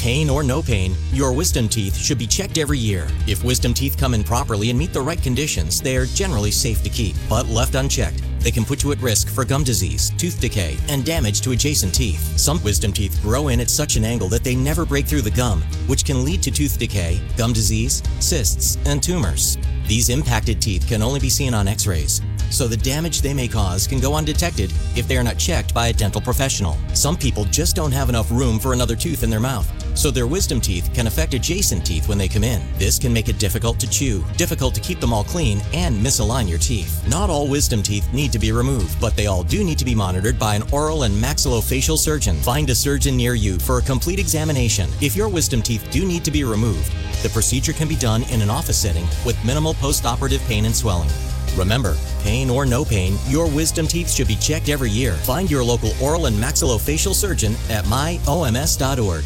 [0.00, 3.06] Pain or no pain, your wisdom teeth should be checked every year.
[3.26, 6.82] If wisdom teeth come in properly and meet the right conditions, they are generally safe
[6.84, 7.14] to keep.
[7.28, 11.04] But left unchecked, they can put you at risk for gum disease, tooth decay, and
[11.04, 12.38] damage to adjacent teeth.
[12.38, 15.30] Some wisdom teeth grow in at such an angle that they never break through the
[15.30, 19.58] gum, which can lead to tooth decay, gum disease, cysts, and tumors.
[19.86, 23.48] These impacted teeth can only be seen on x rays, so the damage they may
[23.48, 26.78] cause can go undetected if they are not checked by a dental professional.
[26.94, 29.68] Some people just don't have enough room for another tooth in their mouth,
[30.00, 32.62] so their wisdom teeth can affect adjacent teeth when they come in.
[32.78, 36.48] This can make it difficult to chew, difficult to keep them all clean, and misalign
[36.48, 37.06] your teeth.
[37.06, 39.94] Not all wisdom teeth need to be removed, but they all do need to be
[39.94, 42.36] monitored by an oral and maxillofacial surgeon.
[42.36, 44.88] Find a surgeon near you for a complete examination.
[45.02, 48.40] If your wisdom teeth do need to be removed, the procedure can be done in
[48.40, 51.10] an office setting with minimal post-operative pain and swelling.
[51.56, 55.12] Remember, pain or no pain, your wisdom teeth should be checked every year.
[55.12, 59.24] Find your local oral and maxillofacial surgeon at myoms.org.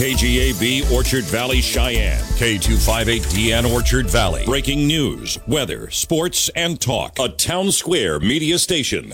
[0.00, 4.46] KGAB Orchard Valley Cheyenne, K258DN Orchard Valley.
[4.46, 7.18] Breaking news, weather, sports, and talk.
[7.18, 9.12] A town square media station.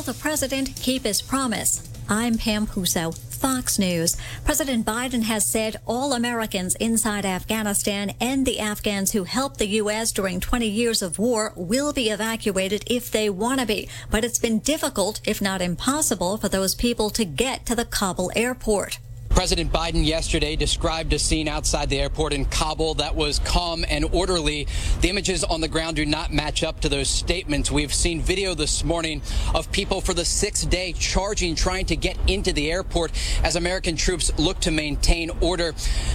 [0.00, 1.86] Will the president keep his promise?
[2.08, 4.16] I'm Pam Puso, Fox News.
[4.46, 10.10] President Biden has said all Americans inside Afghanistan and the Afghans who helped the U.S.
[10.10, 13.90] during 20 years of war will be evacuated if they want to be.
[14.10, 18.32] But it's been difficult, if not impossible, for those people to get to the Kabul
[18.34, 18.98] airport.
[19.30, 24.04] President Biden yesterday described a scene outside the airport in Kabul that was calm and
[24.12, 24.66] orderly.
[25.00, 27.70] The images on the ground do not match up to those statements.
[27.70, 29.22] We've seen video this morning
[29.54, 33.12] of people for the sixth day charging, trying to get into the airport
[33.44, 35.74] as American troops look to maintain order.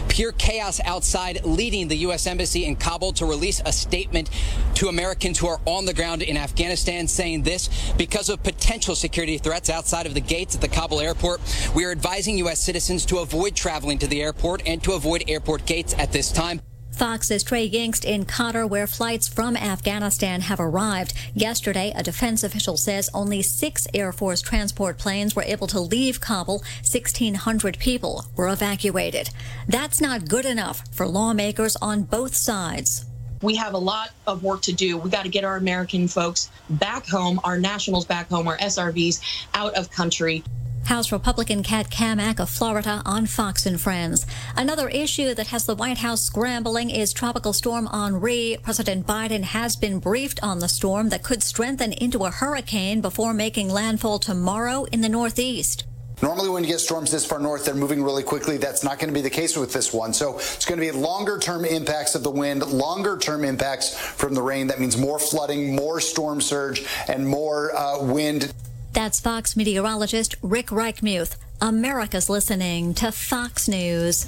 [0.10, 2.28] Pure chaos outside, leading the U.S.
[2.28, 4.30] Embassy in Kabul to release a statement
[4.76, 9.38] to Americans who are on the ground in Afghanistan saying this because of potential security
[9.38, 11.40] threats outside of the gates at the Kabul airport.
[11.74, 12.62] We are advising U.S.
[12.62, 16.62] citizens to avoid traveling to the airport and to avoid airport gates at this time.
[16.96, 21.14] Fox's Trey Yingst in Qatar, where flights from Afghanistan have arrived.
[21.34, 26.22] Yesterday, a defense official says only six Air Force transport planes were able to leave
[26.22, 26.64] Kabul.
[26.90, 29.30] 1,600 people were evacuated.
[29.68, 33.06] That's not good enough for lawmakers on both sides.
[33.42, 34.98] We have a lot of work to do.
[34.98, 39.20] We got to get our American folks back home, our nationals back home, our SIVs
[39.54, 40.44] out of country.
[40.86, 44.26] House Republican Kat Cammack of Florida on Fox and Friends.
[44.56, 48.58] Another issue that has the White House scrambling is Tropical Storm Henri.
[48.62, 53.34] President Biden has been briefed on the storm that could strengthen into a hurricane before
[53.34, 55.86] making landfall tomorrow in the Northeast.
[56.22, 58.58] Normally, when you get storms this far north, they're moving really quickly.
[58.58, 60.14] That's not going to be the case with this one.
[60.14, 64.34] So it's going to be longer term impacts of the wind, longer term impacts from
[64.34, 64.68] the rain.
[64.68, 68.54] That means more flooding, more storm surge, and more uh, wind.
[68.96, 71.36] That's Fox meteorologist Rick Reichmuth.
[71.62, 74.24] America's listening to Fox News.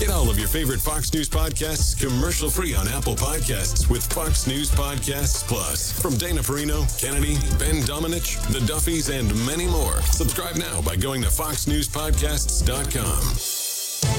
[0.00, 4.46] Get all of your favorite Fox News podcasts commercial free on Apple Podcasts with Fox
[4.46, 5.92] News Podcasts Plus.
[6.00, 10.00] From Dana Perino, Kennedy, Ben Domenech, The Duffys, and many more.
[10.02, 13.57] Subscribe now by going to foxnewspodcasts.com.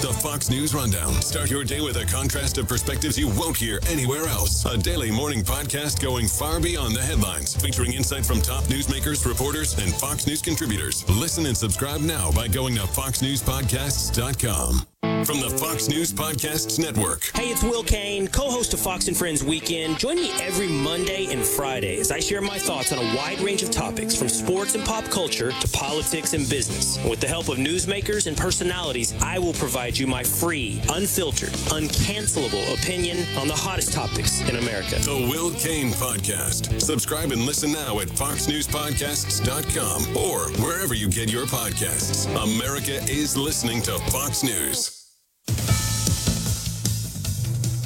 [0.02, 1.22] The Fox News Rundown.
[1.22, 4.66] Start your day with a contrast of perspectives you won't hear anywhere else.
[4.66, 9.78] A daily morning podcast going far beyond the headlines, featuring insight from top newsmakers, reporters,
[9.78, 11.08] and Fox News contributors.
[11.10, 14.89] Listen and subscribe now by going to foxnewspodcasts.com.
[15.26, 17.26] From the Fox News Podcasts Network.
[17.36, 20.00] Hey, it's Will Cain, co host of Fox and Friends Weekend.
[20.00, 23.62] Join me every Monday and Friday as I share my thoughts on a wide range
[23.62, 26.98] of topics from sports and pop culture to politics and business.
[27.04, 32.74] With the help of newsmakers and personalities, I will provide you my free, unfiltered, uncancelable
[32.74, 34.96] opinion on the hottest topics in America.
[35.00, 36.82] The Will Cain Podcast.
[36.82, 42.26] Subscribe and listen now at foxnewspodcasts.com or wherever you get your podcasts.
[42.42, 45.09] America is listening to Fox News.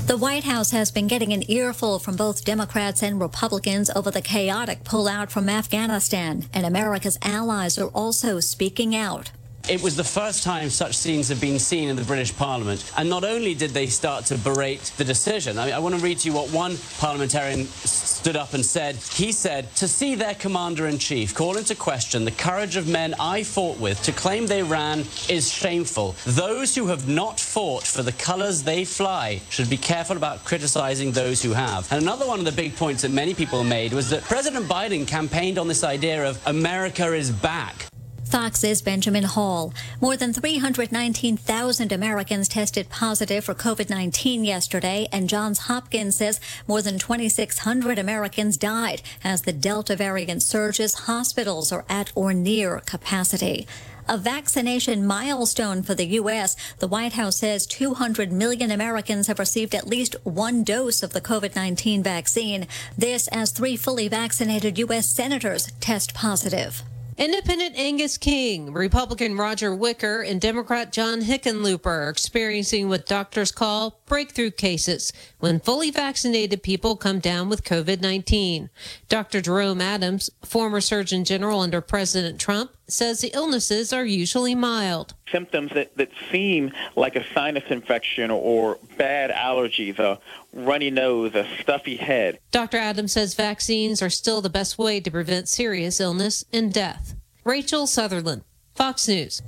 [0.06, 4.22] The White House has been getting an earful from both Democrats and Republicans over the
[4.22, 9.32] chaotic pullout from Afghanistan, and America's allies are also speaking out.
[9.70, 12.92] It was the first time such scenes have been seen in the British Parliament.
[12.98, 16.02] And not only did they start to berate the decision, I, mean, I want to
[16.02, 18.98] read to you what one parliamentarian stood up and said.
[18.98, 23.16] He said, To see their commander in chief call into question the courage of men
[23.22, 26.18] I fought with to claim they ran is shameful.
[26.26, 31.14] Those who have not fought for the colours they fly should be careful about criticising
[31.14, 31.90] those who have.
[31.90, 35.08] And another one of the big points that many people made was that President Biden
[35.08, 37.88] campaigned on this idea of America is back.
[38.34, 39.76] Fox's Benjamin Hall.
[40.02, 46.82] More than 319,000 Americans tested positive for COVID 19 yesterday, and Johns Hopkins says more
[46.82, 50.96] than 2,600 Americans died as the Delta variant surges.
[51.06, 53.68] Hospitals are at or near capacity.
[54.10, 56.56] A vaccination milestone for the U.S.
[56.80, 61.22] The White House says 200 million Americans have received at least one dose of the
[61.22, 62.66] COVID 19 vaccine.
[62.98, 65.08] This as three fully vaccinated U.S.
[65.08, 66.82] senators test positive.
[67.16, 74.02] Independent Angus King, Republican Roger Wicker, and Democrat John Hickenlooper are experiencing what doctors call
[74.08, 78.72] breakthrough cases when fully vaccinated people come down with COVID 19.
[79.10, 79.42] Dr.
[79.42, 85.14] Jerome Adams, former Surgeon General under President Trump, says the illnesses are usually mild.
[85.32, 90.20] Symptoms that, that seem like a sinus infection or bad allergies, a
[90.54, 92.40] runny nose, a stuffy head.
[92.52, 92.78] Dr.
[92.78, 97.16] Adams says vaccines are still the best way to prevent serious illness and death.
[97.44, 98.44] Rachel Sutherland,
[98.76, 99.42] Fox News.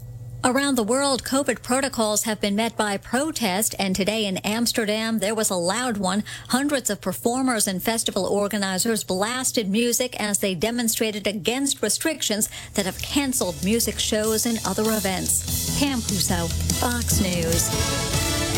[0.46, 5.34] Around the world, COVID protocols have been met by protest, and today in Amsterdam, there
[5.34, 6.24] was a loud one.
[6.50, 13.02] Hundreds of performers and festival organizers blasted music as they demonstrated against restrictions that have
[13.02, 15.80] canceled music shows and other events.
[15.80, 16.48] Pam Puso,
[16.80, 18.55] Fox News.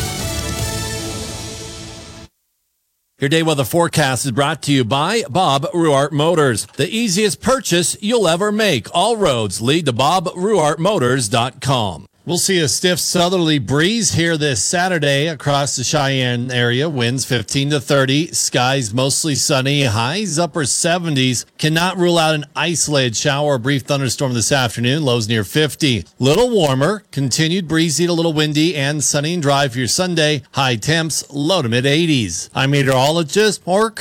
[3.20, 6.66] Your day weather forecast is brought to you by Bob Ruwart Motors.
[6.76, 8.86] The easiest purchase you'll ever make.
[8.94, 12.07] All roads lead to BobRuwartMotors.com.
[12.28, 16.86] We'll see a stiff southerly breeze here this Saturday across the Cheyenne area.
[16.86, 18.34] Winds 15 to 30.
[18.34, 19.84] Skies mostly sunny.
[19.84, 21.46] Highs upper 70s.
[21.56, 25.06] Cannot rule out an isolated shower or brief thunderstorm this afternoon.
[25.06, 26.04] Lows near 50.
[26.18, 27.02] Little warmer.
[27.12, 30.42] Continued breezy to a little windy and sunny and dry for your Sunday.
[30.52, 32.50] High temps low to mid 80s.
[32.54, 34.00] I'm meteorologist Mark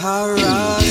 [0.00, 0.87] Hewer.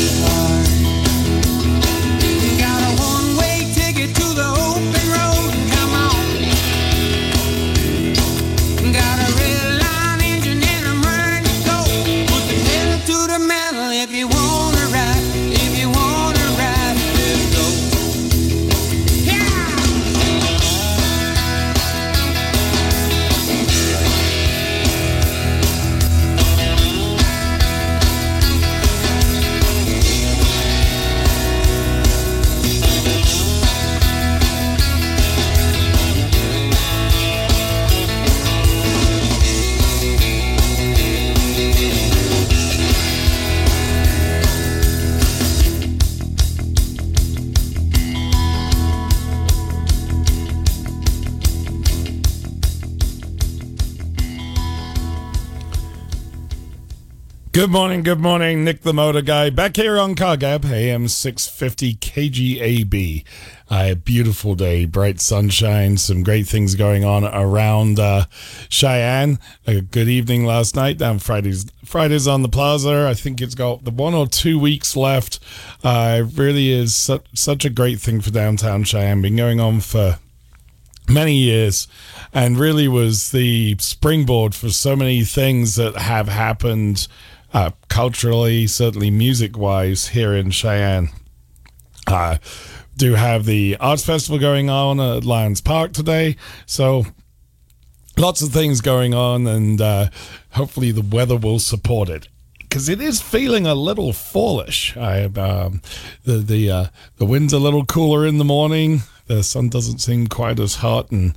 [57.67, 58.63] Good morning, good morning.
[58.63, 63.25] Nick the Motor Guy back here on CarGab, AM 650 KGAB.
[63.69, 68.23] A beautiful day, bright sunshine, some great things going on around uh,
[68.69, 69.37] Cheyenne.
[69.67, 71.69] A good evening last night down Fridays.
[71.83, 73.05] Fridays on the plaza.
[73.05, 75.37] I think it's got the one or two weeks left.
[75.83, 79.21] Uh, it really is su- such a great thing for downtown Cheyenne.
[79.21, 80.19] Been going on for
[81.09, 81.85] many years
[82.33, 87.09] and really was the springboard for so many things that have happened
[87.53, 91.09] uh, culturally, certainly music wise, here in Cheyenne.
[92.05, 92.37] Uh,
[92.95, 96.35] do have the arts festival going on at Lions Park today.
[96.65, 97.05] So
[98.17, 100.09] lots of things going on, and uh,
[100.51, 102.27] hopefully the weather will support it.
[102.59, 104.97] Because it is feeling a little fallish.
[104.97, 105.81] I um,
[106.25, 106.85] the the uh,
[107.17, 109.01] the wind's a little cooler in the morning.
[109.27, 111.33] The sun doesn't seem quite as hot, and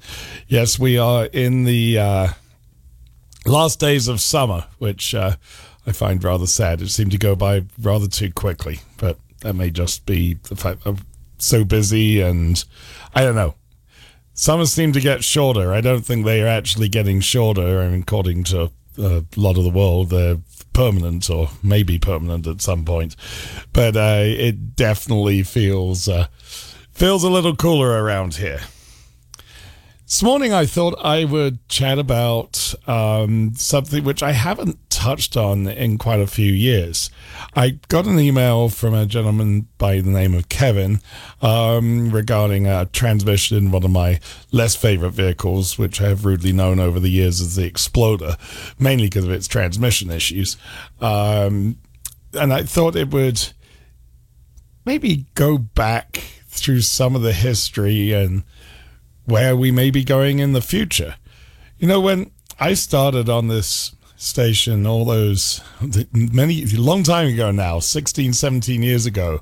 [0.49, 2.29] yes, we are in the uh,
[3.47, 5.37] last days of summer, which uh,
[5.87, 6.83] I find rather sad.
[6.83, 10.83] It seemed to go by rather too quickly, but that may just be the fact
[10.85, 10.99] I'm
[11.39, 12.63] so busy and
[13.15, 13.55] I don't know.
[14.35, 15.73] Summers seem to get shorter.
[15.73, 17.81] I don't think they are actually getting shorter.
[17.81, 20.39] I mean, according to a lot of the world, they're
[20.73, 23.17] permanent or maybe permanent at some point.
[23.73, 26.27] But uh, it definitely feels uh,
[26.93, 28.61] feels a little cooler around here.
[30.05, 35.67] This morning, I thought I would chat about um, something which I haven't touched on
[35.67, 37.09] in quite a few years.
[37.57, 41.01] I got an email from a gentleman by the name of Kevin
[41.41, 44.21] um, regarding a transmission in one of my
[44.53, 48.37] less favorite vehicles, which I have rudely known over the years as the Exploder,
[48.79, 50.59] mainly because of its transmission issues.
[51.01, 51.79] Um,
[52.35, 53.55] and I thought it would
[54.85, 58.43] maybe go back through some of the history and
[59.25, 61.15] where we may be going in the future.
[61.79, 65.61] You know, when I started on this station all those
[66.13, 69.41] many long time ago now 16 17 years ago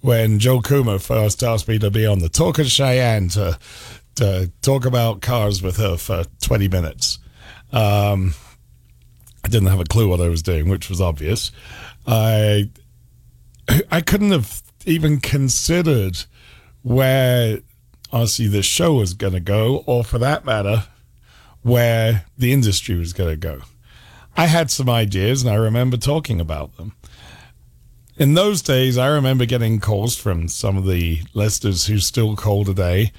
[0.00, 3.58] when joe Coomer first asked me to be on the talk of cheyenne to,
[4.14, 7.18] to talk about cars with her for 20 minutes
[7.72, 8.34] um,
[9.44, 11.52] i didn't have a clue what i was doing which was obvious
[12.06, 12.70] i
[13.90, 16.16] i couldn't have even considered
[16.82, 17.58] where
[18.12, 20.84] honestly this show was going to go, or for that matter,
[21.62, 23.60] where the industry was going to go.
[24.36, 26.92] I had some ideas and I remember talking about them.
[28.18, 32.64] In those days, I remember getting calls from some of the listeners who still call
[32.64, 33.12] today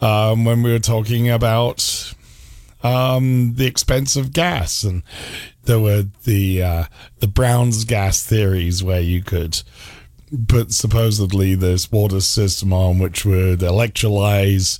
[0.00, 2.14] um, when we were talking about
[2.82, 5.02] um, the expense of gas, and
[5.64, 6.84] there were the uh,
[7.18, 9.62] the Brown's gas theories where you could
[10.46, 14.78] put supposedly this water system on which would electrolyze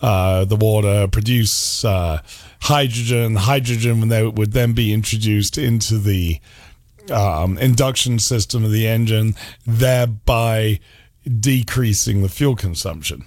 [0.00, 2.22] uh, the water, produce uh,
[2.62, 3.36] hydrogen.
[3.36, 6.40] Hydrogen would then be introduced into the
[7.10, 9.34] um, induction system of the engine,
[9.66, 10.80] thereby
[11.38, 13.24] decreasing the fuel consumption.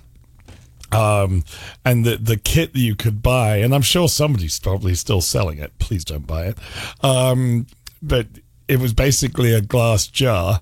[0.92, 1.44] Um,
[1.84, 5.58] and the the kit that you could buy, and I'm sure somebody's probably still selling
[5.58, 5.78] it.
[5.80, 6.58] Please don't buy it.
[7.04, 7.66] Um,
[8.02, 8.28] but
[8.68, 10.62] it was basically a glass jar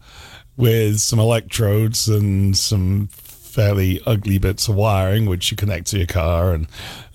[0.56, 3.10] with some electrodes and some
[3.52, 6.68] fairly ugly bits of wiring which you connect to your car and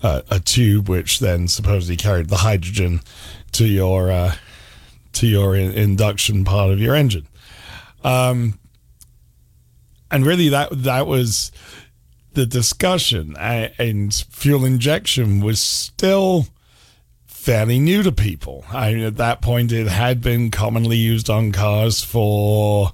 [0.03, 3.01] uh, a tube which then supposedly carried the hydrogen
[3.51, 4.35] to your uh,
[5.13, 7.27] to your in- induction part of your engine.
[8.03, 8.59] Um,
[10.11, 11.51] and really that that was
[12.33, 13.35] the discussion.
[13.37, 16.47] And fuel injection was still
[17.25, 18.63] fairly new to people.
[18.71, 22.91] I, mean, at that point it had been commonly used on cars for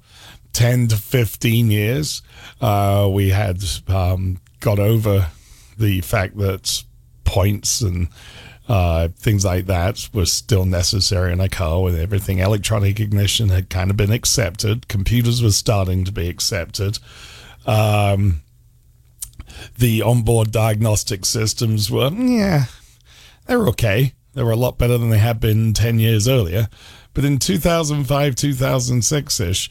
[0.53, 2.21] 10 to 15 years.
[2.61, 5.27] Uh, we had um, got over
[5.77, 6.83] the fact that
[7.23, 8.07] points and
[8.69, 12.39] uh, things like that were still necessary in a car with everything.
[12.39, 14.87] Electronic ignition had kind of been accepted.
[14.87, 16.99] Computers were starting to be accepted.
[17.65, 18.41] Um,
[19.77, 22.65] the onboard diagnostic systems were, yeah,
[23.47, 24.13] they were okay.
[24.33, 26.67] They were a lot better than they had been 10 years earlier.
[27.13, 29.69] But in 2005, 2006 ish,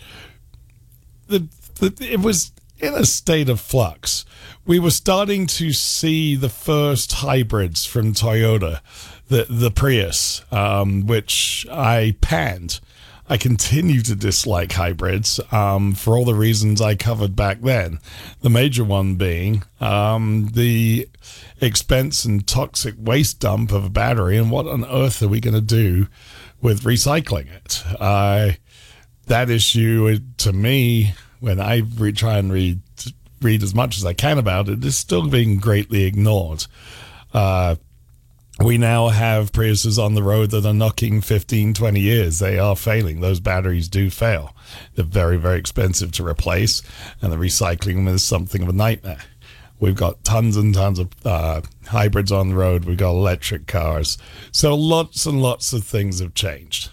[1.39, 4.25] the, the it was in a state of flux.
[4.65, 8.81] We were starting to see the first hybrids from Toyota,
[9.29, 12.81] the the Prius, um, which I panned.
[13.29, 17.99] I continue to dislike hybrids um, for all the reasons I covered back then.
[18.41, 21.09] The major one being um, the
[21.61, 25.55] expense and toxic waste dump of a battery, and what on earth are we going
[25.55, 26.09] to do
[26.61, 27.83] with recycling it?
[27.99, 28.53] Uh,
[29.33, 32.81] that issue, to me, when I re- try and read
[33.41, 36.67] read as much as I can about it, is still being greatly ignored.
[37.33, 37.77] Uh,
[38.61, 42.39] we now have Priuses on the road that are knocking 15, 20 years.
[42.39, 43.21] They are failing.
[43.21, 44.55] Those batteries do fail.
[44.95, 46.83] They're very, very expensive to replace,
[47.23, 49.23] and the recycling is something of a nightmare.
[49.81, 52.85] We've got tons and tons of uh, hybrids on the road.
[52.85, 54.19] We've got electric cars.
[54.53, 56.91] So lots and lots of things have changed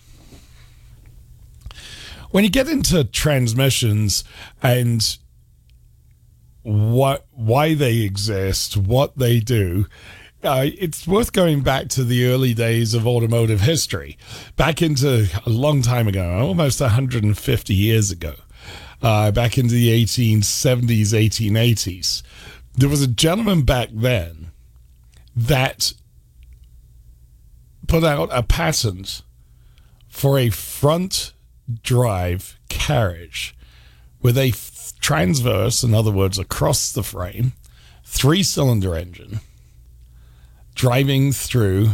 [2.32, 4.24] when you get into transmissions
[4.62, 5.18] and
[6.62, 9.86] what why they exist, what they do,
[10.44, 14.18] uh, it's worth going back to the early days of automotive history,
[14.56, 18.36] back into a long time ago, almost 150 years ago,
[19.02, 22.24] uh, back into the 1870s, 1880s.
[22.76, 24.52] There was a gentleman back then
[25.36, 25.94] that
[27.88, 29.24] put out a patent
[30.08, 31.34] for a front
[31.84, 33.56] drive carriage
[34.22, 34.54] with a
[35.00, 37.54] transverse, in other words, across the frame,
[38.04, 39.40] three cylinder engine
[40.76, 41.90] driving through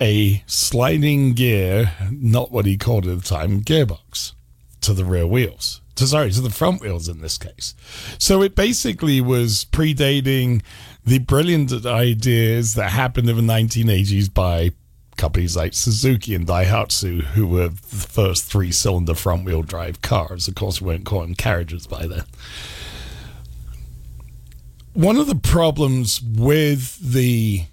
[0.00, 4.32] a sliding gear, not what he called at the time, gearbox
[4.80, 5.80] to the rear wheels.
[5.94, 7.74] Sorry, to the front wheels in this case.
[8.18, 10.62] So it basically was predating
[11.04, 14.72] the brilliant ideas that happened in the 1980s by
[15.20, 20.48] companies like Suzuki and Daihatsu, who were the first three cylinder front wheel drive cars.
[20.48, 22.24] Of course, we weren't calling carriages by then.
[24.94, 27.64] One of the problems with the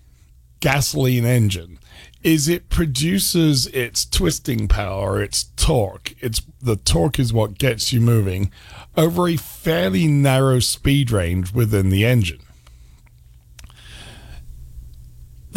[0.59, 1.79] gasoline engine
[2.21, 6.15] is it produces its twisting power, its torque.
[6.19, 8.51] It's the torque is what gets you moving
[8.97, 12.41] over a fairly narrow speed range within the engine.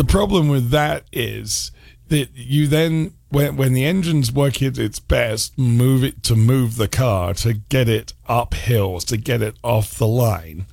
[0.00, 1.72] The problem with that is
[2.08, 6.76] that you then when when the engine's working at its best, move it to move
[6.76, 10.64] the car to get it up hills, to get it off the line.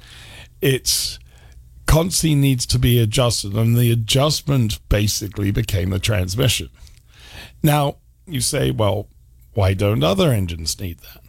[0.62, 1.20] It's
[1.88, 6.70] constantly needs to be adjusted, and the adjustment basically became the transmission.
[7.62, 9.10] Now you say, well,
[9.56, 11.22] why don't other engines need that?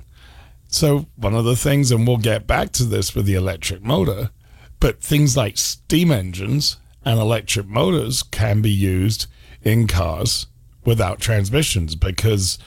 [0.68, 4.30] So one of the things, and we'll get back to this with the electric motor,
[4.78, 6.76] but things like steam engines
[7.08, 9.24] and electric motors can be used
[9.62, 10.46] in cars
[10.84, 12.58] without transmissions because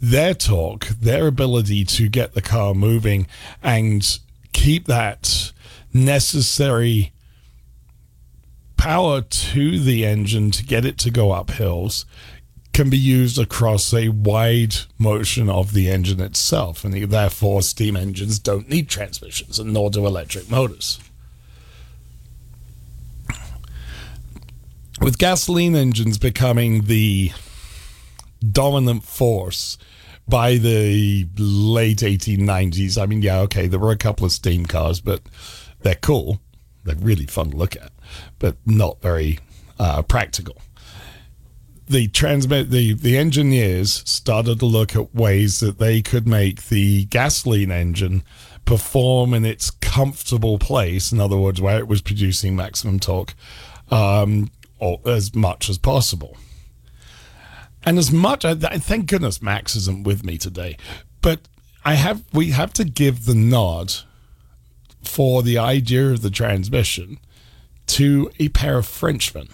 [0.00, 3.26] their torque, their ability to get the car moving
[3.60, 4.20] and
[4.52, 5.50] keep that
[5.92, 7.12] necessary
[8.76, 12.06] power to the engine to get it to go up hills
[12.72, 16.84] can be used across a wide motion of the engine itself.
[16.84, 21.00] And therefore, steam engines don't need transmissions, and nor do electric motors.
[25.00, 27.30] With gasoline engines becoming the
[28.52, 29.78] dominant force
[30.28, 35.00] by the late 1890s, I mean, yeah, okay, there were a couple of steam cars,
[35.00, 35.22] but
[35.80, 36.40] they're cool.
[36.84, 37.92] They're really fun to look at,
[38.38, 39.38] but not very
[39.78, 40.60] uh, practical.
[41.88, 47.06] The transmit the the engineers started to look at ways that they could make the
[47.06, 48.22] gasoline engine
[48.66, 51.12] perform in its comfortable place.
[51.12, 53.34] In other words, where it was producing maximum torque,
[53.90, 56.36] um, or as much as possible.
[57.84, 60.76] And as much, thank goodness Max isn't with me today,
[61.22, 61.40] but
[61.84, 63.94] I have we have to give the nod
[65.02, 67.18] for the idea of the transmission
[67.86, 69.48] to a pair of Frenchmen,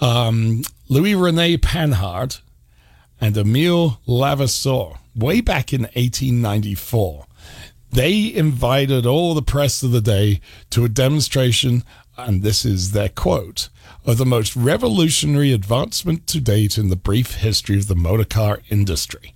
[0.00, 2.36] um, Louis Rene Panhard
[3.20, 7.26] and Emile Levassor, way back in 1894.
[7.92, 11.84] They invited all the press of the day to a demonstration,
[12.16, 13.68] and this is their quote
[14.06, 19.34] of the most revolutionary advancement to date in the brief history of the motorcar industry.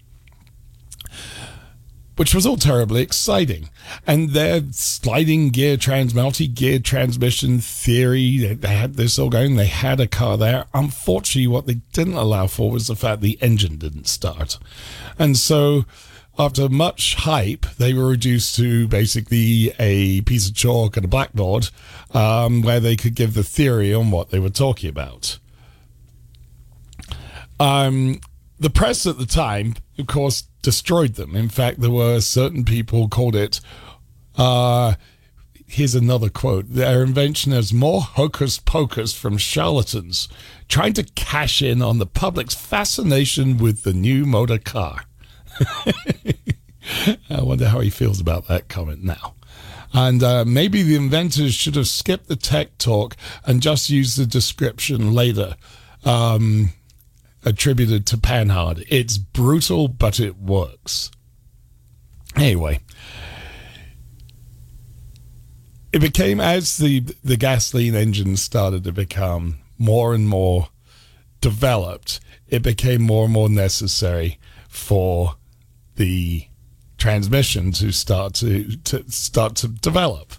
[2.16, 3.70] Which was all terribly exciting.
[4.06, 9.56] And their sliding gear trans, multi gear transmission theory, they had this all going.
[9.56, 10.66] They had a car there.
[10.74, 14.58] Unfortunately, what they didn't allow for was the fact the engine didn't start.
[15.18, 15.86] And so
[16.38, 21.68] after much hype, they were reduced to basically a piece of chalk and a blackboard
[22.12, 25.38] um, where they could give the theory on what they were talking about.
[27.58, 28.20] Um,
[28.58, 31.36] the press at the time, of course, destroyed them.
[31.36, 33.60] In fact, there were certain people called it.
[34.36, 34.94] Uh,
[35.66, 40.28] here's another quote: "Their invention is more hocus pocus from charlatans
[40.68, 45.04] trying to cash in on the public's fascination with the new motor car."
[47.30, 49.34] I wonder how he feels about that comment now.
[49.92, 54.26] And uh, maybe the inventors should have skipped the tech talk and just used the
[54.26, 55.56] description later,
[56.04, 56.70] um,
[57.44, 58.84] attributed to Panhard.
[58.88, 61.10] It's brutal, but it works.
[62.36, 62.80] Anyway,
[65.92, 70.68] it became as the the gasoline engine started to become more and more
[71.40, 75.36] developed, it became more and more necessary for
[76.00, 76.46] the
[76.96, 80.32] transmission to start to, to start to develop.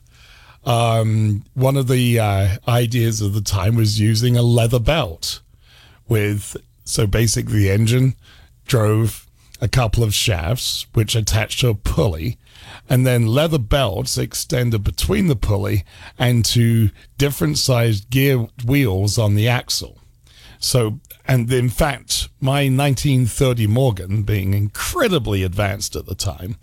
[0.65, 5.41] Um, one of the uh, ideas of the time was using a leather belt
[6.07, 8.15] with so basically the engine
[8.65, 9.27] drove
[9.61, 12.37] a couple of shafts which attached to a pulley
[12.89, 15.83] and then leather belts extended between the pulley
[16.17, 19.99] and to different sized gear wheels on the axle
[20.59, 20.99] so
[21.31, 26.57] and in fact, my 1930 Morgan, being incredibly advanced at the time,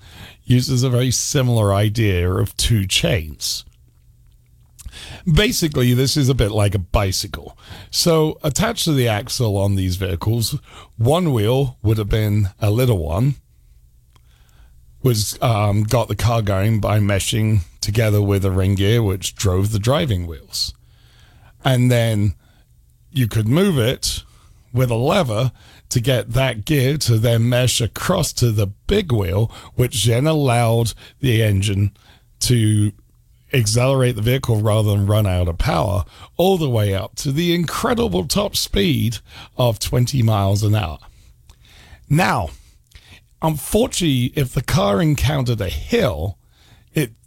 [0.45, 3.65] uses a very similar idea of two chains.
[5.25, 7.57] Basically, this is a bit like a bicycle.
[7.91, 10.61] So, attached to the axle on these vehicles,
[10.99, 13.37] one wheel would have been a little one,
[15.03, 19.73] was um, got the car going by meshing together with a ring gear, which drove
[19.73, 20.75] the driving wheels,
[21.65, 22.35] and then
[23.11, 24.25] you could move it
[24.73, 25.53] with a lever
[25.89, 30.93] to get that gear to then mesh across to the big wheel, which then allowed
[31.21, 31.97] the engine
[32.41, 32.93] to
[33.53, 36.05] accelerate the vehicle rather than run out of power,
[36.37, 39.19] all the way up to the incredible top speed
[39.57, 40.99] of 20 miles an hour.
[42.09, 42.51] Now,
[43.41, 46.38] unfortunately, if the car encountered a hill,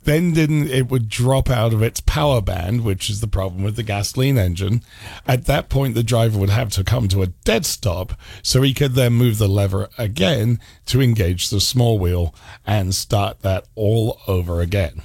[0.04, 3.76] then didn't, it would drop out of its power band, which is the problem with
[3.76, 4.82] the gasoline engine.
[5.28, 8.74] At that point, the driver would have to come to a dead stop so he
[8.74, 12.34] could then move the lever again to engage the small wheel
[12.66, 15.04] and start that all over again.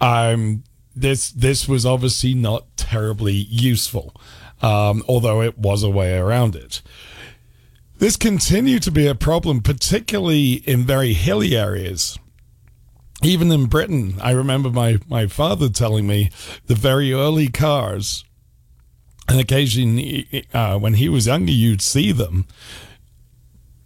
[0.00, 4.14] Um, this this was obviously not terribly useful,
[4.60, 6.82] um, although it was a way around it.
[7.98, 12.18] This continued to be a problem, particularly in very hilly areas.
[13.24, 16.30] Even in Britain, I remember my, my father telling me
[16.66, 18.24] the very early cars,
[19.28, 22.46] and occasionally uh, when he was younger, you'd see them.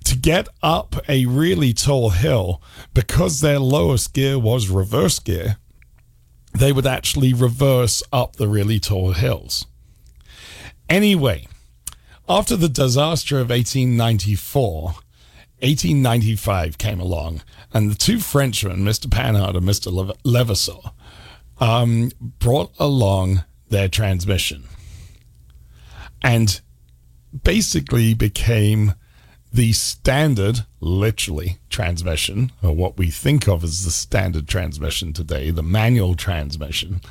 [0.04, 2.62] To get up a really tall hill,
[2.94, 5.58] because their lowest gear was reverse gear,
[6.54, 9.66] they would actually reverse up the really tall hills.
[10.88, 11.46] Anyway,
[12.28, 14.82] after the disaster of 1894,
[15.60, 17.42] 1895 came along,
[17.76, 19.10] and the two Frenchmen, Mr.
[19.10, 20.16] Panhard and Mr.
[20.24, 20.92] Levassor,
[21.58, 24.64] um, brought along their transmission
[26.22, 26.62] and
[27.44, 28.94] basically became
[29.52, 35.62] the standard, literally, transmission, or what we think of as the standard transmission today, the
[35.62, 37.02] manual transmission,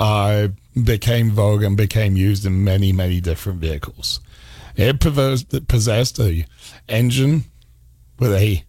[0.00, 0.48] uh,
[0.82, 4.18] became vogue and became used in many, many different vehicles.
[4.74, 6.44] It possessed a
[6.88, 7.44] engine
[8.18, 8.64] with a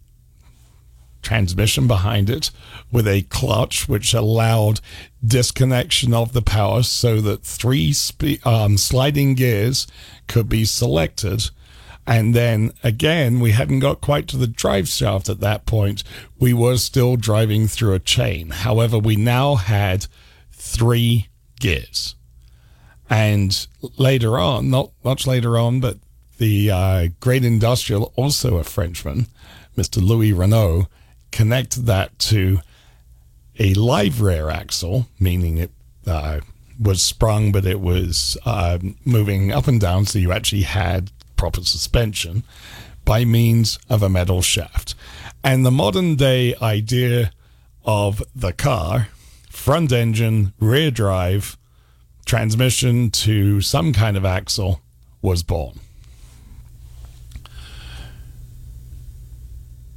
[1.22, 2.50] transmission behind it,
[2.90, 4.80] with a clutch which allowed
[5.24, 9.86] disconnection of the power so that three spe- um, sliding gears
[10.26, 11.50] could be selected.
[12.06, 16.02] And then again, we hadn't got quite to the drive shaft at that point.
[16.38, 18.50] We were still driving through a chain.
[18.50, 20.06] However, we now had
[20.50, 21.28] three
[21.60, 22.16] gears.
[23.08, 23.66] And
[23.98, 25.98] later on, not much later on, but
[26.38, 29.26] the uh, great industrial, also a Frenchman,
[29.76, 30.02] Mr.
[30.02, 30.86] Louis Renault,
[31.30, 32.60] connected that to
[33.58, 35.70] a live rear axle, meaning it
[36.06, 36.40] uh,
[36.78, 41.62] was sprung, but it was uh, moving up and down, so you actually had proper
[41.62, 42.42] suspension
[43.04, 44.94] by means of a metal shaft.
[45.42, 47.32] And the modern day idea
[47.84, 49.08] of the car,
[49.48, 51.56] front engine, rear drive,
[52.24, 54.80] transmission to some kind of axle
[55.22, 55.80] was born.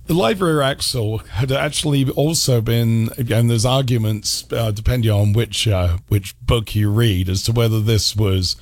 [0.06, 5.66] The live rear axle had actually also been, and there's arguments uh, depending on which
[5.66, 8.58] uh, which book you read as to whether this was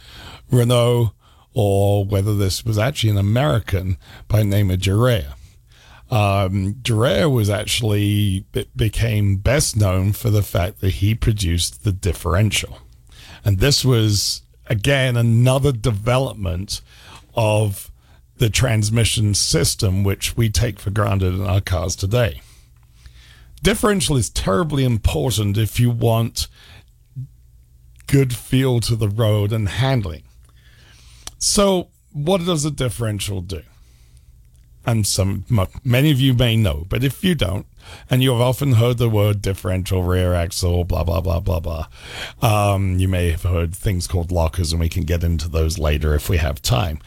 [0.52, 1.14] Renault
[1.54, 5.34] or whether this was actually an American by the name of Duryea.
[6.12, 12.80] Um, was actually became best known for the fact that he produced the differential.
[13.44, 16.82] And this was, again, another development
[17.34, 17.90] of
[18.42, 22.42] the transmission system, which we take for granted in our cars today.
[23.62, 26.48] Differential is terribly important if you want
[28.08, 30.24] good feel to the road and handling.
[31.38, 33.62] So, what does a differential do?
[34.88, 35.46] And some,
[35.84, 37.68] many of you may know, but if you don't,
[38.10, 41.86] and you've often heard the word differential rear axle, blah, blah, blah, blah, blah.
[42.42, 46.16] Um, you may have heard things called lockers, and we can get into those later
[46.16, 46.98] if we have time.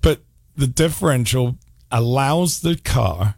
[0.00, 0.22] But
[0.58, 1.56] the differential
[1.90, 3.36] allows the car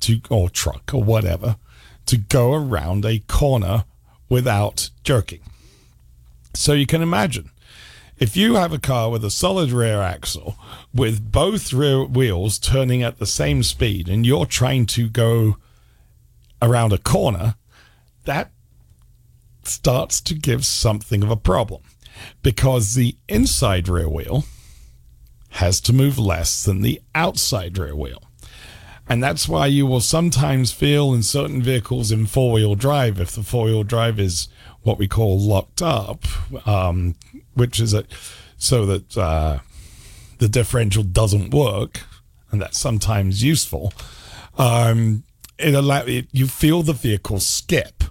[0.00, 1.56] to, or truck or whatever,
[2.06, 3.84] to go around a corner
[4.28, 5.40] without jerking.
[6.54, 7.50] So you can imagine
[8.18, 10.56] if you have a car with a solid rear axle
[10.94, 15.56] with both rear wheels turning at the same speed and you're trying to go
[16.62, 17.56] around a corner,
[18.26, 18.52] that
[19.64, 21.82] starts to give something of a problem
[22.42, 24.44] because the inside rear wheel
[25.54, 28.22] has to move less than the outside rear wheel.
[29.08, 33.32] And that's why you will sometimes feel in certain vehicles in four wheel drive, if
[33.32, 34.48] the four wheel drive is
[34.82, 36.24] what we call locked up,
[36.66, 37.14] um,
[37.54, 38.04] which is a,
[38.56, 39.58] so that uh,
[40.38, 42.00] the differential doesn't work,
[42.50, 43.92] and that's sometimes useful.
[44.58, 45.22] Um,
[45.58, 48.02] it allow it, you feel the vehicle skip,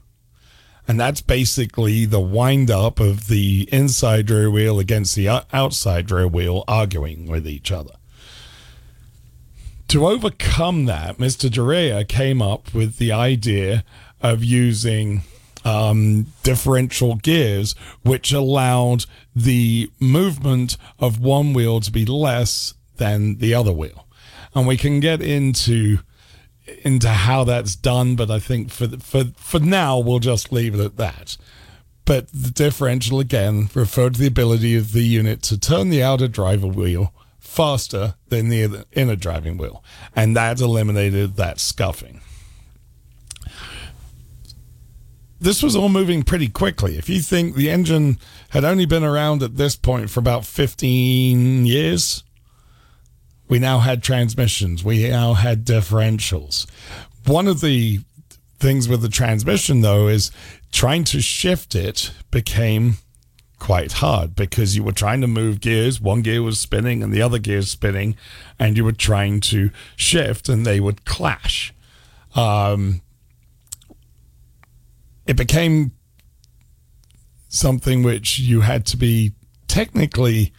[0.88, 6.28] and that's basically the wind up of the inside rear wheel against the outside rear
[6.28, 7.94] wheel arguing with each other.
[9.90, 11.50] To overcome that, Mr.
[11.52, 13.84] Duryea came up with the idea
[14.22, 15.22] of using
[15.64, 23.54] um, differential gears, which allowed the movement of one wheel to be less than the
[23.54, 24.08] other wheel.
[24.56, 26.00] And we can get into
[26.84, 30.80] into how that's done, but I think for for for now we'll just leave it
[30.80, 31.38] at that.
[32.06, 36.28] But the differential again referred to the ability of the unit to turn the outer
[36.28, 39.84] driver wheel faster than the inner driving wheel,
[40.16, 42.22] and that eliminated that scuffing.
[45.40, 46.98] This was all moving pretty quickly.
[46.98, 48.18] If you think the engine
[48.50, 52.24] had only been around at this point for about 15 years,
[53.54, 54.84] we now had transmissions.
[54.84, 56.66] We now had differentials.
[57.28, 58.00] One of the
[58.58, 60.32] things with the transmission, though, is
[60.72, 62.98] trying to shift it became
[63.60, 66.02] quite hard because you were trying to move gears.
[66.02, 68.18] One gear was spinning and the other gear was spinning,
[68.58, 71.76] and you were trying to shift and they would clash.
[72.34, 73.04] Um,
[75.28, 75.92] it became
[77.50, 79.34] something which you had to be
[79.68, 80.54] technically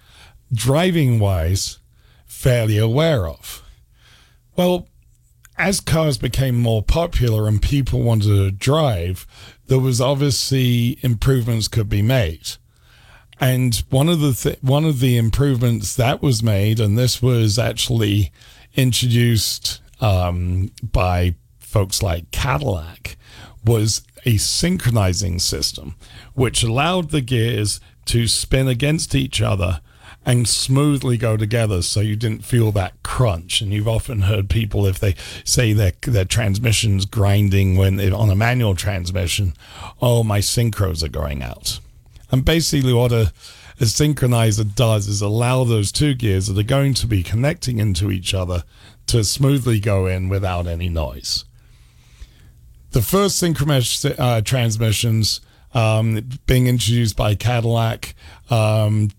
[0.52, 1.80] driving wise
[2.44, 3.62] fairly aware of.
[4.54, 4.86] Well,
[5.56, 9.26] as cars became more popular and people wanted to drive,
[9.68, 12.46] there was obviously improvements could be made.
[13.40, 17.58] And one of the th- one of the improvements that was made, and this was
[17.58, 18.30] actually
[18.74, 23.16] introduced um, by folks like Cadillac,
[23.64, 25.94] was a synchronizing system,
[26.34, 29.80] which allowed the gears to spin against each other
[30.26, 33.60] and smoothly go together so you didn't feel that crunch.
[33.60, 38.30] And you've often heard people, if they say their, their transmission's grinding when they, on
[38.30, 39.54] a manual transmission,
[40.00, 41.80] oh, my synchros are going out.
[42.30, 43.32] And basically, what a,
[43.80, 48.10] a synchronizer does is allow those two gears that are going to be connecting into
[48.10, 48.64] each other
[49.06, 51.44] to smoothly go in without any noise.
[52.92, 55.40] The first synchronous uh, transmissions
[55.74, 58.14] um, being introduced by Cadillac
[58.50, 59.10] um,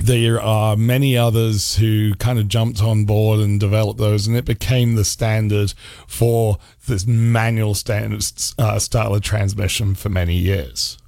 [0.00, 4.44] there are many others who kind of jumped on board and developed those, and it
[4.44, 5.74] became the standard
[6.06, 8.24] for this manual standard
[8.58, 10.98] uh, style of transmission for many years.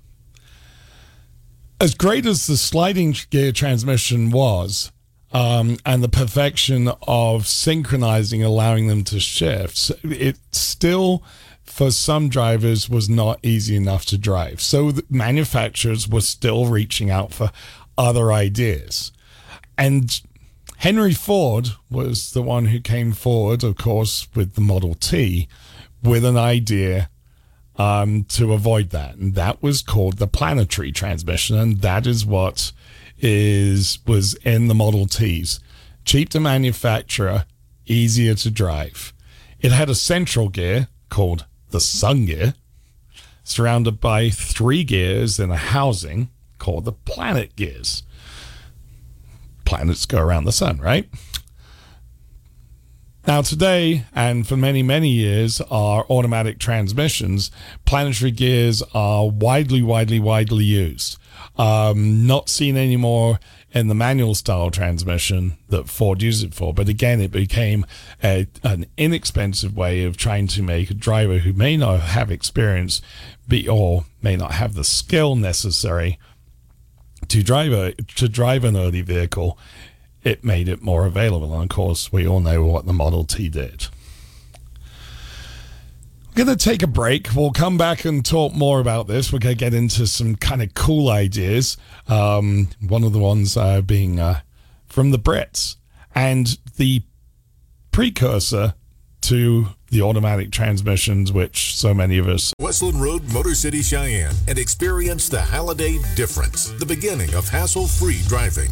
[1.81, 4.93] As great as the sliding gear transmission was,
[5.33, 11.25] um, and the perfection of synchronizing, allowing them to shift, it still,
[11.65, 14.61] for some drivers, was not easy enough to drive.
[14.61, 17.51] So manufacturers were still reaching out for
[17.97, 19.13] other ideas.
[19.77, 20.21] And
[20.79, 25.49] Henry Ford was the one who came forward, of course, with the Model T,
[26.03, 27.09] with an idea
[27.77, 29.17] um, to avoid that.
[29.17, 31.57] And that was called the planetary transmission.
[31.57, 32.73] And that is what
[33.19, 35.61] is was in the Model Ts.
[36.05, 37.47] Cheap to manufacture,
[37.87, 39.13] easier to drive.
[39.61, 42.55] It had a central gear called the sun gear,
[43.45, 46.29] surrounded by three gears in a housing
[46.63, 48.05] called the planet gears.
[49.65, 51.09] Planets go around the sun, right?
[53.27, 57.51] Now, today, and for many, many years, our automatic transmissions,
[57.85, 61.19] planetary gears are widely, widely, widely used.
[61.57, 63.41] Um, not seen anymore
[63.73, 66.73] in the manual style transmission that Ford used it for.
[66.73, 67.87] But again, it became
[68.23, 73.03] a, an inexpensive way of trying to make a driver who may not have experience
[73.49, 76.19] be, or may not have the skill necessary
[77.33, 79.59] to drive a to drive an early vehicle,
[80.23, 81.55] it made it more available.
[81.55, 83.87] And of course, we all know what the Model T did.
[86.29, 87.35] We're going to take a break.
[87.35, 89.33] We'll come back and talk more about this.
[89.33, 91.77] We're going to get into some kind of cool ideas.
[92.09, 94.41] Um, one of the ones uh, being uh,
[94.87, 95.77] from the Brits
[96.15, 97.03] and the
[97.93, 98.75] precursor
[99.23, 102.53] to the automatic transmissions, which so many of us.
[102.59, 108.21] Westland Road, Motor City, Cheyenne, and experience the Halladay difference, the beginning of hassle free
[108.27, 108.71] driving.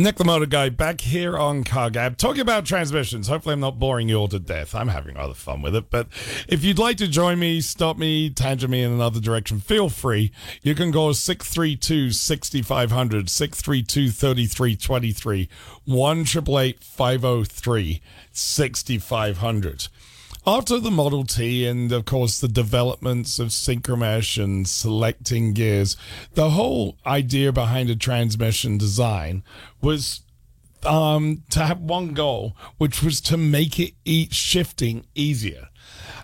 [0.00, 3.28] Nick the Motor Guy back here on Car Gab talking about transmissions.
[3.28, 4.74] Hopefully, I'm not boring you all to death.
[4.74, 5.90] I'm having rather fun with it.
[5.90, 6.06] But
[6.48, 10.32] if you'd like to join me, stop me, tangent me in another direction, feel free.
[10.62, 15.48] You can go 632 6500, 632 3323,
[15.84, 19.88] 1 503 6500
[20.46, 25.96] after the Model T and, of course, the developments of synchromesh and selecting gears,
[26.34, 29.42] the whole idea behind a transmission design
[29.82, 30.22] was
[30.84, 35.68] um, to have one goal, which was to make it each shifting easier.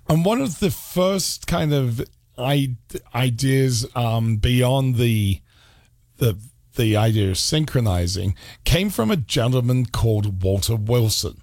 [0.08, 2.02] And one of the first kind of
[2.38, 5.40] ideas um, beyond the
[6.18, 6.38] the
[6.76, 11.40] the idea of synchronizing came from a gentleman called Walter Wilson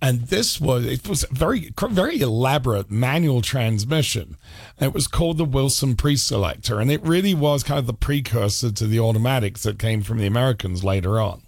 [0.00, 4.36] and this was it was very very elaborate manual transmission.
[4.80, 8.86] It was called the Wilson pre-selector, and it really was kind of the precursor to
[8.86, 11.42] the automatics that came from the Americans later on.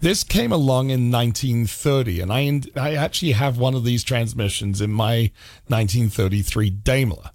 [0.00, 4.90] This came along in 1930, and I I actually have one of these transmissions in
[4.90, 5.30] my
[5.66, 7.30] 1933 Daimler.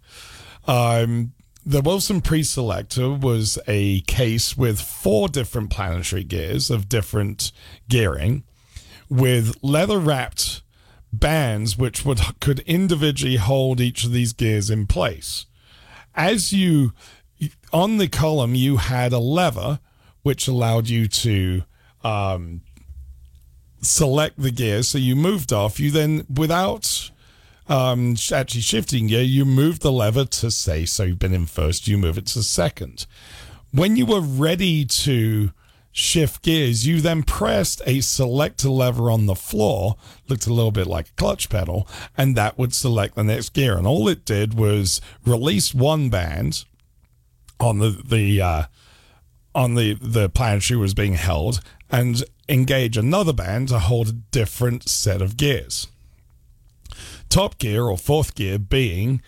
[0.68, 1.34] Um,
[1.66, 7.52] the Wilson pre-selector was a case with four different planetary gears of different
[7.88, 8.44] gearing
[9.10, 10.62] with leather wrapped
[11.12, 15.46] bands which would could individually hold each of these gears in place.
[16.16, 16.94] As you
[17.72, 19.80] on the column, you had a lever
[20.22, 21.64] which allowed you to
[22.04, 22.62] um,
[23.82, 24.84] select the gear.
[24.84, 25.80] So you moved off.
[25.80, 27.12] You then, without
[27.68, 31.88] um, actually shifting gear, you moved the lever to say, so you've been in first,
[31.88, 33.06] you move it to second.
[33.72, 35.52] When you were ready to
[35.92, 39.96] shift gears, you then pressed a selector lever on the floor,
[40.28, 43.78] looked a little bit like a clutch pedal, and that would select the next gear.
[43.78, 46.66] And all it did was release one band
[47.60, 48.64] on the the uh,
[49.54, 54.88] on the the planetary was being held, and engage another band to hold a different
[54.88, 55.88] set of gears.
[57.30, 59.22] Top gear or fourth gear being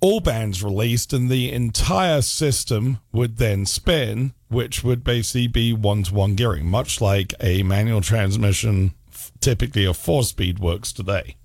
[0.00, 6.02] all bands released, and the entire system would then spin, which would basically be one
[6.04, 8.92] to one gearing, much like a manual transmission,
[9.40, 11.36] typically a four speed, works today.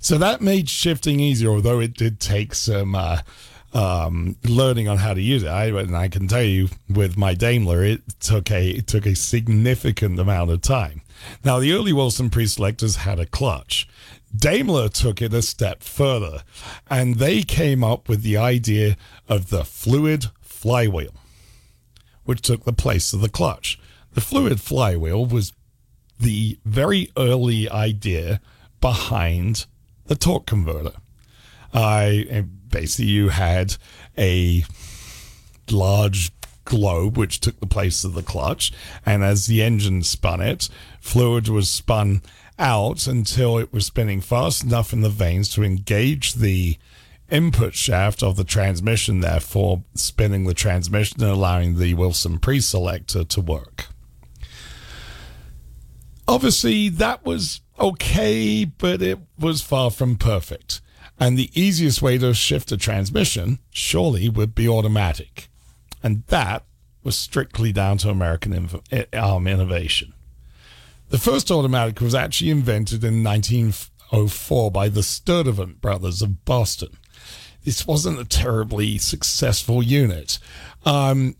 [0.00, 3.20] So that made shifting easier, although it did take some uh,
[3.72, 5.48] um, learning on how to use it.
[5.48, 9.16] I, and I can tell you, with my Daimler, it took a it took a
[9.16, 11.02] significant amount of time.
[11.44, 13.88] Now, the early Wilson pre-selectors had a clutch.
[14.34, 16.42] Daimler took it a step further
[16.90, 18.96] and they came up with the idea
[19.28, 20.26] of the fluid
[20.64, 21.12] flywheel,
[22.24, 23.78] which took the place of the clutch.
[24.14, 25.52] The fluid flywheel was
[26.18, 28.40] the very early idea
[28.80, 29.66] behind
[30.06, 30.96] the torque converter.
[31.74, 33.76] I basically you had
[34.16, 34.64] a
[35.70, 36.32] large
[36.64, 38.72] globe which took the place of the clutch,
[39.04, 42.22] and as the engine spun it, fluid was spun
[42.58, 46.78] out until it was spinning fast enough in the vanes to engage the
[47.30, 53.40] input shaft of the transmission, therefore spinning the transmission and allowing the Wilson pre-selector to
[53.40, 53.86] work.
[56.26, 60.80] Obviously, that was okay, but it was far from perfect.
[61.18, 65.48] And the easiest way to shift a transmission surely would be automatic.
[66.02, 66.64] And that
[67.02, 68.68] was strictly down to American
[69.12, 70.14] um, innovation.
[71.10, 76.96] The first automatic was actually invented in 1904 by the Sturtevant brothers of Boston.
[77.64, 80.38] This wasn't a terribly successful unit.
[80.84, 81.36] Um,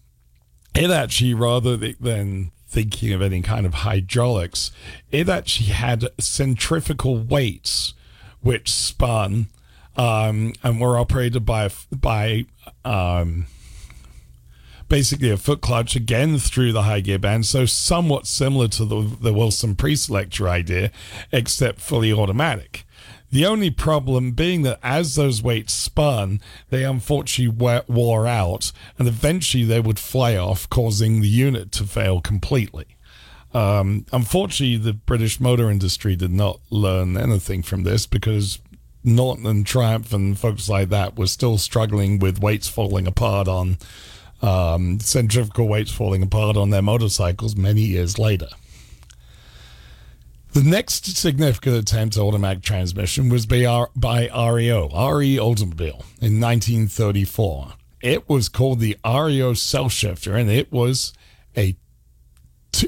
[0.74, 4.72] it actually, rather than thinking of any kind of hydraulics,
[5.12, 7.94] it actually had centrifugal weights
[8.40, 9.46] which spun
[9.96, 12.46] um, and were operated by by
[12.84, 13.46] um,
[14.88, 17.46] basically a foot clutch again through the high gear band.
[17.46, 20.90] So somewhat similar to the, the Wilson pre-selector idea,
[21.32, 22.84] except fully automatic.
[23.34, 29.64] The only problem being that as those weights spun, they unfortunately wore out and eventually
[29.64, 32.96] they would fly off, causing the unit to fail completely.
[33.52, 38.60] Um, unfortunately, the British motor industry did not learn anything from this because
[39.02, 43.78] Norton and Triumph and folks like that were still struggling with weights falling apart on
[44.42, 48.46] um, centrifugal weights falling apart on their motorcycles many years later.
[50.54, 57.72] The next significant attempt at automatic transmission was by, by REO, RE Automobile, in 1934.
[58.00, 61.12] It was called the REO Self-Shifter, and it was
[61.56, 61.74] a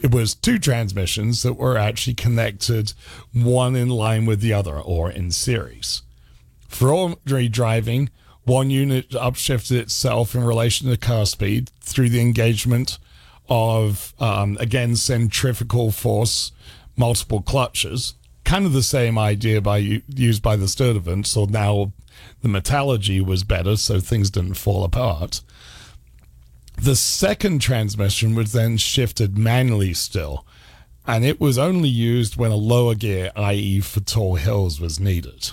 [0.01, 2.93] it was two transmissions that were actually connected,
[3.33, 6.03] one in line with the other or in series.
[6.69, 8.11] For ordinary driving,
[8.45, 12.99] one unit upshifted itself in relation to car speed through the engagement
[13.49, 16.53] of um, again centrifugal force,
[16.97, 18.15] multiple clutches.
[18.45, 21.27] Kind of the same idea by used by the Sturtevant.
[21.27, 21.93] So now
[22.43, 25.41] the metallurgy was better, so things didn't fall apart.
[26.77, 30.47] The second transmission was then shifted manually still,
[31.07, 35.51] and it was only used when a lower gear, i.e., for tall hills, was needed.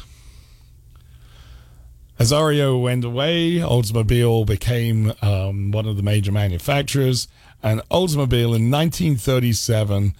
[2.19, 7.27] As REO went away, Oldsmobile became um, one of the major manufacturers,
[7.63, 10.13] and Oldsmobile in 1937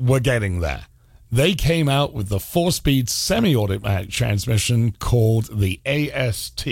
[0.00, 0.86] were getting there.
[1.30, 6.66] They came out with the four speed semi automatic transmission called the AST,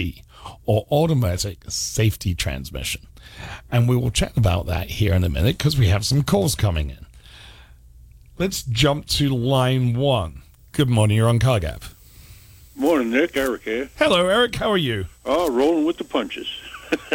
[0.65, 3.07] or Automatic Safety Transmission.
[3.71, 6.55] And we will chat about that here in a minute because we have some calls
[6.55, 7.07] coming in.
[8.37, 10.43] Let's jump to line one.
[10.73, 11.95] Good morning, you're on CarGab.
[12.79, 13.37] Morning, Nick.
[13.37, 13.91] Eric here.
[13.99, 14.55] Hello, Eric.
[14.55, 15.07] How are you?
[15.25, 16.47] Oh, rolling with the punches.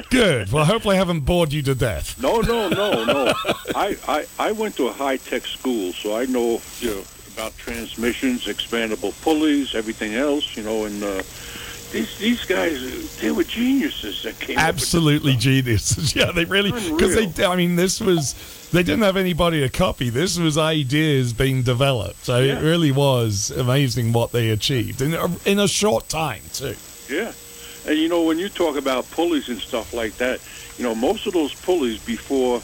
[0.09, 0.51] Good.
[0.51, 2.21] Well, hopefully I haven't bored you to death.
[2.21, 3.33] No, no, no, no.
[3.75, 7.03] I, I, I went to a high tech school, so I know, you know
[7.33, 11.23] about transmissions, expandable pulleys, everything else, you know, and uh,
[11.91, 14.57] these these guys, they were geniuses that came.
[14.57, 16.15] Absolutely geniuses.
[16.23, 17.45] Yeah, they really because they.
[17.45, 18.33] I mean, this was
[18.71, 20.09] they didn't have anybody to copy.
[20.09, 22.25] This was ideas being developed.
[22.25, 22.57] So yeah.
[22.57, 26.75] it really was amazing what they achieved in a, in a short time too.
[27.09, 27.31] Yeah,
[27.85, 30.39] and you know when you talk about pulleys and stuff like that,
[30.77, 32.61] you know most of those pulleys before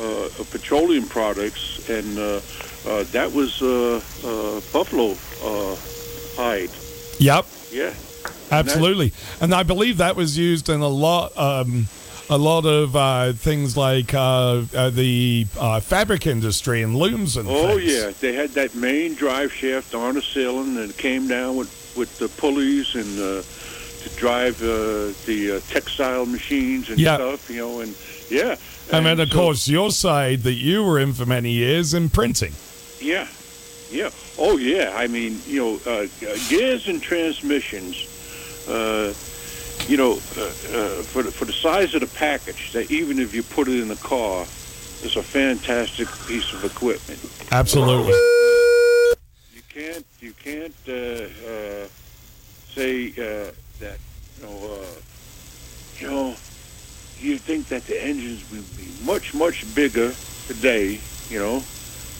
[0.00, 2.40] uh, petroleum products and uh,
[2.86, 5.12] uh, that was uh, uh, buffalo
[5.42, 5.76] uh,
[6.36, 6.70] hide.
[7.18, 7.46] Yep.
[7.70, 7.94] Yeah.
[8.50, 11.36] Absolutely, and, and I believe that was used in a lot.
[11.36, 11.86] Um,
[12.30, 17.46] a lot of uh, things like uh, uh, the uh, fabric industry and looms and
[17.46, 17.60] things.
[17.60, 17.92] oh things.
[17.92, 22.18] yeah they had that main drive shaft on a ceiling and came down with, with
[22.18, 23.42] the pulleys and uh,
[24.24, 27.16] drive uh, the textile machines and yeah.
[27.16, 27.94] stuff you know and
[28.30, 28.56] yeah
[28.86, 31.92] and, and then of so, course your side that you were in for many years
[31.92, 32.52] in printing
[33.00, 33.28] yeah
[33.90, 36.06] yeah oh yeah i mean you know
[36.48, 37.96] gears and transmissions
[39.88, 43.34] you know, uh, uh, for the, for the size of the package, that even if
[43.34, 47.20] you put it in the car, it's a fantastic piece of equipment.
[47.52, 48.12] Absolutely.
[49.52, 51.88] You can't you can't uh, uh
[52.72, 53.50] say uh,
[53.80, 53.98] that
[54.44, 54.86] know uh,
[55.98, 56.36] you know
[57.20, 60.12] you think that the engines would be much much bigger
[60.46, 61.62] today, you know,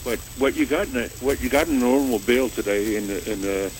[0.05, 3.33] but what you got in a, what you got in an automobile today in the
[3.33, 3.71] in the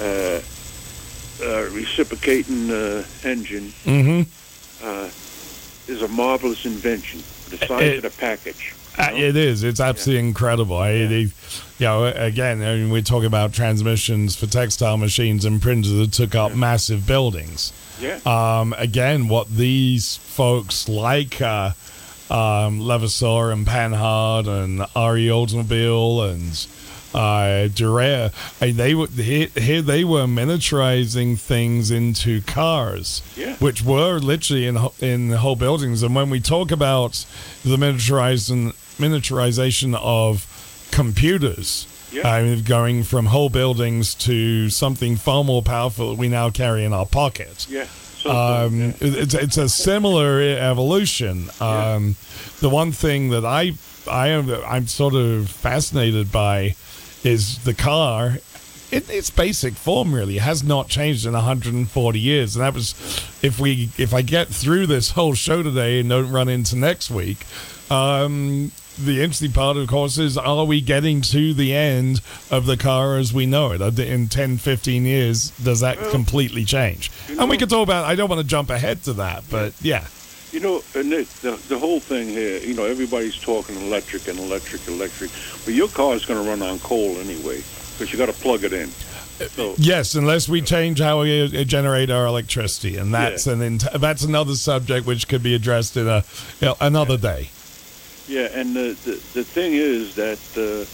[0.00, 4.86] uh, reciprocating uh, engine mm-hmm.
[4.86, 5.04] uh,
[5.92, 7.20] is a marvelous invention.
[7.50, 8.74] The size it, of the package.
[8.98, 9.62] Uh, it is.
[9.62, 10.28] It's absolutely yeah.
[10.28, 10.76] incredible.
[10.76, 11.26] I, yeah.
[11.78, 16.12] You know, again, I mean, we talk about transmissions for textile machines and printers that
[16.12, 16.56] took up yeah.
[16.56, 17.72] massive buildings.
[18.00, 18.18] Yeah.
[18.26, 21.72] Um, again, what these folks like uh,
[22.30, 26.66] um, Levassor and Panhard and RE Oldsmobile and
[27.14, 28.32] uh, Duryea.
[28.60, 29.82] they were here, here.
[29.82, 33.56] They were miniaturizing things into cars, yeah.
[33.56, 36.02] which were literally in in whole buildings.
[36.02, 37.24] And when we talk about
[37.64, 40.57] the miniaturization miniaturization of
[40.90, 42.28] computers, yeah.
[42.28, 46.84] I mean, going from whole buildings to something far more powerful that we now carry
[46.84, 47.66] in our pocket.
[47.68, 47.86] Yeah.
[48.24, 48.92] Um, yeah.
[49.00, 51.50] it's, it's a similar evolution.
[51.60, 52.16] Um,
[52.60, 53.74] the one thing that I
[54.10, 56.74] I am I'm sort of fascinated by
[57.24, 58.38] is the car
[58.90, 62.92] in its basic form really has not changed in 140 years and that was
[63.42, 67.10] if we if i get through this whole show today and don't run into next
[67.10, 67.44] week
[67.90, 68.72] um,
[69.04, 72.20] the interesting part of course is are we getting to the end
[72.50, 76.64] of the car as we know it in 10 15 years does that well, completely
[76.64, 79.44] change and know, we could talk about i don't want to jump ahead to that
[79.50, 80.06] but yeah
[80.52, 84.86] you know, Nick, the, the whole thing here, you know, everybody's talking electric and electric,
[84.88, 85.30] electric,
[85.64, 87.56] but your car is going to run on coal anyway
[87.92, 88.88] because you got to plug it in.
[89.50, 93.52] So, yes, unless we change how we uh, generate our electricity, and that's yeah.
[93.52, 96.24] an that's another subject which could be addressed in a
[96.60, 97.20] you know, another yeah.
[97.20, 97.50] day.
[98.28, 100.84] Yeah, and the, the the thing is that uh,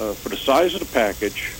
[0.00, 1.52] uh, for the size of the package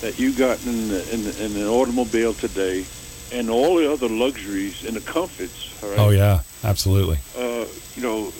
[0.00, 2.86] that you got in the, in, the, in an automobile today,
[3.32, 5.82] and all the other luxuries and the comforts.
[5.82, 5.98] Right?
[5.98, 7.18] Oh yeah, absolutely.
[7.36, 7.66] Uh,
[7.96, 8.32] you know,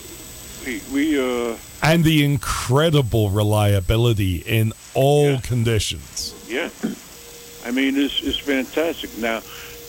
[0.65, 5.41] we, we uh, and the incredible reliability in all yeah.
[5.41, 6.33] conditions.
[6.47, 6.71] Yeah,
[7.67, 9.19] I mean it's it's fantastic.
[9.19, 9.43] Now,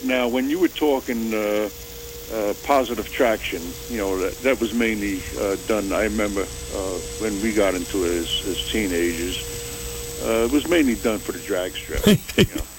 [0.04, 1.32] now when you were talking
[2.32, 5.92] uh, positive traction, you know that that was mainly uh, done.
[5.92, 9.58] I remember uh, when we got into it as, as teenagers.
[10.22, 12.06] Uh, it was mainly done for the drag strip.
[12.36, 12.62] you know?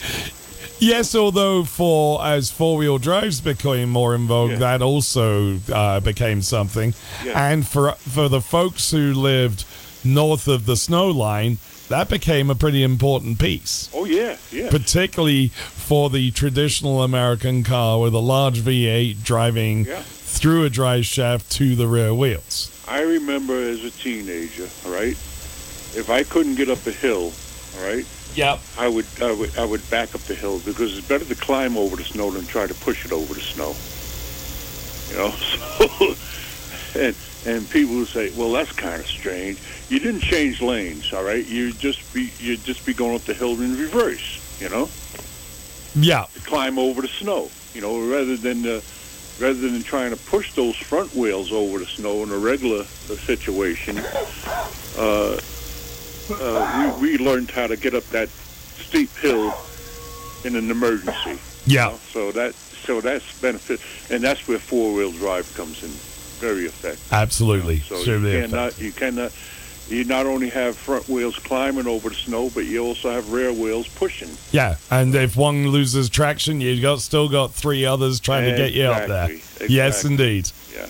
[0.84, 4.58] Yes, although for as four wheel drives became more in vogue, Yeah.
[4.58, 6.96] that also uh, became something.
[7.24, 7.52] Yeah.
[7.52, 9.64] And for for the folks who lived
[10.04, 11.60] north of the snow line,
[11.92, 13.90] that became a pretty important piece.
[13.94, 14.70] Oh yeah, yeah.
[14.70, 20.02] Particularly for the traditional American car with a large V8 driving Yeah.
[20.04, 22.70] through a drive shaft to the rear wheels.
[22.88, 25.16] I remember as a teenager, all right,
[25.96, 27.32] if I couldn't get up a hill,
[27.78, 28.60] all right, Yep.
[28.78, 31.78] I would I would I would back up the hill because it's better to climb
[31.78, 33.76] over the snow than try to push it over the snow.
[35.12, 35.32] You know,
[36.94, 37.16] so and
[37.46, 39.58] and people would say, well, that's kind of strange.
[39.90, 41.46] You didn't change lanes, all right.
[41.46, 44.60] You just be you'd just be going up the hill in reverse.
[44.62, 44.90] You know,
[45.96, 46.26] Yeah.
[46.34, 47.50] to climb over the snow.
[47.74, 48.82] You know, rather than uh,
[49.40, 53.16] rather than trying to push those front wheels over the snow in a regular uh,
[53.16, 53.98] situation.
[54.98, 55.40] Uh,
[56.30, 59.54] uh, we, we learned how to get up that steep hill
[60.46, 61.40] in an emergency.
[61.66, 61.96] Yeah.
[62.12, 63.80] So that so that's benefit,
[64.14, 65.90] and that's where four wheel drive comes in
[66.42, 67.14] very effective.
[67.14, 67.80] Absolutely.
[67.80, 69.32] So Extremely you cannot you cannot
[69.90, 73.52] you not only have front wheels climbing over the snow, but you also have rear
[73.52, 74.30] wheels pushing.
[74.52, 78.72] Yeah, and if one loses traction, you've got still got three others trying to get
[78.74, 79.32] you up there.
[79.32, 80.50] Exactly, Yes, indeed.
[80.74, 80.88] Yeah.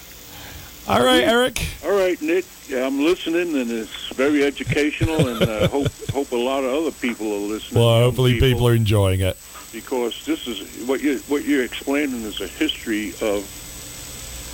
[0.88, 1.66] All right, Eric.
[1.86, 2.45] All right, Nick.
[2.68, 6.91] Yeah, I'm listening, and it's very educational, and uh, hope hope a lot of other
[6.91, 7.82] people are listening.
[7.82, 9.36] Well, hopefully people are enjoying it.
[9.72, 13.41] because this is what you what you're explaining is a history of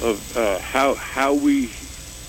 [0.03, 1.69] of uh, how how we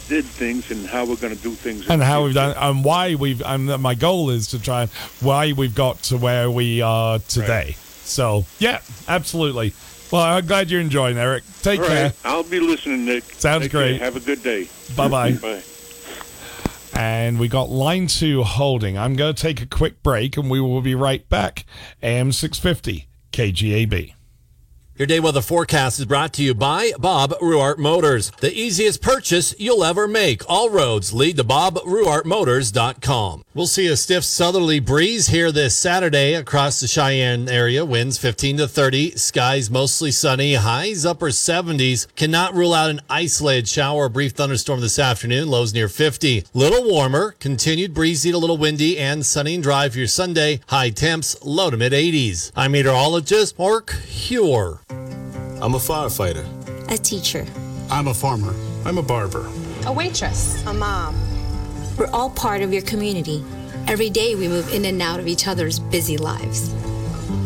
[0.08, 1.88] did things and how we're going to do things.
[1.88, 4.90] And how we've done, and why we've, and my goal is to try and
[5.20, 7.76] why we've got to where we are today.
[8.04, 9.74] So, yeah, absolutely.
[10.10, 11.44] Well, I'm glad you're enjoying, Eric.
[11.60, 12.04] Take All care.
[12.04, 13.24] right, I'll be listening, Nick.
[13.24, 13.82] Sounds Take care.
[13.82, 14.00] great.
[14.00, 14.68] Have a good day.
[14.96, 15.32] Bye-bye.
[15.32, 15.62] Bye.
[16.94, 18.96] And we got line two holding.
[18.96, 21.66] I'm going to take a quick break and we will be right back.
[22.02, 24.14] AM 650 KGAB.
[24.98, 28.32] Your day weather forecast is brought to you by Bob Ruwart Motors.
[28.40, 30.42] The easiest purchase you'll ever make.
[30.50, 33.44] All roads lead to BobRuwartMotors.com.
[33.54, 37.84] We'll see a stiff southerly breeze here this Saturday across the Cheyenne area.
[37.84, 39.12] Winds 15 to 30.
[39.12, 40.54] Skies mostly sunny.
[40.54, 42.12] Highs upper 70s.
[42.16, 45.48] Cannot rule out an isolated shower or brief thunderstorm this afternoon.
[45.48, 46.46] Lows near 50.
[46.54, 47.36] Little warmer.
[47.38, 50.58] Continued breezy to little windy and sunny and dry for your Sunday.
[50.66, 52.50] High temps low to mid 80s.
[52.56, 54.80] I'm meteorologist Mark Huer.
[55.60, 56.46] I'm a firefighter.
[56.92, 57.44] A teacher.
[57.90, 58.54] I'm a farmer.
[58.84, 59.50] I'm a barber.
[59.86, 60.64] A waitress.
[60.66, 61.16] A mom.
[61.98, 63.44] We're all part of your community.
[63.88, 66.72] Every day we move in and out of each other's busy lives.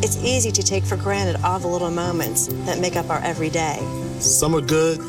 [0.02, 3.78] It's easy to take for granted all the little moments that make up our everyday.
[4.18, 5.00] Some are good,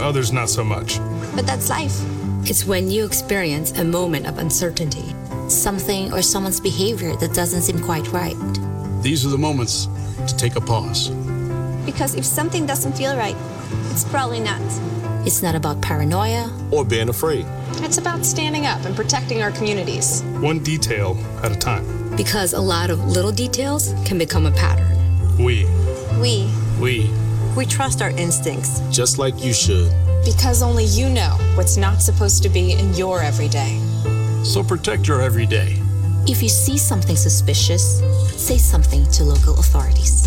[0.00, 0.98] others not so much.
[1.34, 2.00] But that's life.
[2.44, 5.14] It's when you experience a moment of uncertainty,
[5.50, 8.36] something or someone's behavior that doesn't seem quite right.
[9.02, 9.88] These are the moments
[10.26, 11.10] to take a pause.
[11.86, 13.36] Because if something doesn't feel right,
[13.90, 14.60] it's probably not.
[15.26, 17.46] It's not about paranoia or being afraid.
[17.82, 20.22] It's about standing up and protecting our communities.
[20.40, 21.84] One detail at a time.
[22.16, 24.88] because a lot of little details can become a pattern.
[25.38, 25.66] We,
[26.20, 26.48] We,
[26.80, 27.10] we,
[27.56, 28.80] we trust our instincts.
[28.90, 29.90] just like you should.
[30.24, 33.78] Because only you know what's not supposed to be in your everyday.
[34.44, 35.76] So protect your everyday.
[36.26, 38.00] If you see something suspicious,
[38.36, 40.26] say something to local authorities.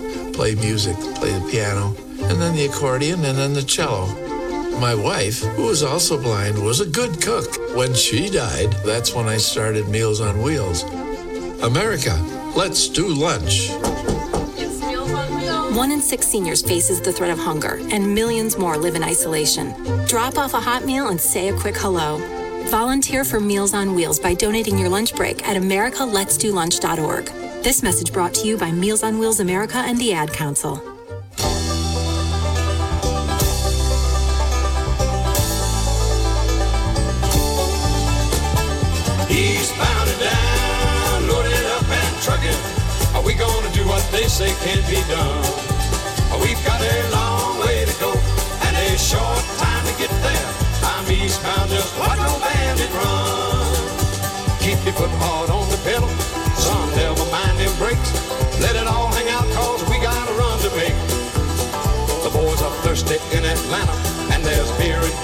[0.33, 4.07] play music, play the piano, and then the accordion, and then the cello.
[4.79, 7.47] My wife, who was also blind, was a good cook.
[7.75, 10.83] When she died, that's when I started Meals on Wheels.
[11.61, 12.15] America,
[12.55, 13.69] let's do lunch.
[15.75, 19.73] One in six seniors faces the threat of hunger, and millions more live in isolation.
[20.07, 22.40] Drop off a hot meal and say a quick hello.
[22.71, 27.25] Volunteer for Meals on Wheels by donating your lunch break at americaletsdolunch.org.
[27.63, 30.77] This message brought to you by Meals on Wheels America and the Ad Council.
[39.29, 42.55] Eastbound and down, loaded up and trucking.
[43.13, 45.43] Are we gonna do what they say can't be done?
[46.39, 50.47] We've got a long way to go and a short time to get there.
[50.83, 52.30] I'm eastbound, just watch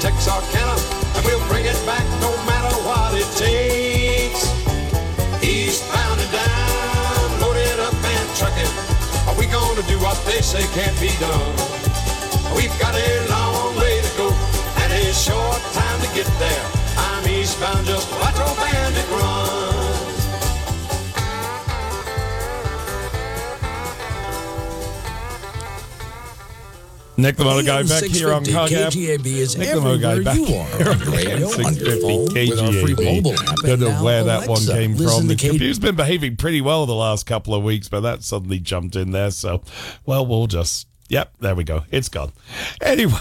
[0.08, 0.80] Texarkana,
[1.16, 4.48] and we'll bring it back no matter what it takes.
[5.44, 8.72] Eastbound and down, loaded up and trucking.
[9.28, 11.52] Are we gonna do what they say can't be done?
[12.56, 14.32] We've got a long way to go
[14.80, 16.66] and a short time to get there.
[16.96, 17.90] I'm eastbound,
[27.18, 30.36] Nick the Motor Guy back here on 650 KGAB is Nick the Motor Guy back
[30.38, 33.16] you here are on radio, on your 650 phone, with our free KGAB.
[33.24, 35.28] mobile app, Don't know now where that one came Listen from.
[35.28, 38.60] The K- computer's been behaving pretty well the last couple of weeks, but that suddenly
[38.60, 39.32] jumped in there.
[39.32, 39.64] So,
[40.06, 41.84] well, we'll just, yep, there we go.
[41.92, 42.34] It's gone.
[42.82, 43.14] Anyway.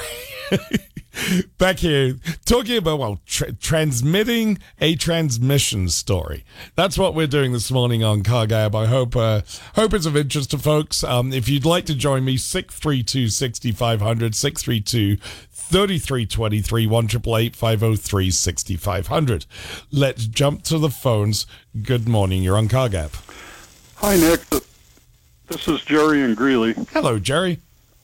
[1.59, 6.45] Back here, talking about well, tra- transmitting a transmission story.
[6.75, 8.75] That's what we're doing this morning on CarGab.
[8.75, 9.43] I hope uh,
[9.75, 11.03] hope it's of interest to folks.
[11.03, 15.17] Um, if you'd like to join me, 632 6500, 632
[15.51, 19.47] 3323 1888 503 6500.
[19.91, 21.47] Let's jump to the phones.
[21.83, 22.43] Good morning.
[22.43, 23.13] You're on CarGab.
[23.97, 24.41] Hi, Nick.
[25.49, 26.75] This is Jerry and Greeley.
[26.93, 27.61] Hello, Jerry.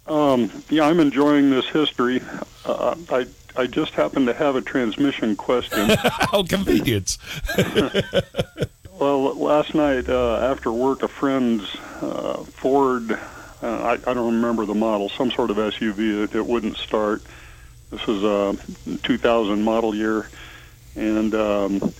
[0.06, 2.22] Um, yeah, I'm enjoying this history.
[2.64, 5.90] Uh, I I just happen to have a transmission question.
[5.98, 7.18] How convenient.
[8.98, 11.62] well, last night uh, after work, a friend's
[12.00, 13.16] uh, Ford, uh,
[13.62, 17.22] I, I don't remember the model, some sort of SUV, it, it wouldn't start.
[17.90, 18.56] This is a
[19.02, 20.30] 2000 model year,
[20.96, 21.92] and um,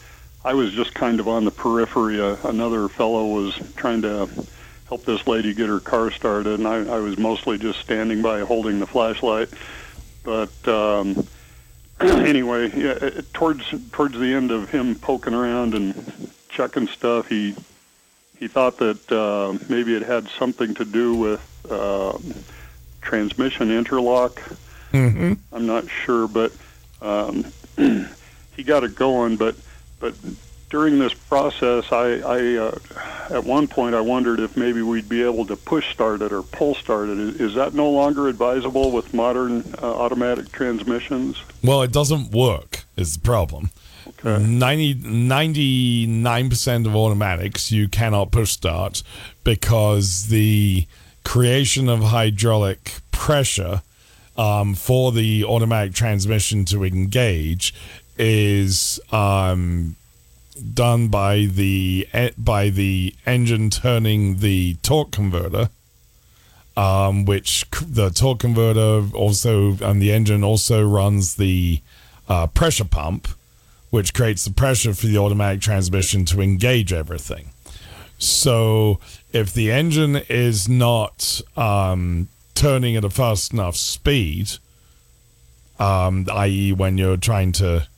[0.42, 2.18] I was just kind of on the periphery.
[2.18, 4.26] Uh, another fellow was trying to
[4.92, 8.40] help this lady get her car started, and I, I was mostly just standing by
[8.40, 9.48] holding the flashlight.
[10.22, 11.26] But um,
[12.00, 15.94] anyway, yeah, it- towards towards the end of him poking around and
[16.50, 17.54] checking stuff, he
[18.38, 22.18] he thought that uh, maybe it had something to do with uh,
[23.00, 24.42] transmission interlock.
[24.92, 25.32] Mm-hmm.
[25.54, 26.52] I'm not sure, but
[27.00, 27.46] um,
[28.56, 29.36] he got it going.
[29.36, 29.56] But
[30.00, 30.12] but
[30.72, 32.78] during this process, I, I uh,
[33.28, 36.42] at one point I wondered if maybe we'd be able to push start it or
[36.42, 37.18] pull start it.
[37.18, 41.42] Is, is that no longer advisable with modern uh, automatic transmissions?
[41.62, 43.68] Well, it doesn't work, is the problem.
[44.24, 49.02] 90, 99% of automatics you cannot push start
[49.44, 50.86] because the
[51.22, 53.82] creation of hydraulic pressure
[54.38, 57.74] um, for the automatic transmission to engage
[58.16, 59.96] is um,
[60.74, 62.06] done by the
[62.38, 65.68] by the engine turning the torque converter
[66.76, 71.80] um, which the torque converter also and the engine also runs the
[72.28, 73.28] uh, pressure pump,
[73.90, 77.50] which creates the pressure for the automatic transmission to engage everything.
[78.18, 79.00] So
[79.32, 84.52] if the engine is not um, turning at a fast enough speed,
[85.78, 87.88] um, i.e., when you're trying to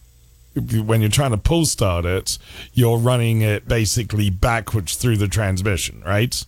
[0.54, 2.38] when you're trying to pull start it,
[2.72, 6.44] you're running it basically backwards through the transmission, right?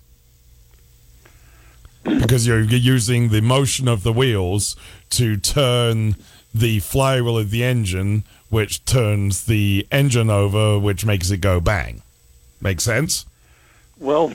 [2.05, 4.77] because you're using the motion of the wheels
[5.11, 6.15] to turn
[6.55, 12.03] the flywheel of the engine, which turns the engine over, which makes it go bang.
[12.61, 13.27] Make sense?
[13.99, 14.33] Well,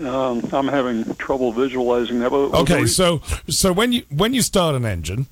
[0.00, 2.30] um, I'm having trouble visualizing that.
[2.30, 5.26] But- Okay, so so when you when you start an engine,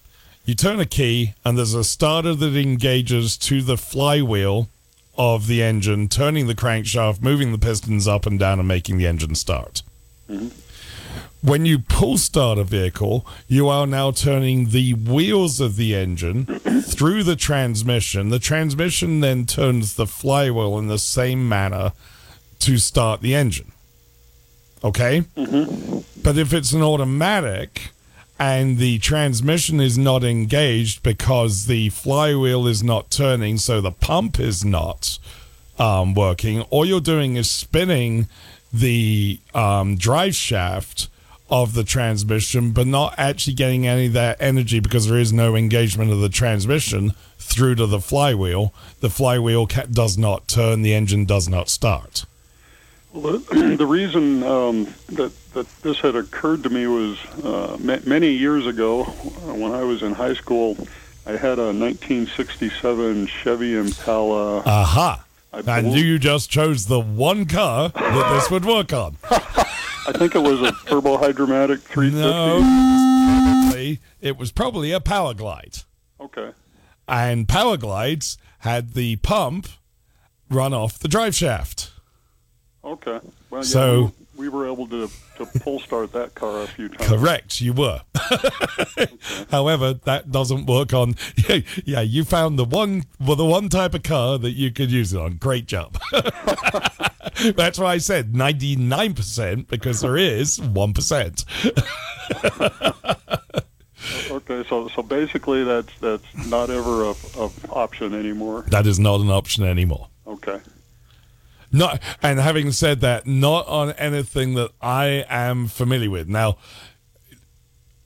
[0.44, 4.68] you turn a key and there's a starter that engages to the flywheel
[5.16, 9.06] of the engine, turning the crankshaft, moving the pistons up and down and making the
[9.06, 9.82] engine start.
[10.28, 10.48] Mm-hmm.
[11.46, 16.46] When you pull start a vehicle, you are now turning the wheels of the engine
[16.82, 18.28] through the transmission.
[18.28, 21.92] The transmission then turns the flywheel in the same manner
[22.60, 23.72] to start the engine.
[24.84, 25.22] Okay?
[25.36, 26.22] Mm-hmm.
[26.22, 27.90] But if it's an automatic
[28.38, 34.40] and the transmission is not engaged because the flywheel is not turning, so the pump
[34.40, 35.18] is not
[35.78, 38.28] um, working, all you're doing is spinning
[38.72, 41.08] the um, drive shaft
[41.50, 45.54] of the transmission, but not actually getting any of that energy because there is no
[45.54, 48.72] engagement of the transmission through to the flywheel.
[49.00, 52.24] The flywheel does not turn, the engine does not start.
[53.12, 58.30] Well, the, reason um, that that this had occurred to me was uh, ma- many
[58.30, 60.76] years ago uh, when I was in high school.
[61.24, 64.60] I had a 1967 Chevy Impala.
[64.60, 65.24] Aha.
[65.52, 69.16] I And believe- you just chose the one car that this would work on.
[69.30, 72.10] I think it was a turbo Hydra-Matic 350.
[72.18, 75.78] No, it was probably a Power Glide.
[76.20, 76.50] Okay.
[77.06, 79.68] And Power Glides had the pump
[80.50, 81.91] run off the drive shaft.
[82.84, 83.20] Okay.
[83.50, 85.08] Well, yeah, So- we, we were able to,
[85.38, 87.08] to pull start that car a few times.
[87.08, 88.00] Correct, you were.
[89.50, 91.14] However, that doesn't work on.
[91.48, 94.90] Yeah, yeah, you found the one, well, the one type of car that you could
[94.90, 95.34] use it on.
[95.36, 95.98] Great job.
[97.56, 101.44] That's why I said ninety nine percent because there is one percent.
[104.30, 108.64] Okay, so so basically that's that's not ever a, a option anymore.
[108.68, 110.08] That is not an option anymore.
[110.26, 110.58] Okay.
[111.72, 116.28] Not, and having said that, not on anything that I am familiar with.
[116.28, 116.58] Now,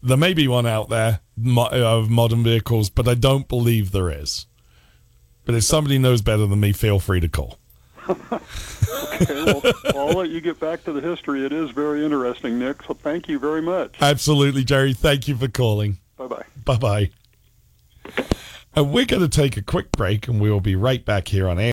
[0.02, 1.20] there may be one out there
[1.56, 4.46] of modern vehicles, but I don't believe there is.
[5.44, 7.58] But if somebody knows better than me, feel free to call.
[8.08, 9.62] Okay, well,
[9.96, 11.44] I'll let you get back to the history.
[11.44, 12.82] It is very interesting, Nick.
[12.84, 13.96] So thank you very much.
[14.00, 14.92] Absolutely, Jerry.
[14.92, 15.98] Thank you for calling.
[16.16, 16.44] Bye bye.
[16.64, 17.10] Bye bye.
[18.06, 18.22] Uh,
[18.76, 21.48] and we're going to take a quick break, and we will be right back here
[21.48, 21.72] on air.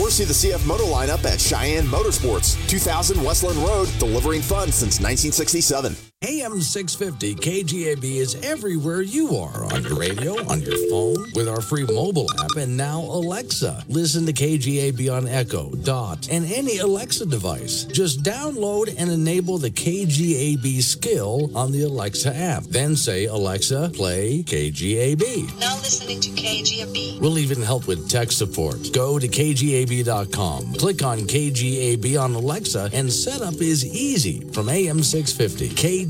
[0.00, 5.00] Or see the CF Moto lineup at Cheyenne Motorsports, 2000 Westland Road, delivering fun since
[5.00, 5.96] 1967.
[6.26, 11.60] AM 650 KGAB is everywhere you are on your radio, on your phone, with our
[11.60, 13.84] free mobile app, and now Alexa.
[13.86, 17.84] Listen to KGAB on Echo, Dot, and any Alexa device.
[17.84, 22.64] Just download and enable the KGAB skill on the Alexa app.
[22.64, 25.60] Then say, Alexa, play KGAB.
[25.60, 27.20] Now listening to KGB.
[27.20, 28.92] We'll even help with tech support.
[28.92, 35.68] Go to kgab.com, click on KGAB on Alexa, and setup is easy from AM 650
[35.76, 36.07] KGAB.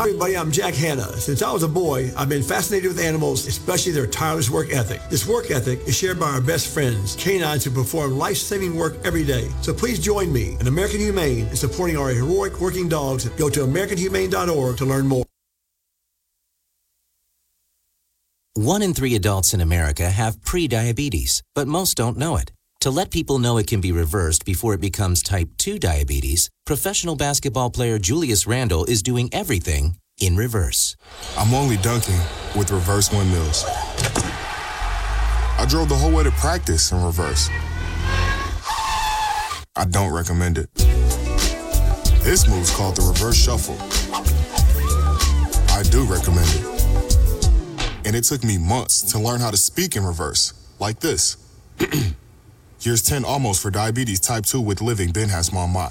[0.00, 0.36] Hi, everybody.
[0.36, 1.02] I'm Jack Hanna.
[1.02, 5.02] Since I was a boy, I've been fascinated with animals, especially their tireless work ethic.
[5.10, 9.24] This work ethic is shared by our best friends, canines who perform life-saving work every
[9.24, 9.48] day.
[9.60, 13.28] So please join me and American Humane in supporting our heroic working dogs.
[13.30, 15.27] Go to AmericanHumane.org to learn more.
[18.58, 22.50] One in three adults in America have prediabetes, but most don't know it.
[22.80, 27.14] To let people know it can be reversed before it becomes type 2 diabetes, professional
[27.14, 30.96] basketball player Julius Randle is doing everything in reverse.
[31.38, 32.18] I'm only dunking
[32.56, 33.64] with reverse windmills.
[33.64, 37.48] I drove the whole way to practice in reverse.
[39.76, 40.74] I don't recommend it.
[42.24, 43.76] This move's called the reverse shuffle.
[45.72, 46.77] I do recommend it.
[48.04, 51.36] And it took me months to learn how to speak in reverse, like this.
[52.80, 55.90] Here's 10 almost for diabetes type 2 with living Ben has mom my.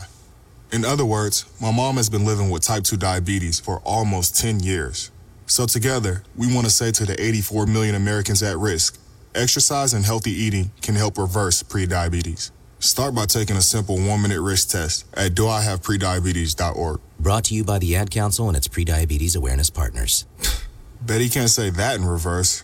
[0.72, 4.62] In other words, my mom has been living with type 2 diabetes for almost 10
[4.62, 5.12] years.
[5.48, 9.00] So together, we want to say to the 84 million Americans at risk,
[9.36, 12.52] exercise and healthy eating can help reverse prediabetes.
[12.80, 17.00] Start by taking a simple one-minute risk test at doihaveprediabetes.org.
[17.20, 20.26] Brought to you by the Ad Council and its prediabetes awareness partners.
[21.02, 22.64] Bet he can't say that in reverse.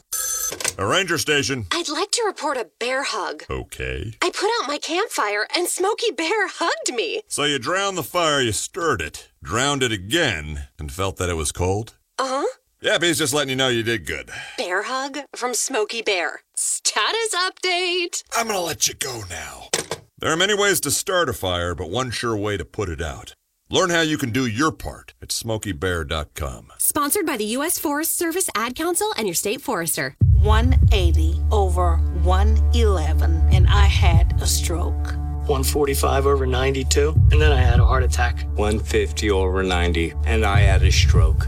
[0.78, 1.66] A ranger station.
[1.72, 3.44] I'd like to report a bear hug.
[3.50, 4.14] Okay.
[4.22, 7.22] I put out my campfire and Smokey Bear hugged me.
[7.28, 11.36] So you drowned the fire, you stirred it, drowned it again, and felt that it
[11.36, 11.98] was cold?
[12.20, 12.58] Uh huh.
[12.82, 14.30] Yeah, he's just letting you know you did good.
[14.58, 16.42] Bear hug from Smokey Bear.
[16.56, 18.24] Status update.
[18.36, 19.70] I'm gonna let you go now.
[20.18, 23.02] There are many ways to start a fire, but one sure way to put it
[23.02, 23.36] out.
[23.74, 26.74] Learn how you can do your part at SmokeyBear.com.
[26.78, 27.80] Sponsored by the U.S.
[27.80, 30.16] Forest Service Ad Council and your state forester.
[30.44, 35.16] 180 over 111, and I had a stroke.
[35.48, 38.44] 145 over 92, and then I had a heart attack.
[38.58, 41.48] 150 over 90, and I had a stroke.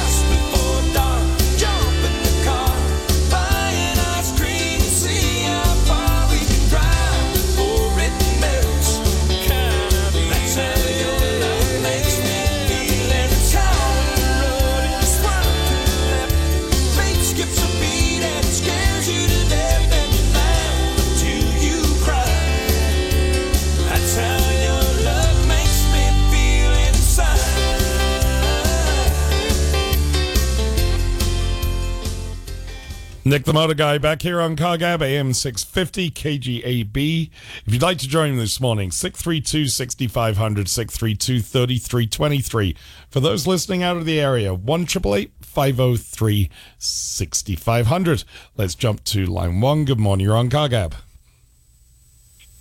[33.23, 37.29] Nick the Motor Guy back here on CarGab AM 650 KGAB.
[37.67, 42.75] If you'd like to join me this morning, 632 6500 632 3323.
[43.11, 46.49] For those listening out of the area, 1 503
[46.79, 48.23] 6500.
[48.57, 49.85] Let's jump to line one.
[49.85, 50.93] Good morning, you're on CarGab.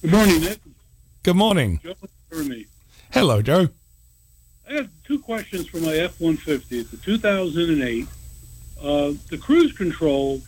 [0.03, 0.59] Good morning, Nick.
[1.23, 1.81] Good morning.
[1.83, 1.95] Joe.
[3.13, 3.69] Hello, Joe.
[4.69, 6.73] I have two questions for my F-150.
[6.73, 8.07] It's a 2008.
[8.83, 10.41] Uh, the cruise control,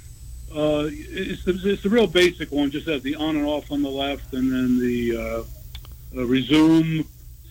[0.54, 3.82] uh, it's, the, it's the real basic one, just has the on and off on
[3.82, 7.04] the left and then the uh, uh, resume,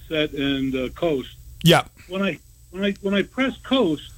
[0.08, 1.36] set, and uh, coast.
[1.64, 1.84] Yeah.
[2.08, 2.40] When I
[2.72, 4.12] when I when I press coast,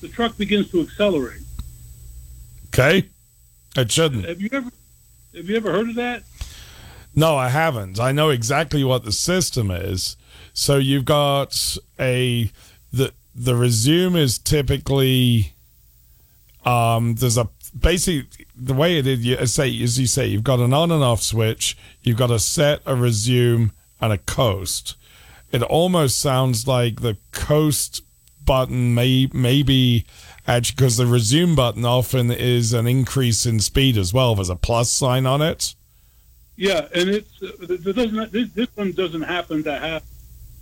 [0.00, 1.42] the truck begins to accelerate.
[2.66, 3.08] Okay.
[3.76, 4.24] It shouldn't.
[4.24, 4.70] Have you ever
[5.34, 6.22] have you ever heard of that?
[7.14, 7.98] No, I haven't.
[7.98, 10.16] I know exactly what the system is.
[10.52, 12.50] So you've got a
[12.92, 15.52] the the resume is typically
[16.64, 17.48] um there's a
[17.80, 21.02] basically the way it is you say as you say you've got an on and
[21.02, 24.96] off switch, you've got a set, a resume, and a coast.
[25.50, 28.02] It almost sounds like the coast
[28.44, 30.06] button may maybe
[30.46, 34.34] actually because the resume button often is an increase in speed as well.
[34.34, 35.74] There's a plus sign on it.
[36.56, 40.02] Yeah, and it's uh, it doesn't this, this one doesn't happen to have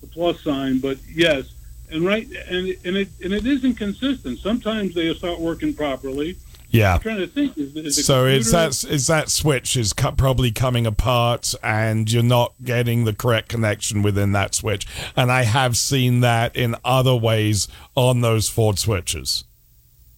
[0.02, 1.54] the plus sign, but yes,
[1.90, 4.38] and right, and and it and it isn't consistent.
[4.40, 6.36] Sometimes they start working properly.
[6.76, 6.94] Yeah.
[6.94, 7.56] I'm trying to think.
[7.56, 12.54] Is, is So it's that is that switch is probably coming apart, and you're not
[12.62, 14.86] getting the correct connection within that switch.
[15.16, 19.44] And I have seen that in other ways on those Ford switches.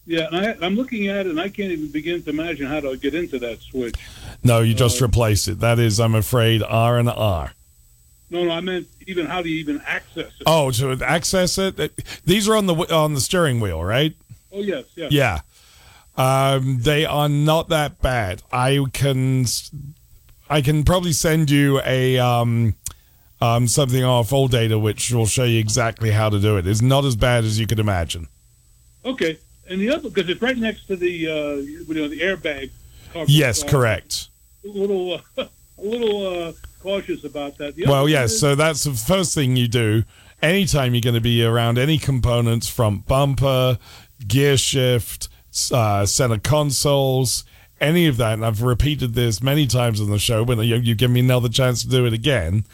[0.06, 2.80] Yeah, and I, I'm looking at it, and I can't even begin to imagine how
[2.80, 3.94] to get into that switch.
[4.42, 5.60] No, you just uh, replace it.
[5.60, 7.52] That is, I'm afraid, R and R.
[8.30, 10.42] No, no, I meant even how do you even access it?
[10.46, 14.14] Oh, to access it, it- these are on the on the steering wheel, right?
[14.52, 15.12] Oh yes, yes.
[15.12, 15.40] Yeah.
[16.18, 18.42] Um, they are not that bad.
[18.52, 19.46] I can,
[20.50, 22.74] I can probably send you a um,
[23.40, 26.66] um, something off ALLDATA which will show you exactly how to do it.
[26.66, 28.26] It's not as bad as you could imagine.
[29.04, 29.38] Okay,
[29.70, 32.70] and the other because it's right next to the uh, you know the airbag.
[33.12, 34.28] Cover, Yes, so correct.
[34.64, 35.20] A little, uh,
[35.78, 36.52] a little uh,
[36.82, 37.74] cautious about that.
[37.86, 38.32] Well, yes.
[38.32, 40.02] is- So that's the first thing you do
[40.42, 43.78] anytime you're going to be around any components front bumper,
[44.26, 45.27] gear shift,
[45.72, 47.44] uh, center consoles,
[47.80, 48.34] any of that.
[48.34, 50.42] And I've repeated this many times on the show.
[50.42, 52.64] When you, you give me another chance to do it again,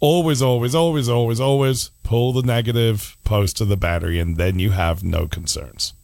[0.00, 4.70] always, always, always, always, always pull the negative post to the battery, and then you
[4.70, 5.94] have no concerns.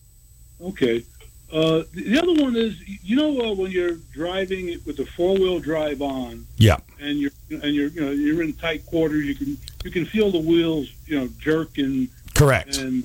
[0.60, 1.04] Okay.
[1.50, 5.06] Uh, the the other one is, you know, uh, when you're driving it with the
[5.06, 6.76] four wheel drive on, Yeah.
[7.00, 10.30] and you're and you're you know you're in tight quarters, you can you can feel
[10.30, 12.76] the wheels you know jerk and Correct.
[12.76, 13.04] and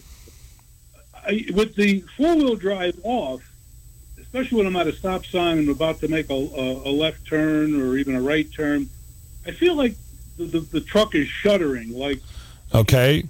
[1.26, 3.42] I, with the four wheel drive off,
[4.20, 7.26] especially when I'm at a stop sign and about to make a, a, a left
[7.26, 8.90] turn or even a right turn,
[9.46, 9.96] I feel like
[10.38, 11.98] the, the, the truck is shuddering.
[11.98, 12.20] Like
[12.74, 13.24] Okay.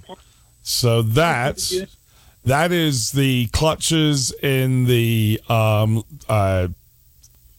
[0.62, 1.60] So that
[2.44, 6.68] that is the clutches in the um uh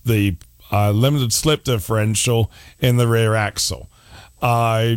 [0.04, 0.36] the
[0.72, 3.90] uh, limited slip differential in the rear axle.
[4.42, 4.96] Uh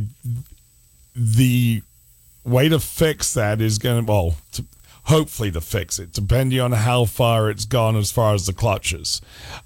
[1.14, 1.82] the
[2.44, 4.64] way to fix that is going to well to,
[5.08, 9.20] hopefully to fix it depending on how far it's gone as far as the clutches.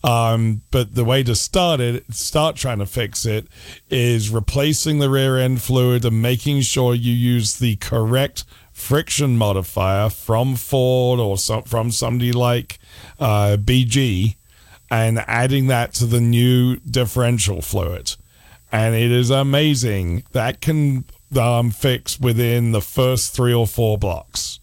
[0.04, 3.48] Um, but the way to start it start trying to fix it
[3.90, 10.08] is replacing the rear end fluid and making sure you use the correct friction modifier
[10.08, 12.78] from ford or some, from somebody like
[13.18, 14.36] uh, bg
[14.90, 18.14] and adding that to the new differential fluid.
[18.70, 20.24] And it is amazing.
[20.32, 21.04] That can
[21.38, 24.60] um, fix within the first three or four blocks.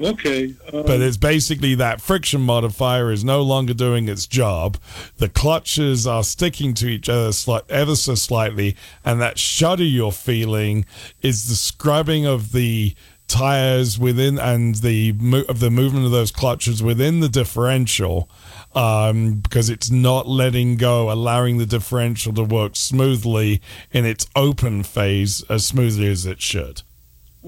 [0.00, 4.78] Okay, uh, But it's basically that friction modifier is no longer doing its job.
[5.18, 10.12] The clutches are sticking to each other sli- ever so slightly, and that shudder you're
[10.12, 10.84] feeling
[11.20, 12.94] is the scrubbing of the
[13.28, 18.28] tires within and the mo- of the movement of those clutches within the differential
[18.74, 24.82] um, because it's not letting go, allowing the differential to work smoothly in its open
[24.82, 26.82] phase as smoothly as it should.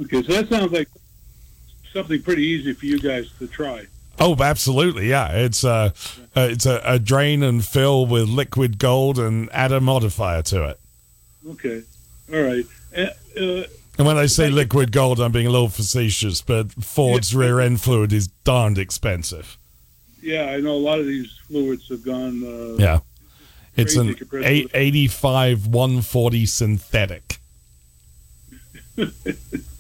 [0.03, 0.89] okay, so that sounds like
[1.95, 3.87] something pretty easy for you guys to try.
[4.21, 5.29] Oh, absolutely, yeah.
[5.33, 5.93] It's a
[6.37, 10.69] uh, it's a, a drain and fill with liquid gold and add a modifier to
[10.69, 10.81] it.
[11.49, 11.83] Okay,
[12.33, 12.65] all right.
[12.97, 13.07] Uh,
[13.41, 13.65] uh,
[13.99, 17.81] And when I say liquid gold, I'm being a little facetious, but Ford's rear end
[17.81, 19.57] fluid is darned expensive.
[20.23, 22.43] yeah, I know a lot of these fluids have gone.
[22.45, 22.99] Uh, Yeah,
[23.77, 27.39] it's an compared to eight, 85 140 synthetic.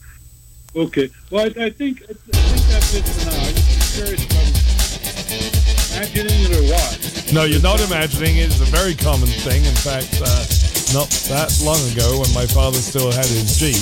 [0.76, 1.08] Okay.
[1.30, 3.38] Well, I, I think I think that's it for now.
[3.46, 7.32] I'm just curious if I'm imagining it or what.
[7.32, 8.46] No, you're not imagining it.
[8.50, 9.64] It's a very common thing.
[9.64, 10.42] In fact, uh,
[10.90, 13.78] not that long ago, when my father still had his Jeep,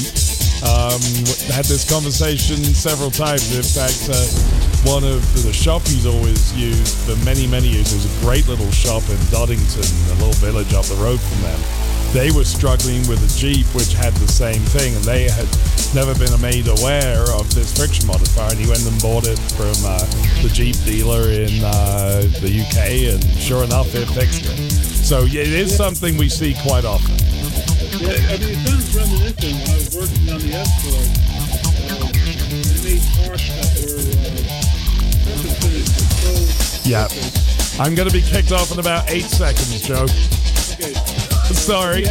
[0.62, 1.02] Um,
[1.50, 3.50] had this conversation several times.
[3.50, 4.14] In fact, uh,
[4.86, 8.70] one of the shop he's always used for many, many years was a great little
[8.70, 9.82] shop in Doddington,
[10.12, 11.58] a little village up the road from them.
[12.12, 15.48] They were struggling with a Jeep which had the same thing, and they had
[15.94, 18.50] never been made aware of this friction modifier.
[18.50, 19.96] And he went and bought it from uh,
[20.44, 24.70] the Jeep dealer in uh, the UK, and sure enough, it fixed it.
[25.02, 27.16] So yeah, it is something we see quite often.
[27.96, 29.56] Yeah, I mean, it sounds reminiscent.
[29.56, 31.08] When I was working on the Escort,
[31.96, 32.12] uh,
[32.60, 34.04] they made parts that were
[34.52, 34.72] uh.
[36.84, 37.08] Yeah.
[37.80, 40.06] I'm going to be kicked off in about eight seconds, Joe.
[40.76, 41.21] Okay.
[41.54, 42.04] Sorry.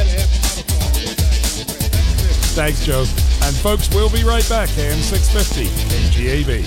[2.54, 3.06] Thanks, Joe.
[3.44, 4.70] And folks, we'll be right back.
[4.78, 5.66] AM 650
[6.44, 6.66] KGAB.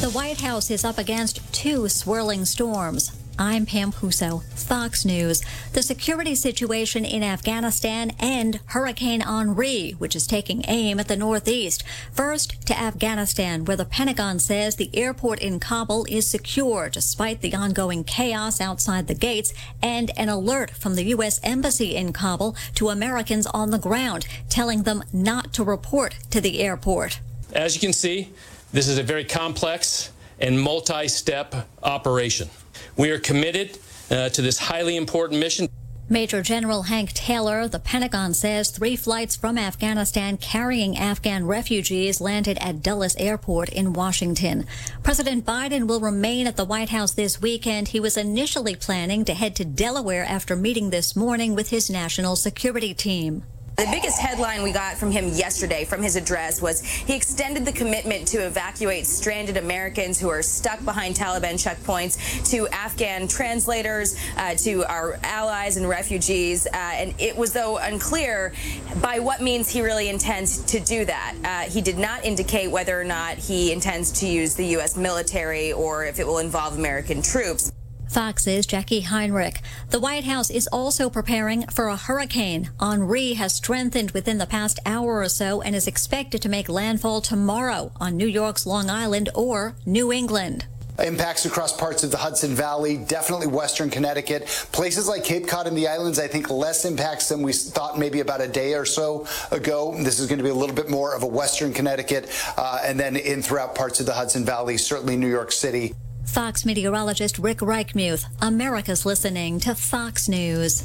[0.00, 3.12] The White House is up against two swirling storms.
[3.40, 5.42] I'm Pam Puso, Fox News.
[5.72, 11.84] The security situation in Afghanistan and Hurricane Henri, which is taking aim at the Northeast.
[12.10, 17.54] First to Afghanistan, where the Pentagon says the airport in Kabul is secure despite the
[17.54, 21.38] ongoing chaos outside the gates and an alert from the U.S.
[21.44, 26.58] Embassy in Kabul to Americans on the ground, telling them not to report to the
[26.58, 27.20] airport.
[27.52, 28.32] As you can see,
[28.72, 30.10] this is a very complex
[30.40, 32.48] and multi-step operation.
[32.96, 33.78] We are committed
[34.10, 35.68] uh, to this highly important mission.
[36.10, 42.56] Major General Hank Taylor, the Pentagon says three flights from Afghanistan carrying Afghan refugees landed
[42.62, 44.66] at Dulles Airport in Washington.
[45.02, 47.88] President Biden will remain at the White House this weekend.
[47.88, 52.36] He was initially planning to head to Delaware after meeting this morning with his national
[52.36, 53.44] security team.
[53.78, 57.70] The biggest headline we got from him yesterday from his address was he extended the
[57.70, 64.56] commitment to evacuate stranded Americans who are stuck behind Taliban checkpoints to Afghan translators, uh,
[64.56, 66.66] to our allies and refugees.
[66.66, 68.52] Uh, and it was, though, unclear
[69.00, 71.36] by what means he really intends to do that.
[71.44, 74.96] Uh, he did not indicate whether or not he intends to use the U.S.
[74.96, 77.70] military or if it will involve American troops.
[78.08, 79.60] Fox's Jackie Heinrich.
[79.90, 82.70] The White House is also preparing for a hurricane.
[82.80, 87.20] Henri has strengthened within the past hour or so and is expected to make landfall
[87.20, 90.66] tomorrow on New York's Long Island or New England.
[90.98, 94.46] Impacts across parts of the Hudson Valley, definitely western Connecticut.
[94.72, 98.18] Places like Cape Cod and the islands, I think less impacts than we thought maybe
[98.18, 99.94] about a day or so ago.
[99.96, 102.98] This is going to be a little bit more of a western Connecticut uh, and
[102.98, 105.94] then in throughout parts of the Hudson Valley, certainly New York City.
[106.32, 108.26] Fox meteorologist Rick Reichmuth.
[108.42, 110.82] America's listening to Fox News.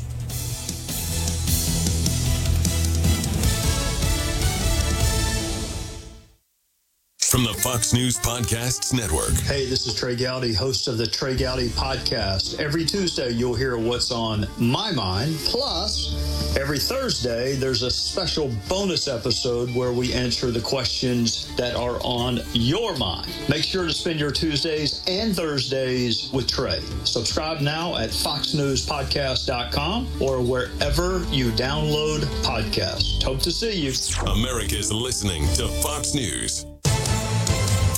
[7.34, 9.32] From the Fox News Podcasts Network.
[9.32, 12.60] Hey, this is Trey Gowdy, host of the Trey Gowdy Podcast.
[12.60, 15.36] Every Tuesday, you'll hear what's on my mind.
[15.46, 22.00] Plus, every Thursday, there's a special bonus episode where we answer the questions that are
[22.04, 23.34] on your mind.
[23.50, 26.82] Make sure to spend your Tuesdays and Thursdays with Trey.
[27.04, 33.24] Subscribe now at foxnewspodcast.com or wherever you download podcasts.
[33.24, 33.92] Hope to see you.
[34.28, 36.68] America's listening to Fox News.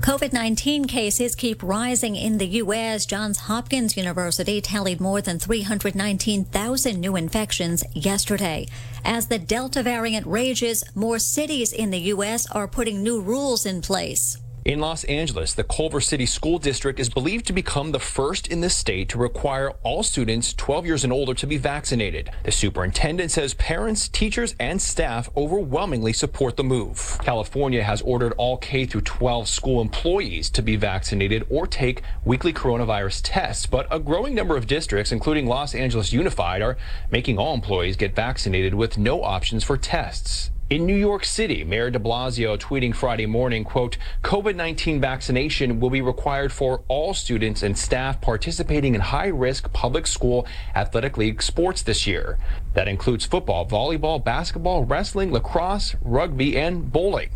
[0.02, 3.08] COVID 19 cases keep rising in the U.S.
[3.08, 8.68] Johns Hopkins University tallied more than 319,000 new infections yesterday.
[9.04, 12.46] As the Delta variant rages, more cities in the U.S.
[12.52, 14.38] are putting new rules in place.
[14.66, 18.60] In Los Angeles, the Culver City School District is believed to become the first in
[18.60, 22.30] the state to require all students 12 years and older to be vaccinated.
[22.44, 27.18] The superintendent says parents, teachers, and staff overwhelmingly support the move.
[27.24, 32.52] California has ordered all K through 12 school employees to be vaccinated or take weekly
[32.52, 36.78] coronavirus tests, but a growing number of districts, including Los Angeles Unified, are
[37.10, 40.52] making all employees get vaccinated with no options for tests.
[40.70, 46.02] In New York City, Mayor de Blasio tweeting Friday morning, quote, COVID-19 vaccination will be
[46.02, 50.46] required for all students and staff participating in high-risk public school
[50.76, 52.38] athletic league sports this year.
[52.76, 57.32] That includes football, volleyball, basketball, wrestling, lacrosse, rugby, and bowling.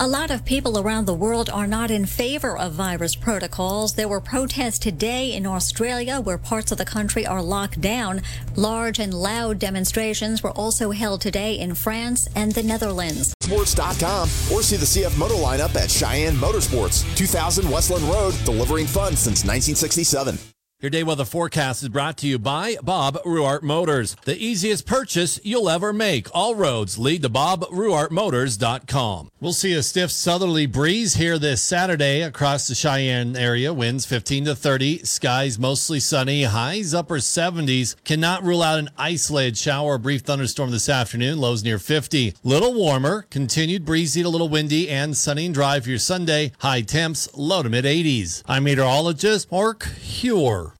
[0.00, 3.94] A lot of people around the world are not in favor of virus protocols.
[3.94, 8.22] There were protests today in Australia where parts of the country are locked down.
[8.56, 13.34] Large and loud demonstrations were also held today in France and the Netherlands.
[13.42, 14.22] Sports.com
[14.52, 19.44] or see the CF Moto lineup at Cheyenne Motorsports, 2000 Westland Road, delivering fun since
[19.44, 20.53] 1967.
[20.84, 24.16] Your day weather forecast is brought to you by Bob Ruwart Motors.
[24.26, 26.28] The easiest purchase you'll ever make.
[26.34, 29.30] All roads lead to BobRuwartMotors.com.
[29.40, 33.72] We'll see a stiff southerly breeze here this Saturday across the Cheyenne area.
[33.72, 35.06] Winds 15 to 30.
[35.06, 36.42] Skies mostly sunny.
[36.42, 37.96] Highs upper 70s.
[38.04, 41.38] Cannot rule out an isolated shower or brief thunderstorm this afternoon.
[41.38, 42.34] Lows near 50.
[42.42, 43.22] Little warmer.
[43.30, 46.52] Continued breezy to a little windy and sunny and dry for your Sunday.
[46.58, 48.42] High temps low to mid 80s.
[48.46, 50.73] I'm meteorologist Mark Huer.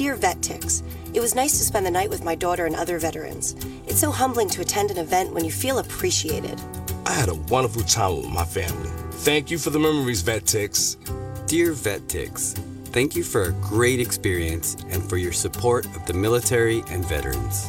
[0.00, 0.82] Dear VetTix,
[1.12, 3.54] it was nice to spend the night with my daughter and other veterans.
[3.86, 6.58] It's so humbling to attend an event when you feel appreciated.
[7.04, 8.88] I had a wonderful time with my family.
[9.10, 11.46] Thank you for the memories, VetTix.
[11.46, 12.54] Dear VetTix,
[12.86, 17.68] thank you for a great experience and for your support of the military and veterans.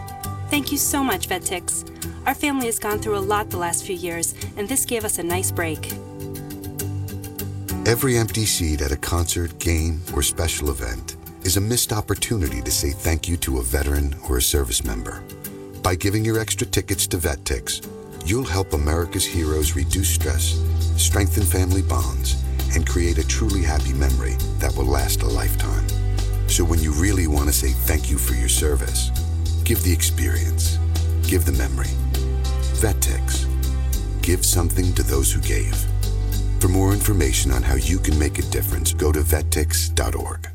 [0.50, 2.26] Thank you so much, VetTix.
[2.26, 5.20] Our family has gone through a lot the last few years, and this gave us
[5.20, 5.92] a nice break.
[7.86, 12.72] Every empty seat at a concert, game, or special event is a missed opportunity to
[12.72, 15.24] say thank you to a veteran or a service member.
[15.82, 17.88] By giving your extra tickets to VetTix,
[18.26, 20.62] you'll help America's heroes reduce stress,
[20.98, 22.44] strengthen family bonds,
[22.76, 25.88] and create a truly happy memory that will last a lifetime.
[26.48, 29.10] So when you really want to say thank you for your service,
[29.64, 30.78] give the experience,
[31.28, 31.94] give the memory.
[32.82, 33.48] VetTix.
[34.22, 35.76] Give something to those who gave.
[36.60, 40.51] For more information on how you can make a difference, go to vettix.org.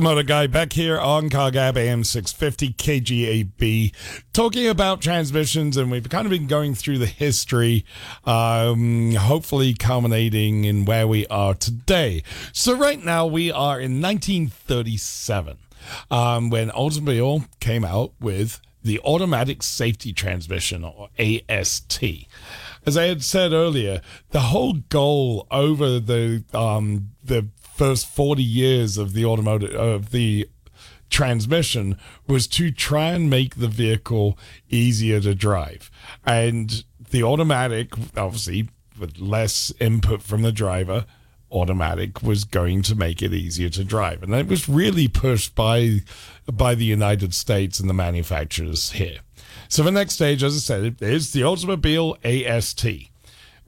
[0.00, 3.94] the Motor Guy back here on CarGab AM 650 KGAB
[4.32, 7.84] talking about transmissions and we've kind of been going through the history
[8.24, 12.22] um, hopefully culminating in where we are today.
[12.50, 15.58] So right now we are in 1937
[16.10, 22.02] um, when Oldsmobile came out with the automatic safety transmission or AST
[22.86, 24.00] as I had said earlier,
[24.30, 27.46] the whole goal over the um, the
[27.80, 30.46] first forty years of the automotive of the
[31.08, 31.96] transmission
[32.26, 34.38] was to try and make the vehicle
[34.68, 35.90] easier to drive,
[36.26, 41.06] and the automatic, obviously, with less input from the driver.
[41.50, 46.00] Automatic was going to make it easier to drive, and it was really pushed by
[46.52, 49.20] by the United States and the manufacturers here.
[49.68, 53.09] So the next stage, as I said, is the Oldsmobile AST.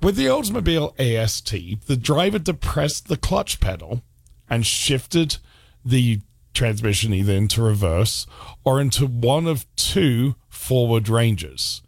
[0.03, 4.03] With the Oldsmobile AST, the driver depressed the clutch pedal
[4.51, 5.37] and shifted
[5.85, 6.23] the
[6.53, 8.27] transmission either into reverse
[8.65, 11.83] or into one of two forward ranges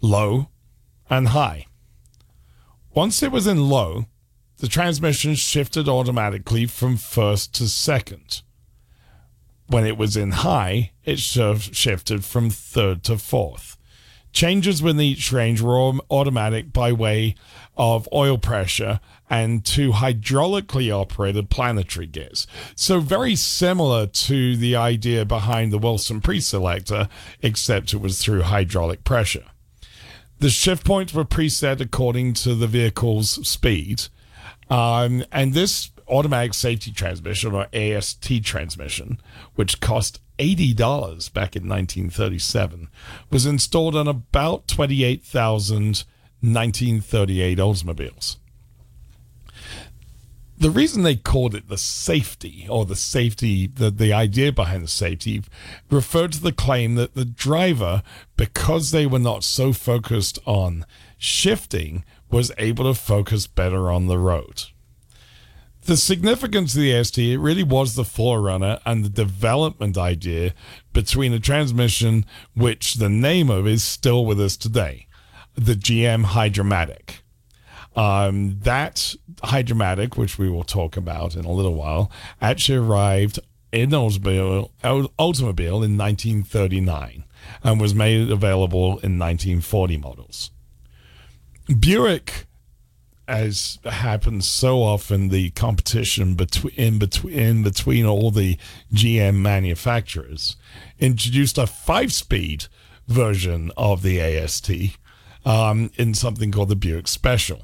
[0.00, 0.50] low
[1.10, 1.66] and high.
[2.94, 4.04] Once it was in low,
[4.58, 8.42] the transmission shifted automatically from first to second.
[9.66, 13.75] When it was in high, it shifted from third to fourth.
[14.36, 17.36] Changes within each range were automatic by way
[17.74, 19.00] of oil pressure
[19.30, 22.46] and two hydraulically operated planetary gears.
[22.74, 27.08] So, very similar to the idea behind the Wilson preselector,
[27.40, 29.46] except it was through hydraulic pressure.
[30.40, 34.02] The shift points were preset according to the vehicle's speed.
[34.68, 39.18] Um, and this automatic safety transmission or AST transmission,
[39.54, 42.88] which cost $80 back in 1937,
[43.30, 46.04] was installed on about 28,000
[46.40, 48.36] 1938 Oldsmobiles.
[50.58, 54.88] The reason they called it the safety or the safety, the, the idea behind the
[54.88, 55.42] safety,
[55.90, 58.02] referred to the claim that the driver,
[58.36, 60.86] because they were not so focused on
[61.18, 64.64] shifting, was able to focus better on the road.
[65.86, 70.52] The significance of the ST, it really was the forerunner and the development idea
[70.92, 72.26] between a transmission
[72.56, 75.06] which the name of is still with us today,
[75.54, 77.20] the GM Hydra-Matic.
[77.94, 79.14] Um, that
[79.44, 82.10] Hydra-Matic, which we will talk about in a little while,
[82.42, 83.38] actually arrived
[83.70, 87.22] in Oldsmobile, Oldsmobile in 1939
[87.62, 90.50] and was made available in 1940 models.
[91.78, 92.46] Buick,
[93.28, 98.58] as happens so often, the competition between in between in between all the
[98.92, 100.56] GM manufacturers
[100.98, 102.66] introduced a five-speed
[103.08, 104.70] version of the AST
[105.44, 107.62] um, in something called the Buick Special.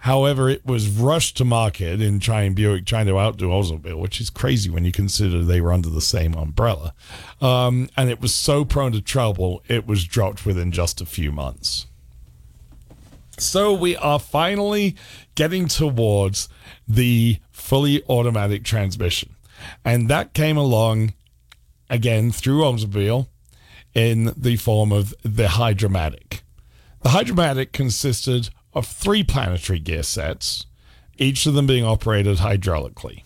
[0.00, 4.30] However, it was rushed to market in trying Buick trying to outdo Oldsmobile, which is
[4.30, 6.94] crazy when you consider they were under the same umbrella.
[7.40, 11.32] Um, and it was so prone to trouble, it was dropped within just a few
[11.32, 11.86] months.
[13.38, 14.96] So we are finally
[15.34, 16.48] getting towards
[16.88, 19.34] the fully automatic transmission.
[19.84, 21.14] And that came along
[21.90, 23.28] again through Oldsmobile
[23.94, 26.40] in the form of the Hydra-Matic.
[27.02, 30.66] The Hydra-Matic consisted of three planetary gear sets,
[31.18, 33.22] each of them being operated hydraulically.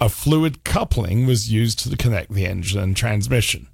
[0.00, 3.68] A fluid coupling was used to connect the engine and transmission,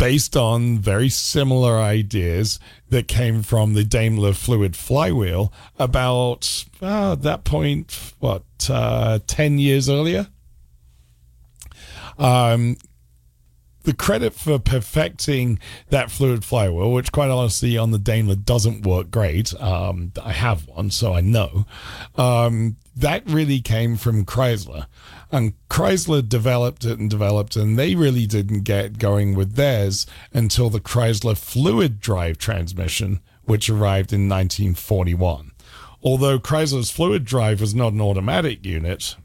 [0.00, 2.58] based on very similar ideas
[2.88, 9.90] that came from the Daimler fluid flywheel about uh, that point, what, uh, 10 years
[9.90, 10.28] earlier?
[12.18, 12.78] Um,
[13.82, 15.58] the credit for perfecting
[15.90, 19.52] that fluid flywheel, which quite honestly on the Daimler doesn't work great.
[19.60, 21.66] Um, I have one, so I know.
[22.16, 24.86] Um, that really came from Chrysler.
[25.32, 30.70] And Chrysler developed it and developed, and they really didn't get going with theirs until
[30.70, 35.52] the Chrysler fluid drive transmission, which arrived in 1941.
[36.02, 39.16] Although Chrysler's fluid drive was not an automatic unit,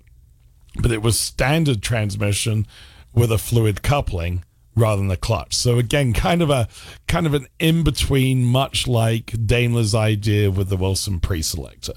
[0.80, 2.68] but it was standard transmission
[3.14, 4.44] with a fluid coupling
[4.76, 5.56] rather than the clutch.
[5.56, 6.68] So again, kind of a
[7.08, 11.94] kind of an in between, much like Daimler's idea with the Wilson pre-selector.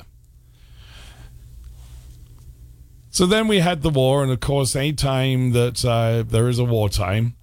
[3.19, 6.65] So then we had the war, and of course, anytime that uh, there is a
[6.65, 7.35] wartime,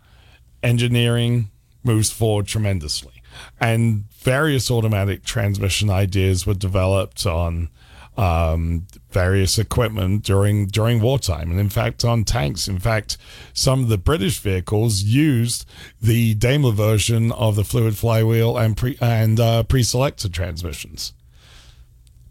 [0.64, 1.50] engineering
[1.84, 3.22] moves forward tremendously,
[3.60, 7.68] and various automatic transmission ideas were developed on
[8.16, 12.70] um, various equipment during during wartime, and in fact on tanks.
[12.70, 13.18] In fact,
[13.52, 15.66] some of the British vehicles used
[16.02, 21.12] the Daimler version of the fluid flywheel and pre and uh, pre-selector transmissions.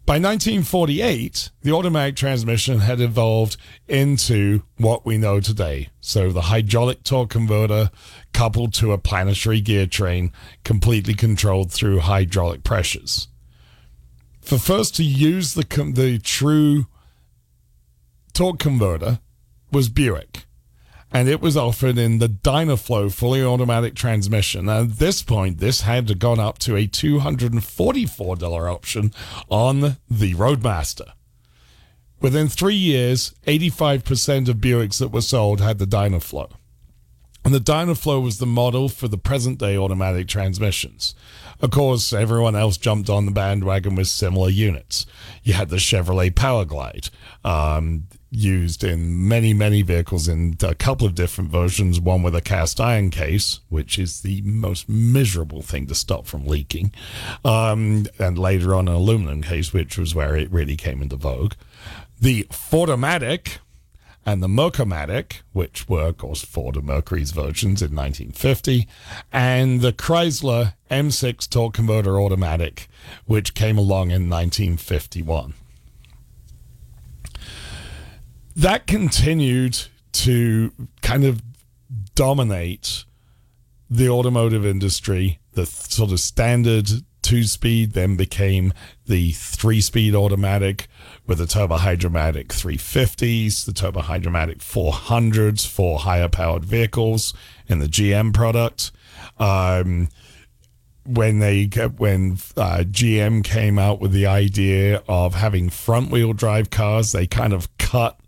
[0.05, 3.57] By 1948, the automatic transmission had evolved
[3.87, 5.89] into what we know today.
[5.99, 7.89] So the hydraulic torque converter
[8.31, 10.31] coupled to a planetary gear train,
[10.63, 13.29] completely controlled through hydraulic pressures
[14.45, 16.85] for first to use the the true
[18.33, 19.19] torque converter
[19.71, 20.34] was Buick,
[21.11, 24.67] and it was offered in the Dynaflow fully automatic transmission.
[24.67, 28.69] And at this point, this had gone up to a two hundred and forty-four dollar
[28.69, 29.13] option
[29.49, 31.13] on the Roadmaster.
[32.21, 36.51] Within three years, eighty-five percent of Buicks that were sold had the Dynaflow.
[37.43, 41.13] And the Dynaflow was the model for the present day automatic transmissions.
[41.61, 45.05] Of course, everyone else jumped on the bandwagon with similar units.
[45.43, 47.11] You had the Chevrolet Powerglide,
[47.43, 51.99] um, used in many, many vehicles in a couple of different versions.
[51.99, 56.47] One with a cast iron case, which is the most miserable thing to stop from
[56.47, 56.91] leaking,
[57.43, 61.53] um, and later on an aluminum case, which was where it really came into vogue.
[62.19, 63.59] The Fordomatic
[64.25, 68.87] and the Mercomatic, which were, of course, Ford and Mercury's versions in 1950,
[69.31, 72.89] and the Chrysler M6 torque converter automatic,
[73.25, 75.53] which came along in 1951.
[78.55, 80.71] That continued to
[81.01, 81.41] kind of
[82.15, 83.03] dominate
[83.89, 85.39] the automotive industry.
[85.53, 86.89] The sort of standard
[87.21, 88.71] two speed then became
[89.07, 90.87] the three speed automatic
[91.25, 97.33] with the Turbo-Hydromatic 350s, the Turbo-Hydromatic 400s for higher powered vehicles
[97.67, 98.91] in the GM product.
[99.39, 100.09] Um,
[101.03, 101.65] when they
[101.97, 107.27] when uh, GM came out with the idea of having front wheel drive cars, they
[107.27, 108.19] kind of cut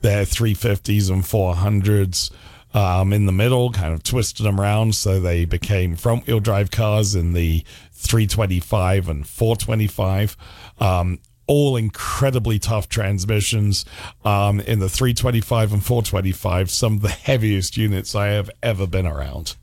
[0.00, 2.30] their 350s and 400s
[2.72, 6.70] um, in the middle, kind of twisted them around so they became front wheel drive
[6.70, 10.36] cars in the 325 and 425.
[10.78, 13.84] Um, all incredibly tough transmissions
[14.24, 19.06] um, in the 325 and 425, some of the heaviest units I have ever been
[19.06, 19.56] around.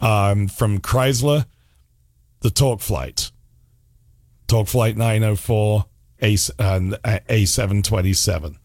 [0.00, 1.46] Um, from Chrysler,
[2.40, 3.32] the TorqueFlite,
[4.46, 5.86] Torque Flight 904,
[6.22, 6.28] A,
[6.60, 8.56] and A727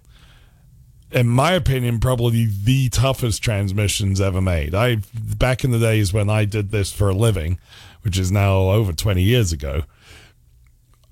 [1.12, 4.74] in my opinion, probably the toughest transmissions ever made.
[4.74, 7.60] I back in the days when I did this for a living,
[8.02, 9.84] which is now over 20 years ago,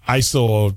[0.07, 0.71] I saw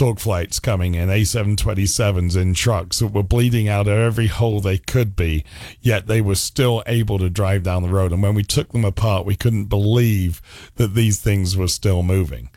[0.00, 5.14] TorqueFlites coming in A727s in trucks that were bleeding out of every hole they could
[5.14, 5.44] be,
[5.82, 8.10] yet they were still able to drive down the road.
[8.10, 10.40] And when we took them apart, we couldn't believe
[10.76, 12.48] that these things were still moving.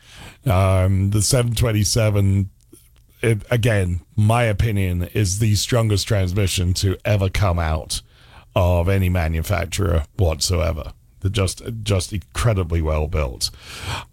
[0.46, 2.48] Um, the 727
[3.24, 8.02] it, again, my opinion is the strongest transmission to ever come out
[8.54, 10.92] of any manufacturer whatsoever.
[11.20, 13.50] They're just just incredibly well built.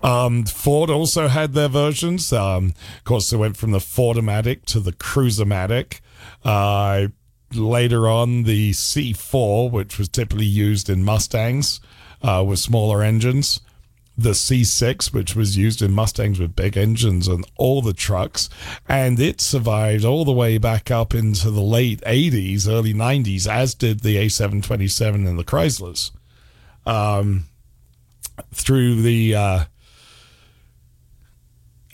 [0.01, 2.31] Um, Ford also had their versions.
[2.31, 5.99] Um, of course, they went from the Fordomatic to the Cruise-O-Matic.
[6.45, 7.07] Uh,
[7.53, 11.81] later on, the C4, which was typically used in Mustangs
[12.21, 13.59] uh, with smaller engines
[14.17, 18.49] the C6, which was used in Mustangs with big engines and all the trucks,
[18.88, 23.73] and it survived all the way back up into the late 80s, early 90s, as
[23.73, 26.11] did the A727 and the Chryslers.
[26.85, 27.45] Um,
[28.53, 29.63] through the uh,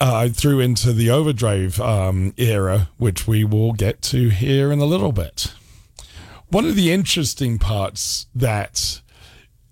[0.00, 4.84] uh, through into the overdrive um, era, which we will get to here in a
[4.84, 5.52] little bit.
[6.48, 9.02] One of the interesting parts that,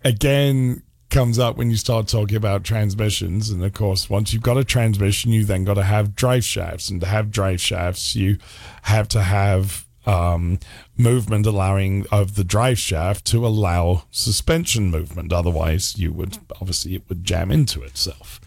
[0.05, 0.82] again,
[1.17, 3.49] comes up when you start talking about transmissions.
[3.49, 6.91] And of course, once you've got a transmission, you then got to have drive shafts.
[6.91, 8.37] And to have drive shafts, you
[8.83, 10.59] have to have um,
[10.99, 15.33] movement allowing of the drive shaft to allow suspension movement.
[15.33, 18.39] Otherwise, you would obviously it would jam into itself.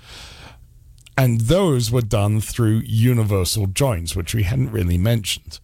[1.18, 5.60] And those were done through universal joints, which we hadn't really mentioned.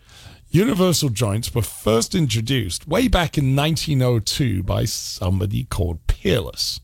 [0.49, 6.79] Universal joints were first introduced way back in 1902 by somebody called Peerless.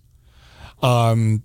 [0.81, 1.43] Um,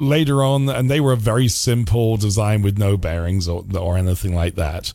[0.00, 4.34] later on, and they were a very simple design with no bearings or, or anything
[4.34, 4.92] like that.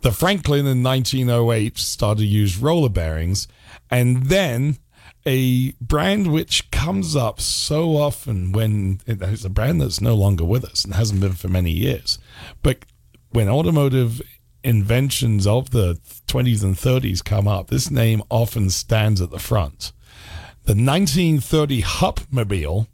[0.00, 3.48] The Franklin in 1908 started to use roller bearings,
[3.90, 4.78] and then
[5.26, 10.64] a brand which comes up so often when it's a brand that's no longer with
[10.64, 12.18] us and hasn't been for many years.
[12.62, 12.84] But
[13.30, 14.22] when automotive
[14.62, 19.92] inventions of the 20s and 30s come up, this name often stands at the front.
[20.68, 22.88] The 1930 Hupmobile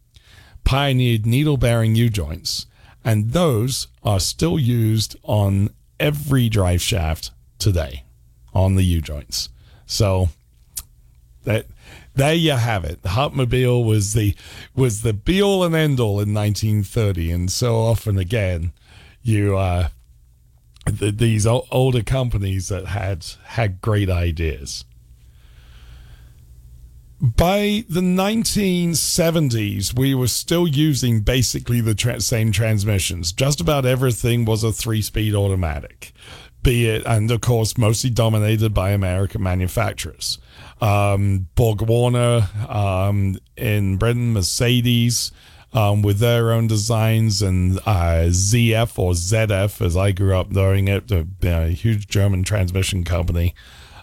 [0.63, 2.67] pioneered needle bearing U joints,
[3.05, 8.05] and those are still used on every drive shaft today
[8.53, 9.49] on the U joints.
[9.87, 10.29] So
[11.43, 11.67] that
[12.15, 13.03] there you have it.
[13.03, 14.37] The Hupmobile was the
[14.77, 18.73] was the be all and end all in 1930, and so often again,
[19.21, 19.89] you uh,
[20.87, 24.85] the, these older companies that had had great ideas
[27.21, 33.33] by the 1970s, we were still using basically the tra- same transmissions.
[33.33, 36.13] Just about everything was a three speed automatic,
[36.63, 40.39] be it, and of course, mostly dominated by American manufacturers.
[40.81, 45.33] Um, Borg Warner um, in Britain, Mercedes.
[45.73, 50.87] Um, with their own designs and uh, ZF or ZF, as I grew up knowing
[50.87, 53.57] it, a, a huge German transmission company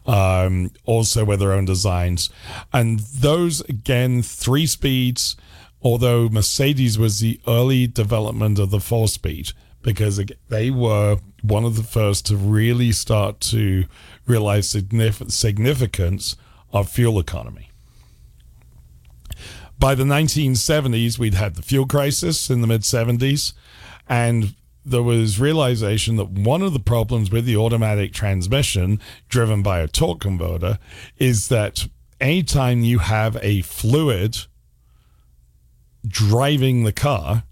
[0.05, 2.29] um, also with their own designs.
[2.73, 5.35] And those, again, three speeds
[5.83, 9.51] although Mercedes was the early development of the four speed
[9.81, 13.85] because they were one of the first to really start to
[14.27, 16.35] realize signif- significance
[16.71, 17.69] of fuel economy.
[19.79, 23.53] By the 1970s, we'd had the fuel crisis in the mid 70s,
[24.07, 24.53] and
[24.83, 28.99] there was realization that one of the problems with the automatic transmission
[29.29, 30.79] driven by a torque converter
[31.17, 31.87] is that
[32.19, 34.37] anytime you have a fluid
[36.07, 37.43] driving the car,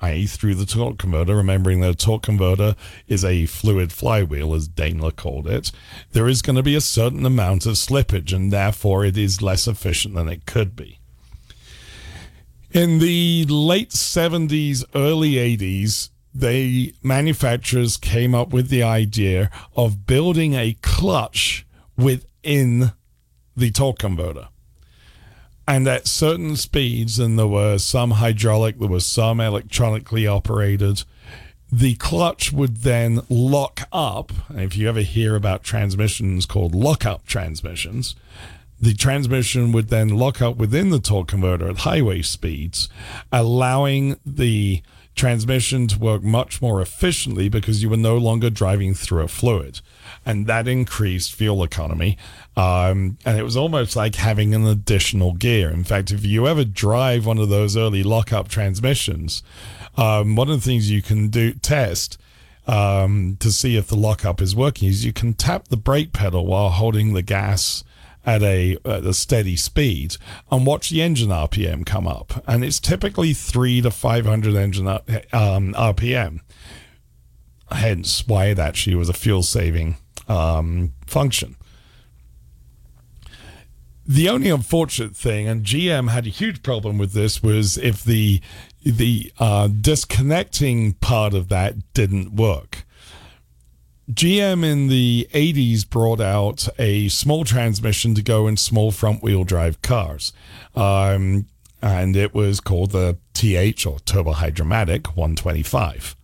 [0.00, 2.74] i.e., through the torque converter, remembering that a torque converter
[3.06, 5.72] is a fluid flywheel, as Daimler called it,
[6.12, 9.66] there is going to be a certain amount of slippage, and therefore it is less
[9.66, 10.98] efficient than it could be.
[12.70, 20.54] In the late 70s, early 80s, the manufacturers came up with the idea of building
[20.54, 21.66] a clutch
[21.96, 22.92] within
[23.56, 24.48] the torque converter.
[25.66, 31.02] And at certain speeds, and there were some hydraulic, there was some electronically operated,
[31.70, 34.32] the clutch would then lock up.
[34.50, 38.14] If you ever hear about transmissions called lockup transmissions,
[38.80, 42.88] the transmission would then lock up within the torque converter at highway speeds,
[43.32, 44.82] allowing the
[45.18, 49.80] transmission to work much more efficiently because you were no longer driving through a fluid.
[50.24, 52.16] And that increased fuel economy.
[52.56, 55.68] Um, and it was almost like having an additional gear.
[55.70, 59.42] In fact, if you ever drive one of those early lockup transmissions,
[59.96, 62.18] um, one of the things you can do test
[62.66, 66.46] um, to see if the lockup is working is you can tap the brake pedal
[66.46, 67.82] while holding the gas
[68.28, 70.16] at a, at a steady speed
[70.50, 72.44] and watch the engine RPM come up.
[72.46, 75.00] And it's typically three to 500 engine um,
[75.72, 76.40] RPM.
[77.70, 79.96] Hence why it actually was a fuel saving
[80.28, 81.56] um, function.
[84.06, 88.40] The only unfortunate thing, and GM had a huge problem with this, was if the
[88.82, 92.86] the uh, disconnecting part of that didn't work.
[94.12, 99.44] GM in the 80s brought out a small transmission to go in small front wheel
[99.44, 100.32] drive cars.
[100.74, 101.46] Um,
[101.82, 106.16] and it was called the TH or Turbo Hydromatic 125.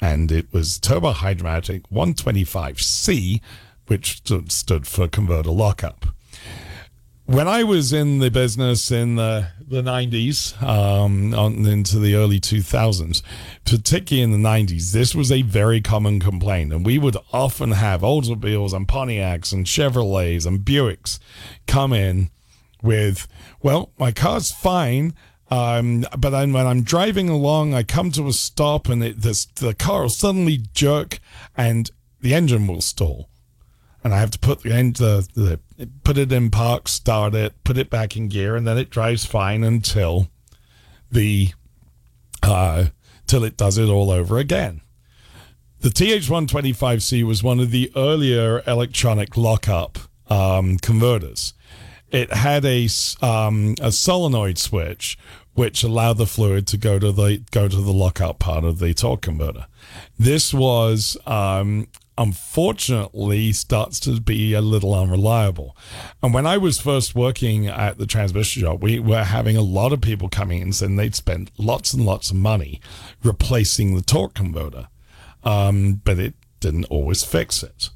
[0.00, 3.40] And it was Turbo Hydromatic 125C,
[3.88, 6.06] which stood, stood for converter lockup
[7.26, 12.38] when I was in the business in the, the 90s, um, on, into the early
[12.38, 13.20] 2000s,
[13.64, 16.72] particularly in the 90s, this was a very common complaint.
[16.72, 21.18] And we would often have Oldsmobiles and Pontiacs and Chevrolets and Buicks
[21.66, 22.30] come in
[22.80, 23.26] with,
[23.60, 25.12] well, my car's fine.
[25.50, 29.46] Um, but then when I'm driving along, I come to a stop and it, this,
[29.46, 31.18] the car will suddenly jerk
[31.56, 31.90] and
[32.20, 33.28] the engine will stall
[34.06, 35.60] and I have to put the end the, the
[36.04, 39.26] put it in park, start it, put it back in gear, and then it drives
[39.26, 40.28] fine until
[41.10, 41.50] the
[42.42, 42.86] uh,
[43.26, 44.80] till it does it all over again.
[45.80, 51.52] The TH125C was one of the earlier electronic lockup um, converters.
[52.10, 52.88] It had a
[53.20, 55.18] um, a solenoid switch
[55.54, 58.94] which allowed the fluid to go to the go to the lockup part of the
[58.94, 59.66] torque converter.
[60.16, 65.76] This was um, unfortunately starts to be a little unreliable.
[66.22, 69.92] And when I was first working at the transmission shop, we were having a lot
[69.92, 72.80] of people coming in saying they'd spent lots and lots of money
[73.22, 74.88] replacing the torque converter,
[75.44, 77.90] um, but it didn't always fix it.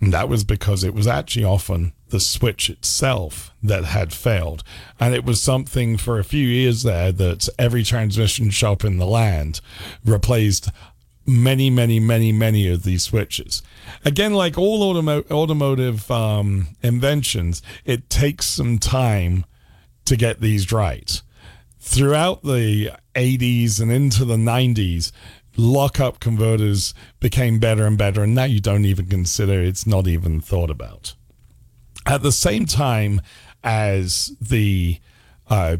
[0.00, 4.64] And that was because it was actually often the switch itself that had failed.
[4.98, 9.06] And it was something for a few years there that every transmission shop in the
[9.06, 9.60] land
[10.04, 10.70] replaced
[11.30, 13.62] many, many, many, many of these switches.
[14.04, 19.44] Again, like all automo- automotive um, inventions, it takes some time
[20.04, 21.22] to get these right.
[21.78, 25.12] Throughout the 80s and into the 90s,
[25.56, 30.40] lockup converters became better and better, and now you don't even consider it's not even
[30.40, 31.14] thought about.
[32.06, 33.20] At the same time
[33.62, 34.98] as the
[35.48, 35.76] uh,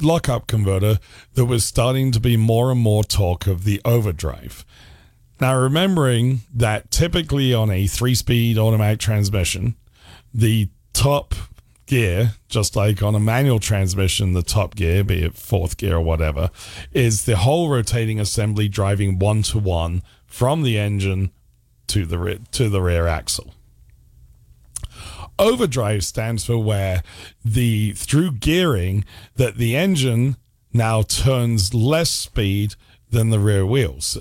[0.00, 0.98] lockup converter,
[1.34, 4.64] there was starting to be more and more talk of the overdrive.
[5.42, 9.74] Now, remembering that typically on a three speed automatic transmission,
[10.32, 11.34] the top
[11.86, 16.00] gear, just like on a manual transmission, the top gear, be it fourth gear or
[16.00, 16.50] whatever,
[16.92, 21.32] is the whole rotating assembly driving one to one from the engine
[21.88, 23.52] to the rear, to the rear axle.
[25.40, 27.02] Overdrive stands for where
[27.44, 29.04] the through gearing
[29.34, 30.36] that the engine
[30.72, 32.76] now turns less speed
[33.10, 34.18] than the rear wheels.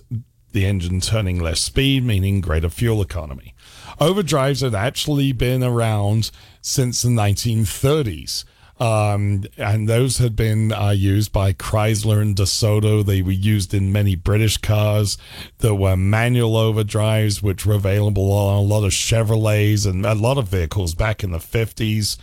[0.51, 3.55] The engine turning less speed, meaning greater fuel economy.
[3.99, 8.43] Overdrives had actually been around since the 1930s.
[8.81, 13.05] Um, and those had been uh, used by Chrysler and DeSoto.
[13.05, 15.19] They were used in many British cars.
[15.59, 20.39] There were manual overdrives, which were available on a lot of Chevrolets and a lot
[20.39, 22.17] of vehicles back in the 50s.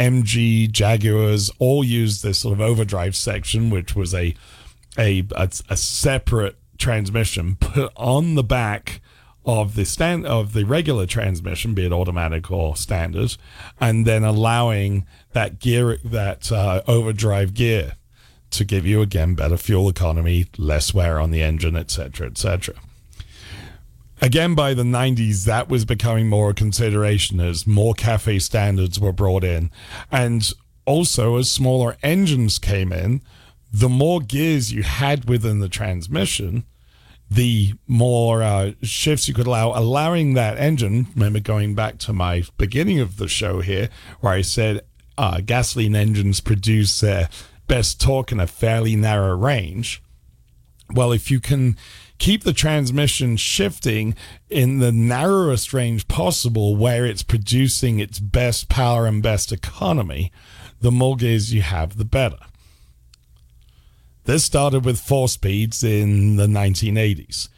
[0.00, 4.34] MG, Jaguars all used this sort of overdrive section, which was a,
[4.98, 9.00] a, a, a separate transmission put on the back
[9.44, 13.36] of the stand of the regular transmission, be it automatic or standard,
[13.80, 17.94] and then allowing that gear that uh, overdrive gear
[18.50, 22.74] to give you again better fuel economy, less wear on the engine, etc., etc.
[24.22, 29.12] Again, by the 90s, that was becoming more a consideration as more cafe standards were
[29.12, 29.70] brought in.
[30.12, 30.52] And
[30.84, 33.22] also, as smaller engines came in,
[33.72, 36.64] the more gears you had within the transmission,
[37.30, 41.06] the more uh, shifts you could allow, allowing that engine.
[41.14, 43.88] Remember, going back to my beginning of the show here,
[44.20, 44.80] where I said
[45.16, 47.28] uh, gasoline engines produce their
[47.68, 50.02] best torque in a fairly narrow range.
[50.92, 51.76] Well, if you can
[52.18, 54.16] keep the transmission shifting
[54.48, 60.32] in the narrowest range possible where it's producing its best power and best economy,
[60.80, 62.38] the more gears you have, the better.
[64.30, 67.48] This started with four speeds in the 1980s.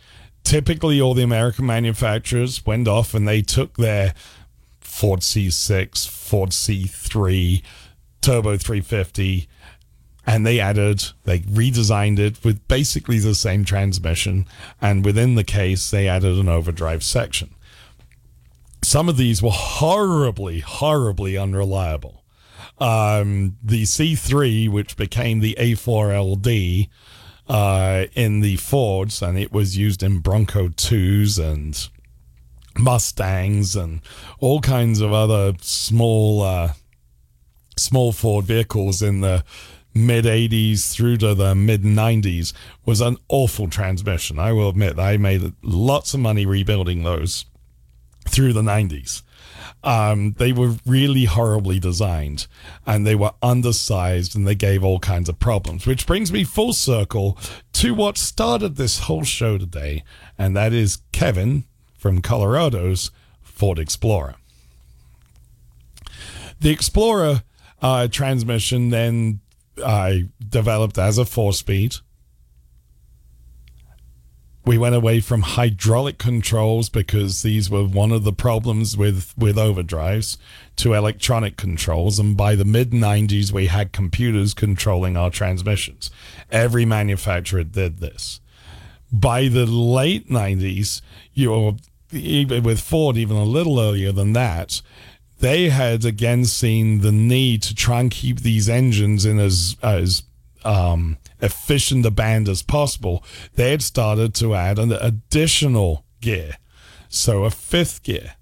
[0.43, 4.15] Typically, all the American manufacturers went off and they took their
[4.81, 7.63] Ford C6, Ford C3,
[8.23, 9.47] Turbo 350,
[10.27, 14.47] and they added, they redesigned it with basically the same transmission.
[14.81, 17.55] And within the case, they added an overdrive section.
[18.83, 22.22] Some of these were horribly, horribly unreliable
[22.79, 26.89] um, the C3, which became the A4LD
[27.49, 31.89] uh, in the Fords, and it was used in Bronco 2s and
[32.79, 34.01] Mustangs and
[34.39, 36.73] all kinds of other small uh,
[37.77, 39.45] small Ford vehicles in the
[39.95, 42.53] mid 80s through to the mid 90s
[42.85, 44.39] was an awful transmission.
[44.39, 47.45] I will admit I made lots of money rebuilding those
[48.29, 49.23] through the 90s.
[49.85, 52.47] Um, they were really horribly designed
[52.87, 56.73] and they were undersized and they gave all kinds of problems, which brings me full
[56.73, 57.37] circle
[57.75, 60.05] to what started this whole show today,
[60.39, 61.65] and that is Kevin
[61.97, 63.11] from Colorado's
[63.41, 64.37] Ford Explorer.
[66.61, 67.43] The Explorer
[67.81, 69.41] uh, transmission then
[69.83, 70.15] uh,
[70.49, 71.97] developed as a four speed
[74.65, 79.57] we went away from hydraulic controls because these were one of the problems with with
[79.57, 80.37] overdrives
[80.77, 82.19] to electronic controls.
[82.19, 86.11] And by the mid 90s we had computers controlling our transmissions.
[86.51, 88.41] Every manufacturer did this.
[89.11, 91.03] By the late 90s
[91.35, 91.77] you
[92.13, 94.81] even with Ford even a little earlier than that
[95.41, 100.23] they had again seen the need to try and keep these engines in as as
[100.65, 103.25] um, efficient a band as possible,
[103.55, 106.57] they had started to add an additional gear.
[107.09, 108.35] So a fifth gear.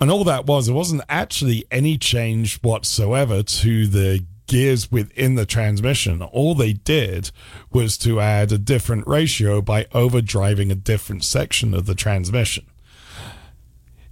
[0.00, 5.46] And all that was, it wasn't actually any change whatsoever to the gears within the
[5.46, 6.22] transmission.
[6.22, 7.30] All they did
[7.70, 12.66] was to add a different ratio by overdriving a different section of the transmission.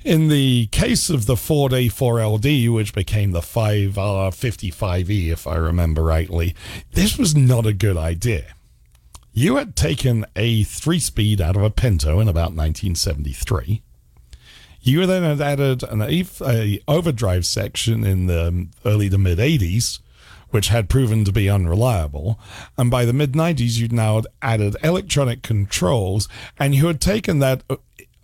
[0.04, 6.54] In the case of the Ford A4LD, which became the 5R55E, if I remember rightly,
[6.92, 8.54] this was not a good idea.
[9.32, 13.82] You had taken a three speed out of a Pinto in about 1973.
[14.80, 19.98] You then had added an a overdrive section in the early to mid 80s,
[20.50, 22.38] which had proven to be unreliable.
[22.76, 27.64] And by the mid 90s, you'd now added electronic controls, and you had taken that
[27.68, 27.76] uh,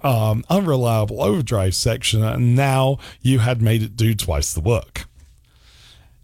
[0.05, 5.07] um, unreliable overdrive section, and now you had made it do twice the work.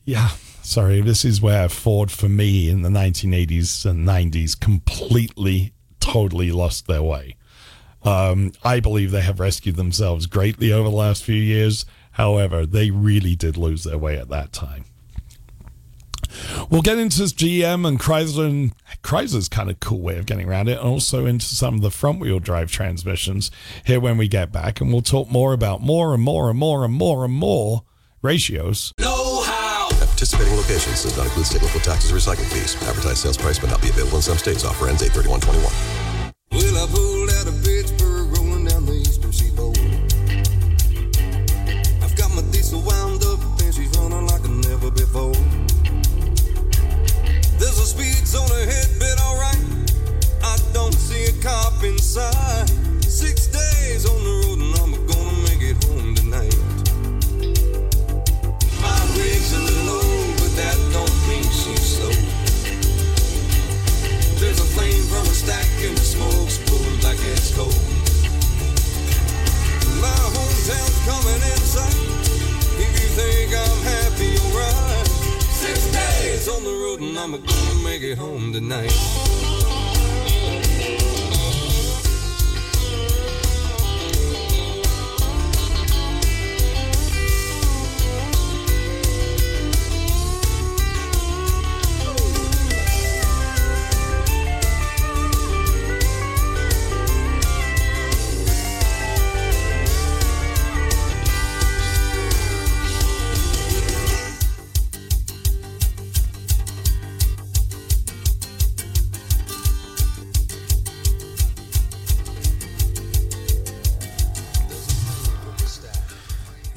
[0.04, 0.28] Yeah,
[0.62, 6.86] sorry, this is where Ford, for me, in the 1980s and 90s, completely, totally lost
[6.86, 7.36] their way.
[8.02, 11.84] Um, I believe they have rescued themselves greatly over the last few years.
[12.12, 14.84] However, they really did lose their way at that time.
[16.70, 18.72] We'll get into this GM and Chrysler and
[19.02, 21.90] Chrysler's kind of cool way of getting around it, and also into some of the
[21.90, 23.50] front wheel drive transmissions
[23.84, 24.80] here when we get back.
[24.80, 27.82] And we'll talk more about more and more and more and more and more
[28.22, 28.92] ratios.
[28.98, 29.88] Know how.
[29.90, 32.76] At participating locations does not include state local taxes or recycling fees.
[32.88, 34.64] Advertised sales price may not be available in some states.
[34.64, 37.19] Offer ends 83121.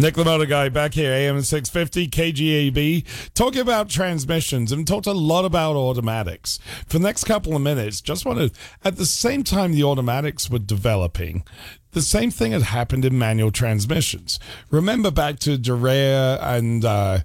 [0.04, 5.46] Nick Motor Guy back here, AM 650 KGAB, talking about transmissions and talked a lot
[5.46, 6.60] about automatics.
[6.88, 8.52] For the next couple of minutes, just wanted,
[8.84, 11.46] at the same time the automatics were developing,
[11.92, 14.40] the same thing had happened in manual transmissions.
[14.72, 17.20] Remember back to Duryea and uh,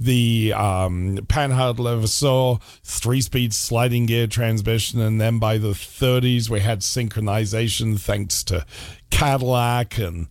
[0.00, 5.00] the um, Panhard Levassor three speed sliding gear transmission.
[5.00, 8.66] And then by the 30s, we had synchronization thanks to
[9.10, 10.26] Cadillac and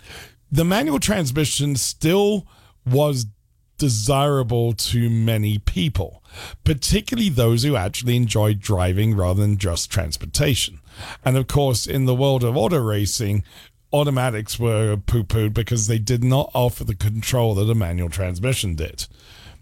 [0.53, 2.45] the manual transmission still
[2.85, 3.25] was
[3.79, 6.23] desirable to many people,
[6.63, 10.79] particularly those who actually enjoyed driving rather than just transportation.
[11.25, 13.43] And of course, in the world of auto racing,
[13.91, 18.75] automatics were poo pooed because they did not offer the control that a manual transmission
[18.75, 19.07] did.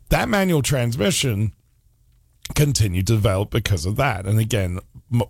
[0.10, 1.54] That manual transmission
[2.54, 4.26] continued to develop because of that.
[4.26, 4.80] And again,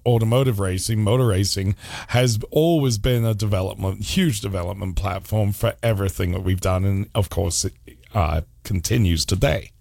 [0.05, 1.75] automotive racing, motor racing
[2.09, 6.85] has always been a development, huge development platform for everything that we've done.
[6.85, 7.73] And of course, it
[8.13, 9.71] uh, continues today.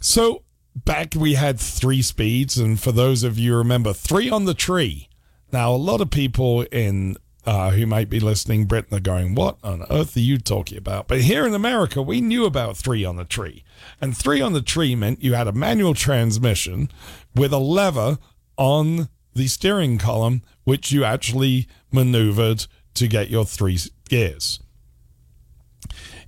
[0.00, 0.42] So
[0.74, 2.58] back we had three speeds.
[2.58, 5.08] And for those of you remember, three on the tree.
[5.52, 7.16] Now, a lot of people in
[7.46, 11.08] uh, who might be listening, Britain, are going, What on earth are you talking about?
[11.08, 13.64] But here in America, we knew about three on the tree.
[14.00, 16.90] And three on the tree meant you had a manual transmission
[17.34, 18.18] with a lever
[18.60, 23.78] on the steering column, which you actually maneuvered to get your three
[24.08, 24.60] gears.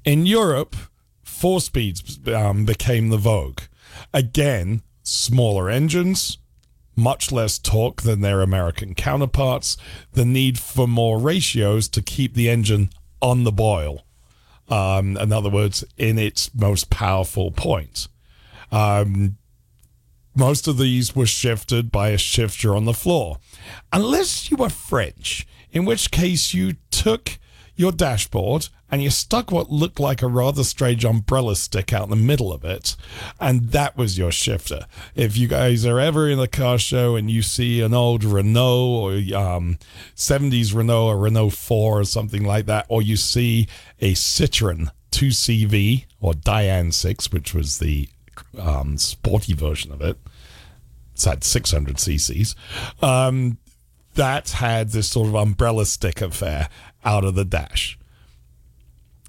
[0.02, 0.74] In Europe,
[1.22, 3.60] four speeds um, became the vogue.
[4.14, 6.38] Again, smaller engines,
[6.96, 9.76] much less torque than their American counterparts,
[10.12, 12.88] the need for more ratios to keep the engine
[13.20, 14.06] on the boil.
[14.68, 18.08] Um, in other words, in its most powerful point.
[18.70, 19.36] Um,
[20.34, 23.38] most of these were shifted by a shifter on the floor,
[23.92, 27.38] unless you were French, in which case you took
[27.74, 32.10] your dashboard and you stuck what looked like a rather strange umbrella stick out in
[32.10, 32.94] the middle of it,
[33.40, 34.86] and that was your shifter.
[35.14, 38.88] If you guys are ever in a car show and you see an old Renault
[38.88, 39.78] or um,
[40.14, 43.66] 70s Renault or Renault 4 or something like that, or you see
[44.00, 48.08] a Citroen 2CV or Dyane 6, which was the
[48.58, 50.18] um, sporty version of it.
[51.14, 52.54] It's had 600 cc's.
[53.02, 53.58] Um,
[54.14, 56.68] that had this sort of umbrella stick affair
[57.04, 57.98] out of the dash.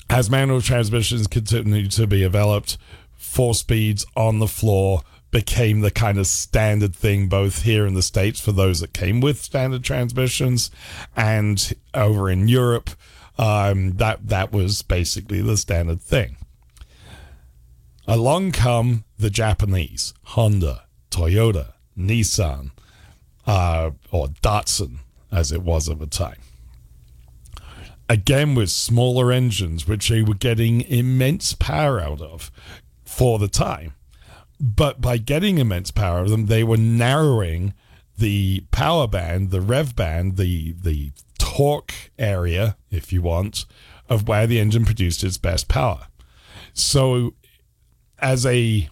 [0.10, 2.78] As manual transmissions continued to be developed,
[3.16, 5.02] four speeds on the floor
[5.32, 9.20] became the kind of standard thing both here in the States for those that came
[9.20, 10.70] with standard transmissions
[11.16, 12.92] and over in Europe.
[13.40, 16.38] Um, that that was basically the standard thing.
[18.08, 22.72] Along come the Japanese, Honda, Toyota, Nissan,
[23.46, 24.98] uh, or Datsun,
[25.32, 26.40] as it was at the time.
[28.10, 32.52] Again, with smaller engines, which they were getting immense power out of
[33.04, 33.94] for the time.
[34.60, 37.74] But by getting immense power out of them, they were narrowing
[38.18, 43.66] the power band, the rev band, the, the torque area, if you want,
[44.10, 46.08] of where the engine produced its best power.
[46.74, 47.34] So,
[48.20, 48.90] as a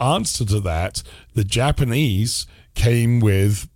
[0.00, 1.02] answer to that,
[1.34, 3.68] the Japanese came with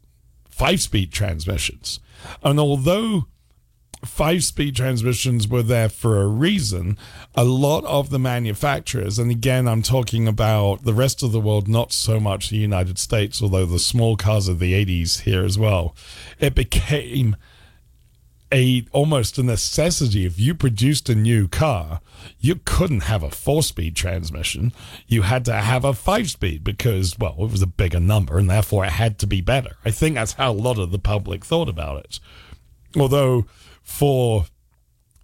[0.48, 2.00] five speed transmissions.
[2.42, 3.26] And although
[4.04, 6.96] five speed transmissions were there for a reason,
[7.34, 11.68] a lot of the manufacturers, and again, I'm talking about the rest of the world,
[11.68, 15.58] not so much the United States, although the small cars of the 80s here as
[15.58, 15.94] well,
[16.38, 17.36] it became
[18.52, 20.26] a almost a necessity.
[20.26, 22.00] If you produced a new car
[22.40, 24.72] you couldn't have a four speed transmission.
[25.06, 28.48] You had to have a five speed because well it was a bigger number and
[28.48, 29.76] therefore it had to be better.
[29.84, 32.20] I think that's how a lot of the public thought about it.
[32.96, 33.46] Although
[33.82, 34.46] for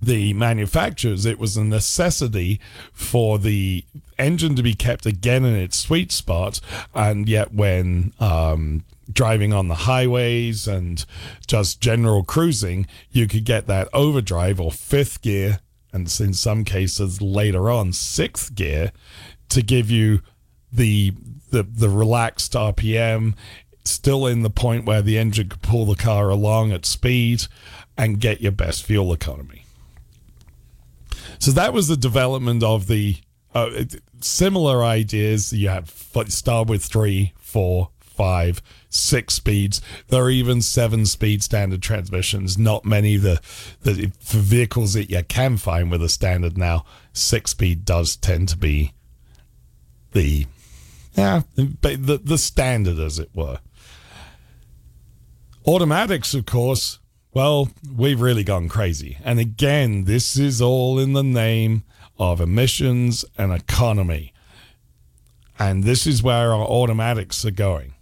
[0.01, 2.61] the manufacturers it was a necessity
[2.93, 3.85] for the
[4.19, 6.61] engine to be kept again in its sweet spot.
[6.95, 11.05] And yet when um, driving on the highways and
[11.47, 15.61] just general cruising, you could get that overdrive or fifth gear,
[15.93, 18.93] and in some cases later on, sixth gear
[19.49, 20.21] to give you
[20.73, 21.13] the
[21.51, 23.35] the the relaxed RPM,
[23.85, 27.45] still in the point where the engine could pull the car along at speed
[27.97, 29.65] and get your best fuel economy.
[31.39, 33.17] So that was the development of the
[33.55, 33.85] uh,
[34.21, 35.53] similar ideas.
[35.53, 35.89] You had
[36.29, 39.81] start with three, four, five, six speeds.
[40.09, 42.57] There are even seven speed standard transmissions.
[42.57, 43.41] Not many the,
[43.83, 46.85] the for vehicles that you can find with a standard now.
[47.13, 48.93] Six speed does tend to be
[50.13, 50.47] the
[51.15, 53.59] yeah the the standard as it were.
[55.67, 57.01] Automatics, of course.
[57.35, 59.19] Well, we've really gone crazy.
[59.23, 61.83] And again, this is all in the name
[62.19, 64.33] of emissions and economy.
[65.59, 67.95] And this is where our automatics are going.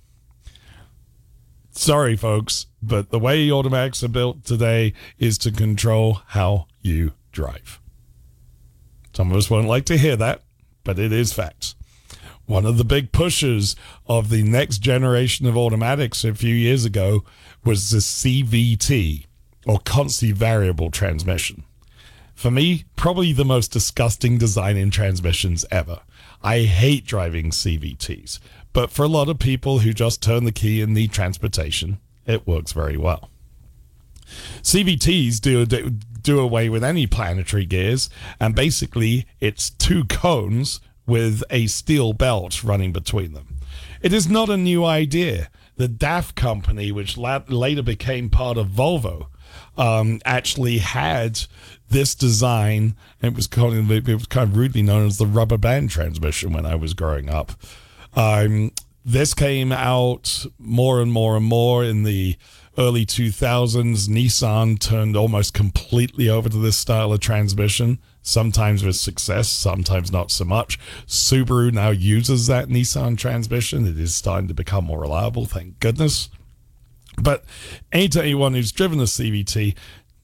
[1.76, 7.80] Sorry, folks, but the way automatics are built today is to control how you drive.
[9.12, 10.42] Some of us won't like to hear that,
[10.84, 11.74] but it is facts.
[12.46, 13.74] One of the big pushers
[14.06, 17.24] of the next generation of automatics a few years ago
[17.64, 19.26] was the CVT,
[19.66, 21.64] or constant variable transmission.
[22.34, 26.00] For me, probably the most disgusting design in transmissions ever.
[26.42, 28.38] I hate driving CVTs,
[28.74, 32.46] but for a lot of people who just turn the key and need transportation, it
[32.46, 33.30] works very well.
[34.62, 35.64] CVTs do,
[36.20, 38.10] do away with any planetary gears,
[38.40, 43.56] and basically it's two cones with a steel belt running between them.
[44.02, 45.50] It is not a new idea.
[45.76, 49.28] The DAF company, which la- later became part of Volvo,
[49.76, 51.40] um, actually had
[51.90, 52.96] this design.
[53.22, 56.66] It was kind it was kind of rudely known as the rubber band transmission when
[56.66, 57.52] I was growing up.
[58.16, 58.72] Um,
[59.04, 62.36] this came out more and more and more in the
[62.78, 64.08] early 2000s.
[64.08, 70.30] Nissan turned almost completely over to this style of transmission, sometimes with success, sometimes not
[70.30, 70.78] so much.
[71.06, 73.86] Subaru now uses that Nissan transmission.
[73.86, 76.30] It is starting to become more reliable, thank goodness.
[77.20, 77.44] But
[77.92, 79.74] anyone who's driven a CVT,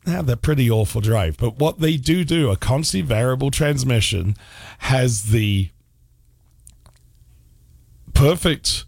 [0.06, 1.36] yeah, they're pretty awful drive.
[1.36, 4.36] But what they do do, a constant variable transmission
[4.78, 5.70] has the
[8.20, 8.84] perfect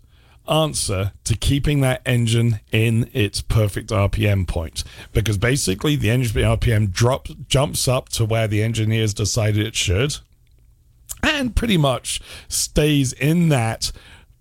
[0.46, 4.84] answer to keeping that engine in its perfect RPM point.
[5.14, 10.18] Because basically the engine RPM drop, jumps up to where the engineers decided it should
[11.22, 13.90] and pretty much stays in that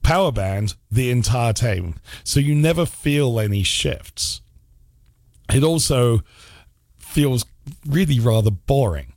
[0.03, 1.95] power band the entire time.
[2.25, 4.41] So you never feel any shifts.
[5.53, 6.19] It also
[6.97, 7.45] feels
[7.87, 9.13] really rather boring,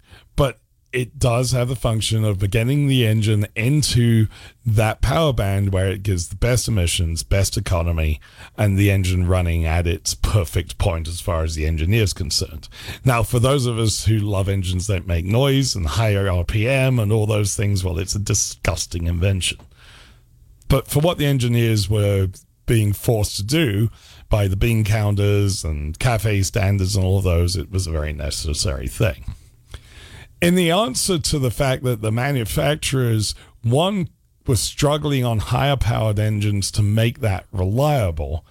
[0.94, 4.28] it does have the function of getting the engine into
[4.64, 8.20] that power band where it gives the best emissions, best economy,
[8.56, 12.68] and the engine running at its perfect point as far as the engineer is concerned.
[13.04, 17.12] Now, for those of us who love engines that make noise and higher RPM and
[17.12, 19.58] all those things, well, it's a disgusting invention.
[20.68, 22.28] But for what the engineers were
[22.66, 23.90] being forced to do
[24.28, 28.86] by the bean counters and cafe standards and all those, it was a very necessary
[28.86, 29.34] thing.
[30.44, 34.10] In the answer to the fact that the manufacturers, one,
[34.46, 38.44] was struggling on higher powered engines to make that reliable,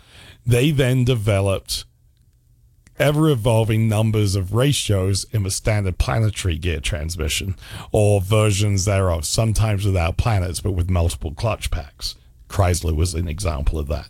[0.44, 1.86] they then developed
[2.98, 7.56] ever evolving numbers of ratios in the standard planetary gear transmission,
[7.92, 12.16] or versions thereof, sometimes without planets but with multiple clutch packs.
[12.50, 14.10] Chrysler was an example of that.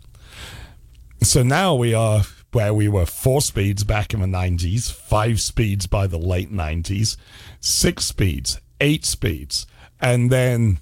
[1.20, 2.22] So now we are
[2.54, 7.16] where we were four speeds back in the 90s, five speeds by the late 90s,
[7.64, 9.66] six speeds, eight speeds,
[10.00, 10.78] and then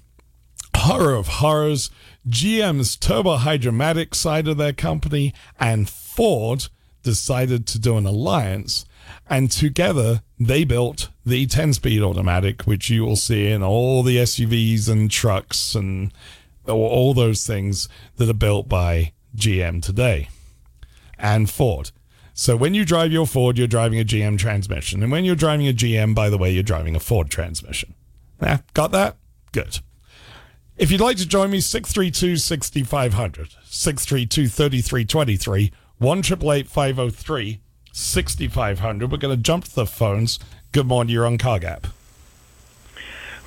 [0.75, 1.89] horror of horrors,
[2.27, 6.67] GM's turbo Hydra-Matic side of their company and Ford
[7.03, 8.85] decided to do an alliance.
[9.29, 14.17] And together they built the 10 speed automatic, which you will see in all the
[14.17, 16.13] SUVs and trucks and
[16.67, 17.87] all those things
[18.17, 20.29] that are built by GM today
[21.17, 21.91] and Ford.
[22.33, 25.03] So when you drive your Ford, you're driving a GM transmission.
[25.03, 27.93] And when you're driving a GM, by the way, you're driving a Ford transmission.
[28.41, 29.17] Yeah, got that?
[29.51, 29.79] Good.
[30.77, 35.71] If you'd like to join me, 632 6500, 632 3323
[36.03, 37.61] one triple eight five zero oh three
[37.91, 39.11] sixty five hundred.
[39.11, 40.37] We're going to jump to the phones.
[40.71, 41.13] Good morning.
[41.13, 41.85] You're on CarGab.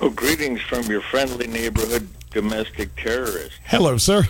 [0.01, 3.59] Oh, greetings from your friendly neighborhood domestic terrorist.
[3.65, 4.23] Hello, sir.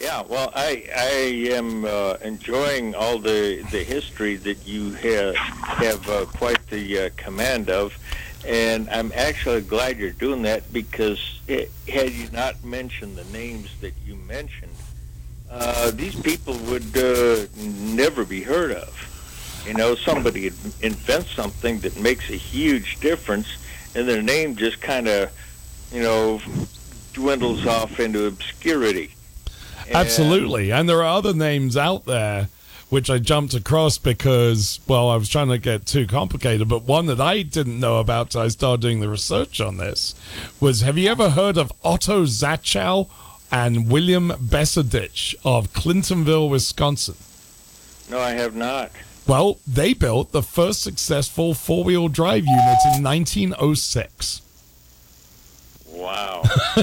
[0.00, 1.10] Yeah, well, I I
[1.54, 7.10] am uh, enjoying all the the history that you have have uh, quite the uh,
[7.16, 7.96] command of,
[8.46, 13.70] and I'm actually glad you're doing that because it, had you not mentioned the names
[13.80, 14.72] that you mentioned,
[15.50, 19.10] uh, these people would uh, never be heard of.
[19.66, 20.48] You know, somebody
[20.82, 23.48] invents something that makes a huge difference,
[23.94, 25.32] and their name just kind of,
[25.92, 26.42] you know,
[27.14, 29.14] dwindles off into obscurity.
[29.86, 30.70] And- Absolutely.
[30.70, 32.48] And there are other names out there
[32.90, 36.68] which I jumped across because, well, I was trying to get too complicated.
[36.68, 40.14] But one that I didn't know about till I started doing the research on this
[40.60, 43.08] was have you ever heard of Otto Zachow
[43.50, 47.16] and William Besserdich of Clintonville, Wisconsin?
[48.08, 48.92] No, I have not.
[49.26, 54.42] Well, they built the first successful four wheel drive unit in 1906.
[55.94, 56.42] Wow.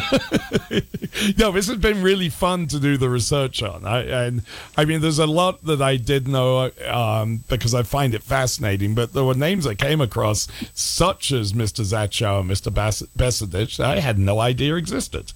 [1.38, 3.86] no, this has been really fun to do the research on.
[3.86, 4.44] I, and
[4.78, 8.96] I mean, there's a lot that I did know um, because I find it fascinating.
[8.96, 11.84] But there were names I came across, such as Mr.
[11.84, 12.74] Zachow and Mr.
[12.74, 15.34] Bass- Besserdich, that I had no idea existed.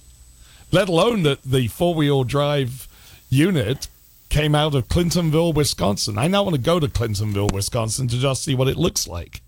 [0.72, 2.88] Let alone that the four wheel drive
[3.28, 3.88] unit
[4.30, 6.18] came out of Clintonville, Wisconsin.
[6.18, 9.40] I now want to go to Clintonville, Wisconsin to just see what it looks like.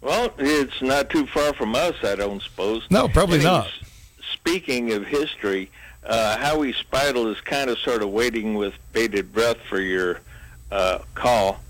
[0.00, 2.86] Well, it's not too far from us, I don't suppose.
[2.90, 3.70] No, probably Anyways, not.
[4.32, 5.70] Speaking of history,
[6.04, 10.20] uh, Howie Speidel is kind of sort of waiting with bated breath for your
[10.70, 11.60] uh, call.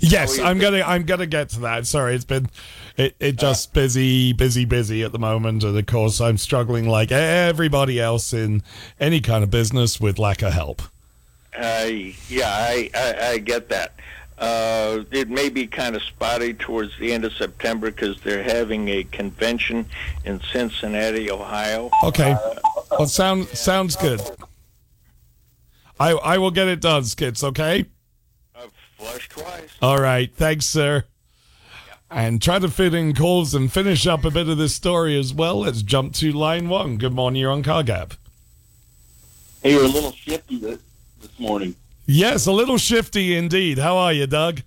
[0.00, 1.86] Yes, How are you I'm gonna I'm gonna get to that.
[1.86, 2.48] Sorry, it's been
[2.96, 7.10] it, it just busy, busy, busy at the moment, and of course I'm struggling like
[7.10, 8.62] everybody else in
[9.00, 10.82] any kind of business with lack of help.
[11.56, 13.93] I yeah, I, I, I get that.
[14.36, 18.88] Uh, it may be kind of spotty towards the end of September because they're having
[18.88, 19.86] a convention
[20.24, 21.90] in Cincinnati, Ohio.
[22.02, 22.36] Okay,
[22.90, 24.20] well sound sounds good.
[26.00, 27.44] I I will get it done, Skits.
[27.44, 27.84] Okay.
[28.56, 29.70] I've flushed twice.
[29.80, 31.04] All right, thanks, sir.
[32.10, 35.32] And try to fit in calls and finish up a bit of this story as
[35.32, 35.60] well.
[35.60, 36.96] Let's jump to line one.
[36.96, 38.16] Good morning, you're on CarGab.
[39.62, 40.78] Hey, you're a little shifty this,
[41.20, 41.74] this morning.
[42.06, 43.78] Yes, a little shifty indeed.
[43.78, 44.62] How are you, Doug?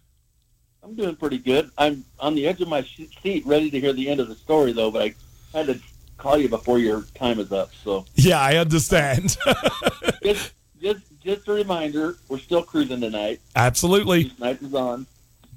[0.84, 1.70] I'm doing pretty good.
[1.78, 2.82] I'm on the edge of my
[3.22, 4.90] seat, ready to hear the end of the story, though.
[4.90, 5.80] But I had to
[6.18, 7.72] call you before your time is up.
[7.84, 9.38] So Yeah, I understand.
[10.24, 13.42] just, just, just a reminder: we're still cruising tonight.
[13.56, 14.32] Absolutely.
[14.40, 15.06] Night is on.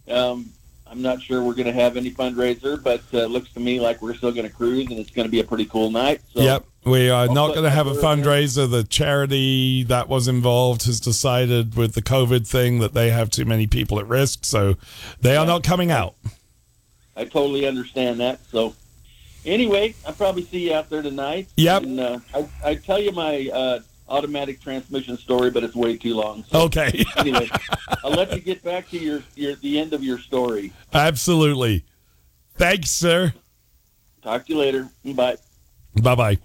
[0.09, 0.51] Um,
[0.86, 3.78] I'm not sure we're going to have any fundraiser, but uh, it looks to me
[3.78, 6.20] like we're still going to cruise, and it's going to be a pretty cool night.
[6.35, 6.65] So yep.
[6.85, 8.24] We are not going to have a that word in.
[8.24, 8.70] fundraiser.
[8.70, 13.44] The charity that was involved has decided with the COVID thing that they have too
[13.44, 14.77] many people at risk, so
[15.20, 16.15] they are not coming out.
[17.16, 18.40] I totally understand that.
[18.51, 18.74] So,
[19.44, 21.48] anyway, I'll probably see you out there tonight.
[21.57, 21.82] Yep.
[21.82, 26.15] And uh, I, I tell you my uh, automatic transmission story, but it's way too
[26.15, 26.44] long.
[26.51, 27.05] So Okay.
[27.16, 27.51] anyway,
[28.02, 30.73] I'll let you get back to your, your the end of your story.
[30.94, 31.85] Absolutely.
[32.57, 33.35] Thanks, sir.
[34.23, 34.89] Talk to you later.
[35.05, 35.36] Bye.
[35.94, 36.39] Bye bye.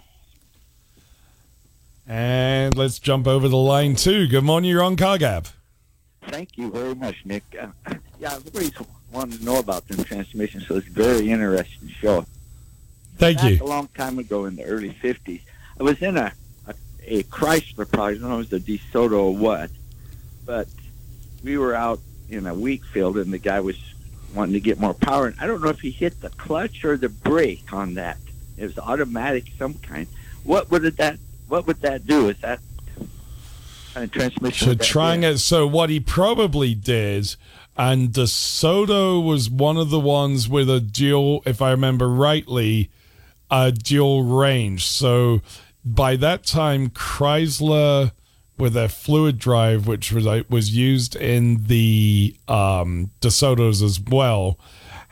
[2.08, 4.28] And let's jump over the line two.
[4.28, 5.52] Good morning, you're on CarGab.
[6.28, 7.44] Thank you very much, Nick.
[7.60, 7.68] Uh,
[8.20, 8.72] yeah, I've always
[9.12, 12.26] wanted to know about them transmissions, so it's very interesting show.
[13.18, 13.64] Thank Back you.
[13.64, 15.42] A long time ago in the early 50s,
[15.80, 16.32] I was in a,
[16.68, 16.76] a,
[17.08, 18.20] a Chrysler product.
[18.20, 19.72] I don't know if it was a DeSoto or what,
[20.46, 20.68] but
[21.44, 22.00] we were out
[22.30, 23.78] in a wheat field, and the guy was
[24.36, 25.28] wanting to get more power.
[25.28, 28.18] And I don't know if he hit the clutch or the brake on that.
[28.58, 30.08] It was automatic, some kind.
[30.44, 31.18] What would that?
[31.48, 32.30] What would that do?
[32.30, 32.60] Is that
[33.94, 34.68] kind of transmission?
[34.68, 35.38] So trying it.
[35.40, 37.36] So what he probably did,
[37.78, 42.90] and DeSoto was one of the ones with a dual, if I remember rightly,
[43.52, 44.86] a dual range.
[44.86, 45.42] So
[45.84, 48.12] by that time, Chrysler
[48.58, 54.58] with their fluid drive, which was uh, was used in the um, DeSotos as well,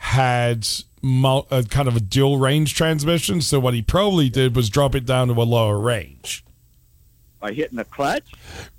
[0.04, 0.68] had
[1.00, 3.40] mul- a kind of a dual range transmission.
[3.40, 6.44] So what he probably did was drop it down to a lower range.
[7.40, 8.24] by hitting the clutch.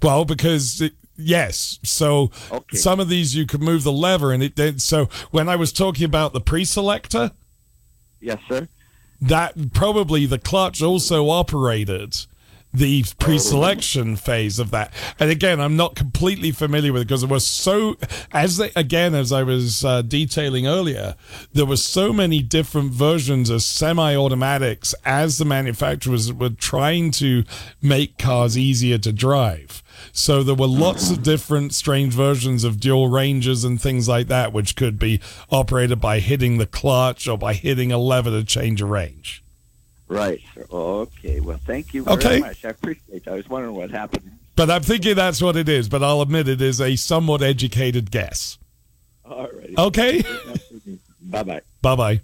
[0.01, 2.77] Well, because it, yes, so Okay.
[2.77, 4.81] some of these you could move the lever, and it did.
[4.81, 7.31] So when I was talking about the pre-selector,
[8.21, 8.67] Yes, sir.
[9.21, 12.15] that probably the clutch also operated
[12.75, 14.93] the pre-selection phase of that.
[15.19, 17.95] And again, I'm not completely familiar with it because it was so
[18.31, 21.15] as they, again as I was uh, detailing earlier,
[21.53, 27.43] there were so many different versions of semi-automatics as the manufacturers were trying to
[27.81, 29.81] make cars easier to drive.
[30.11, 34.51] So there were lots of different strange versions of dual ranges and things like that,
[34.51, 38.81] which could be operated by hitting the clutch or by hitting a lever to change
[38.81, 39.44] a range.
[40.07, 40.41] Right.
[40.71, 41.39] Okay.
[41.39, 42.39] Well, thank you very Okay.
[42.39, 42.63] much.
[42.63, 43.27] I appreciate it.
[43.27, 44.31] I was wondering what happened.
[44.55, 45.89] But I'm thinking that's what it is.
[45.89, 48.57] But I'll admit it is a somewhat educated guess.
[49.25, 49.73] All right.
[49.77, 50.23] Okay.
[51.21, 51.61] Bye bye.
[51.81, 52.21] Bye bye.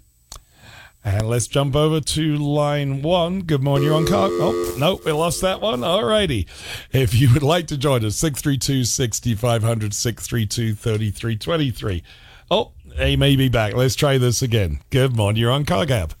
[1.04, 3.40] And let's jump over to line one.
[3.40, 4.28] Good morning, you're on car.
[4.30, 5.82] Oh, no, we lost that one.
[5.82, 6.46] All righty.
[6.92, 12.04] If you would like to join us, 632 6500 632 3323.
[12.52, 13.74] Oh, he may be back.
[13.74, 14.78] Let's try this again.
[14.90, 16.12] Good morning, you're on CarGab.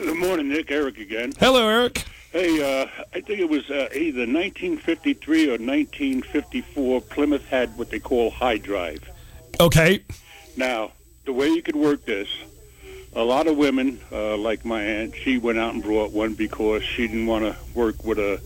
[0.00, 0.70] Good morning, Nick.
[0.70, 1.32] Eric again.
[1.38, 2.06] Hello, Eric.
[2.32, 7.02] Hey, uh, I think it was uh, either 1953 or 1954.
[7.02, 9.06] Plymouth had what they call Hy-Drive.
[9.60, 10.02] Okay.
[10.56, 10.92] Now,
[11.26, 12.28] the way you could work this,
[13.14, 16.82] a lot of women, uh, like my aunt, she went out and brought one because
[16.82, 18.40] she didn't want to work with a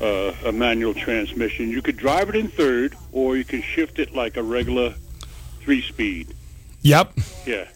[0.00, 1.68] uh, a manual transmission.
[1.68, 4.94] You could drive it in third, or you can shift it like a regular
[5.60, 6.34] three-speed.
[6.82, 7.18] Yep.
[7.44, 7.68] Yeah,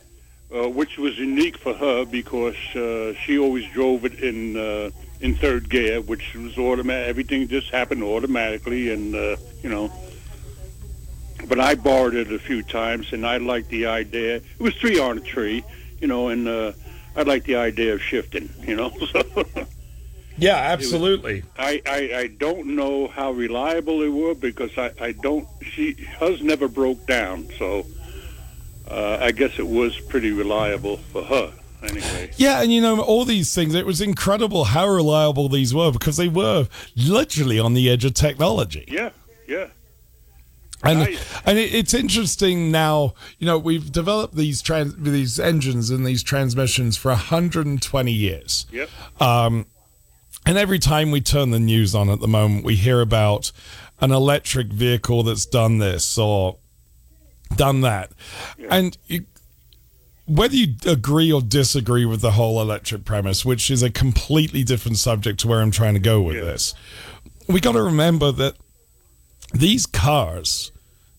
[0.55, 4.91] uh, which was unique for her because uh, she always drove it in uh,
[5.21, 7.09] in third gear, which was automatic.
[7.09, 9.91] Everything just happened automatically, and uh, you know.
[11.49, 14.37] But I borrowed it a few times, and I liked the idea.
[14.37, 15.63] It was three on a tree,
[16.01, 16.73] you know, and uh,
[17.17, 18.91] I liked the idea of shifting, you know.
[19.13, 19.45] So
[20.37, 21.45] Yeah, absolutely.
[21.57, 26.43] I, I, I don't know how reliable it were because I, I don't she hers
[26.43, 27.87] never broke down so
[28.89, 31.53] uh, I guess it was pretty reliable for her
[31.83, 32.31] anyway.
[32.37, 36.17] Yeah, and you know, all these things, it was incredible how reliable these were because
[36.17, 38.85] they were literally on the edge of technology.
[38.89, 39.11] Yeah,
[39.47, 39.69] yeah.
[40.83, 43.15] And and it, it's interesting now.
[43.39, 48.67] You know, we've developed these trans these engines and these transmissions for 120 years.
[48.71, 48.89] Yep.
[49.21, 49.67] Um,
[50.47, 53.51] and every time we turn the news on at the moment, we hear about
[54.01, 56.59] an electric vehicle that's done this or
[57.57, 58.13] done that,
[58.71, 58.97] and.
[59.07, 59.27] You,
[60.27, 64.97] whether you agree or disagree with the whole electric premise, which is a completely different
[64.97, 66.73] subject to where I'm trying to go with this,
[67.47, 68.55] we got to remember that
[69.53, 70.73] these cars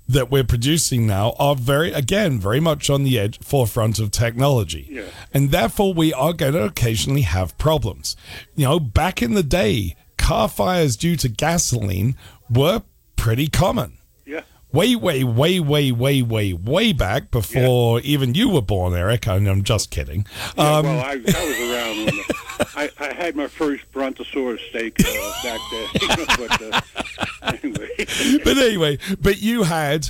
[0.07, 4.87] that we're producing now are very, again, very much on the edge, forefront of technology.
[4.89, 5.03] Yeah.
[5.33, 8.15] And therefore, we are going to occasionally have problems.
[8.55, 12.15] You know, back in the day, car fires due to gasoline
[12.49, 12.83] were
[13.15, 13.97] pretty common.
[14.75, 14.79] Yeah.
[14.79, 19.27] Way, way, way, way, way, way, way back before even you were born, Eric.
[19.27, 20.25] And I'm just kidding.
[20.57, 22.23] Yeah, Um, well, I, I was around when
[22.75, 26.27] I, I had my first brontosaurus steak uh, back there.
[26.37, 26.81] but uh,
[27.43, 27.89] anyway,
[28.43, 30.09] but anyway, but you had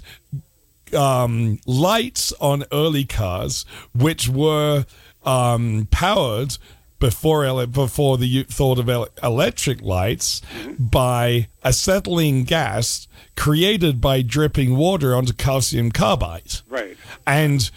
[0.94, 4.86] um, lights on early cars which were
[5.24, 6.58] um, powered
[6.99, 10.41] before ele- before the thought of el- electric lights
[10.80, 16.61] by acetylene gas created by dripping water onto calcium carbide.
[16.69, 16.97] right.
[17.27, 17.69] And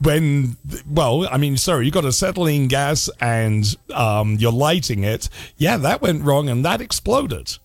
[0.00, 0.56] when,
[0.88, 3.64] well, I mean, sorry, you got acetylene gas and
[3.94, 5.28] um, you're lighting it.
[5.56, 7.56] Yeah, that went wrong and that exploded.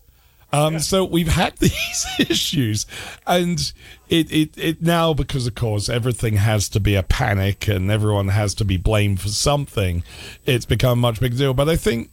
[0.52, 2.86] Um, So we've had these issues,
[3.26, 3.72] and
[4.08, 8.28] it, it it now because of course everything has to be a panic and everyone
[8.28, 10.02] has to be blamed for something.
[10.46, 11.54] It's become a much bigger deal.
[11.54, 12.10] But I think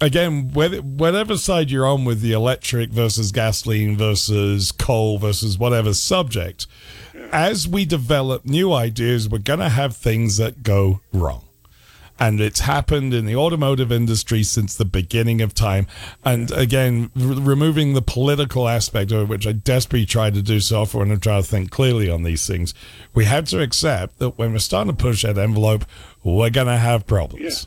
[0.00, 5.92] again, whether, whatever side you're on with the electric versus gasoline versus coal versus whatever
[5.92, 6.66] subject,
[7.32, 11.44] as we develop new ideas, we're going to have things that go wrong.
[12.20, 15.86] And it's happened in the automotive industry since the beginning of time.
[16.22, 20.60] And again, r- removing the political aspect of it, which I desperately try to do
[20.60, 22.74] so often when I'm trying to think clearly on these things,
[23.14, 25.86] we have to accept that when we're starting to push that envelope,
[26.22, 27.66] we're going to have problems.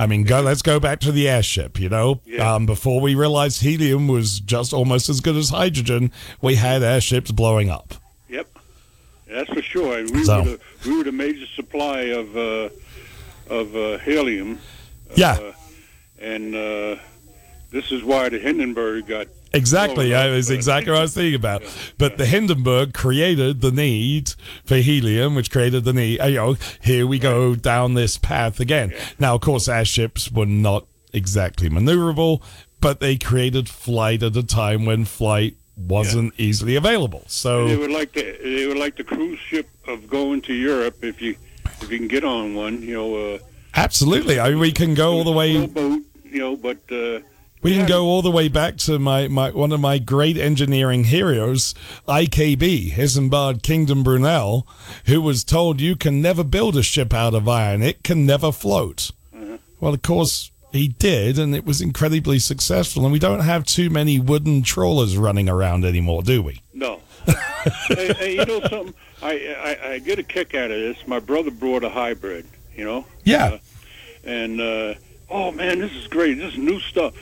[0.00, 0.40] I mean, go.
[0.40, 1.78] Let's go back to the airship.
[1.78, 6.10] You know, um, before we realized helium was just almost as good as hydrogen,
[6.40, 7.94] we had airships blowing up.
[8.28, 8.48] Yep,
[9.28, 10.02] that's for sure.
[10.10, 12.70] We So- were the, we were the major supply of uh,
[13.48, 14.58] of uh, helium.
[15.14, 15.32] Yeah.
[15.32, 15.52] Uh,
[16.18, 16.96] and uh,
[17.70, 20.14] this is why the Hindenburg got Exactly.
[20.14, 21.62] I was exactly what I was thinking about.
[21.98, 24.32] But the Hindenburg created the need
[24.64, 26.20] for helium, which created the need.
[26.24, 28.94] You know, here we go down this path again.
[29.18, 32.42] Now, of course, airships were not exactly maneuverable,
[32.80, 37.24] but they created flight at a time when flight wasn't easily available.
[37.26, 41.02] So They would like the they would like the cruise ship of going to Europe
[41.02, 41.36] if you
[41.82, 42.82] if you can get on one.
[42.82, 43.38] You know, uh,
[43.74, 44.38] absolutely.
[44.40, 45.66] I mean, we can go all the way.
[45.66, 46.02] boat.
[46.24, 47.20] You know, but uh,
[47.60, 51.04] We can go all the way back to my, my one of my great engineering
[51.04, 51.74] heroes,
[52.08, 54.66] IKB, Isambard Kingdom Brunel,
[55.06, 58.50] who was told you can never build a ship out of iron; it can never
[58.50, 59.10] float.
[59.78, 63.04] Well, of course he did, and it was incredibly successful.
[63.04, 66.62] And we don't have too many wooden trawlers running around anymore, do we?
[66.72, 67.00] No.
[67.88, 68.94] hey, hey, you know something?
[69.22, 71.06] I, I I get a kick out of this.
[71.06, 72.46] My brother brought a hybrid.
[72.74, 73.04] You know.
[73.24, 73.44] Yeah.
[73.46, 73.58] Uh,
[74.24, 74.94] and uh,
[75.30, 76.34] oh man, this is great.
[76.38, 77.14] This is new stuff.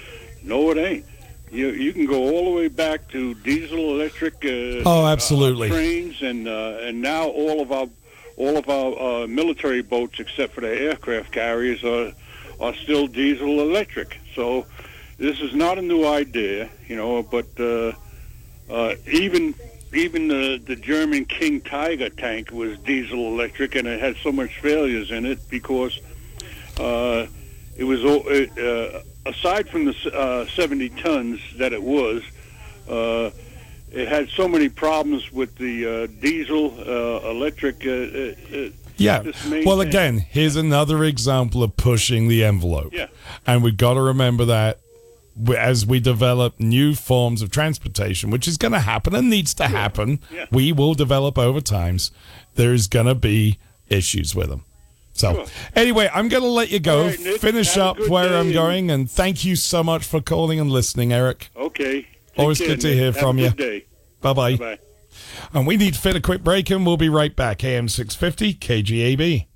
[0.43, 1.05] No, it ain't.
[1.51, 4.37] You you can go all the way back to diesel electric.
[4.45, 5.69] Uh, Oh, absolutely.
[5.69, 7.89] uh, trains and uh, and now all of our
[8.37, 12.13] all of our uh, military boats, except for the aircraft carriers, are
[12.61, 14.19] are still diesel electric.
[14.35, 14.67] So
[15.19, 17.23] this is not a new idea, you know.
[17.23, 17.93] But uh,
[18.71, 19.55] uh, even
[19.93, 24.59] even the the German King Tiger tank was diesel electric, and it had so much
[24.61, 25.99] failures in it because
[26.79, 27.27] uh,
[27.77, 32.23] it was uh, aside from the uh, 70 tons that it was.
[32.89, 33.31] Uh,
[33.93, 37.85] it had so many problems with the uh, diesel, uh, electric.
[37.85, 38.71] Uh,
[39.01, 39.23] Yeah.
[39.65, 42.93] Well, again, here's another example of pushing the envelope.
[42.93, 43.07] Yeah.
[43.47, 44.79] And we've got to remember that
[45.57, 49.67] as we develop new forms of transportation, which is going to happen and needs to
[49.69, 50.47] happen, Yeah.
[50.51, 52.11] we will develop over times.
[52.57, 53.59] There's going to be
[53.89, 54.65] issues with them.
[55.13, 55.47] So, Sure.
[55.75, 57.07] anyway, I'm going to let you go.
[57.07, 60.61] Right, Nick, Finish up where day I'm going, and thank you so much for calling
[60.61, 61.49] and listening, Eric.
[61.57, 62.03] Okay.
[62.03, 62.09] Take
[62.39, 62.97] Always care, good to Nick.
[62.97, 63.83] hear Have from you.
[64.21, 64.79] Bye bye.
[65.53, 67.65] And we need to fit a quick break, and we'll be right back.
[67.65, 69.50] AM 650 KGAB.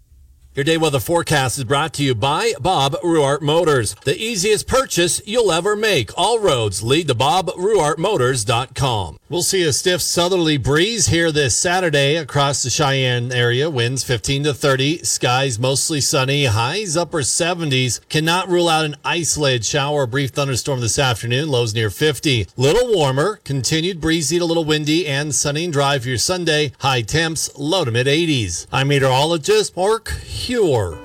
[0.55, 3.97] Your day weather forecast is brought to you by Bob Ruwart Motors.
[4.05, 6.17] The easiest purchase you'll ever make.
[6.17, 9.19] All roads lead to BobRuwartMotors.com.
[9.29, 13.69] We'll see a stiff southerly breeze here this Saturday across the Cheyenne area.
[13.69, 14.99] Winds 15 to 30.
[14.99, 16.45] Skies mostly sunny.
[16.45, 18.09] Highs upper 70s.
[18.09, 21.49] Cannot rule out an isolated shower or brief thunderstorm this afternoon.
[21.49, 22.47] Lows near 50.
[22.57, 23.41] Little warmer.
[23.43, 26.71] Continued breezy to a little windy and sunny and dry for your Sunday.
[26.79, 28.69] High temps low to mid 80s.
[28.71, 30.11] I'm meteorologist Mark
[30.47, 30.99] Huer.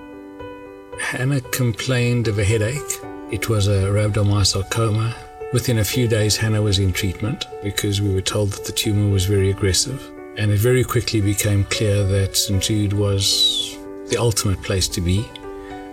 [1.00, 3.00] Hannah complained of a headache.
[3.32, 5.16] It was a rhabdomyosarcoma.
[5.54, 9.10] Within a few days, Hannah was in treatment because we were told that the tumor
[9.10, 10.12] was very aggressive.
[10.36, 12.62] And it very quickly became clear that St.
[12.62, 13.78] Jude was
[14.10, 15.26] the ultimate place to be.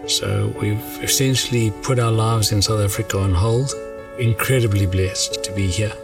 [0.08, 3.72] So we've essentially put our lives in South Africa on hold.
[4.18, 5.96] Incredibly blessed to be here.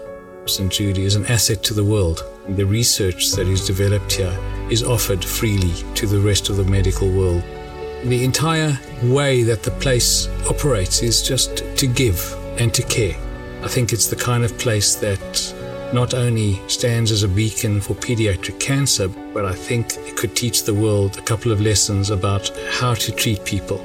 [0.47, 0.70] St.
[0.70, 2.23] Jude is an asset to the world.
[2.48, 4.36] The research that is developed here
[4.69, 7.44] is offered freely to the rest of the medical world.
[8.02, 12.20] The entire way that the place operates is just to give
[12.59, 13.16] and to care.
[13.62, 15.55] I think it's the kind of place that
[15.94, 20.64] not only stands as a beacon for pediatric cancer, but I think it could teach
[20.64, 23.78] the world a couple of lessons about how to treat people.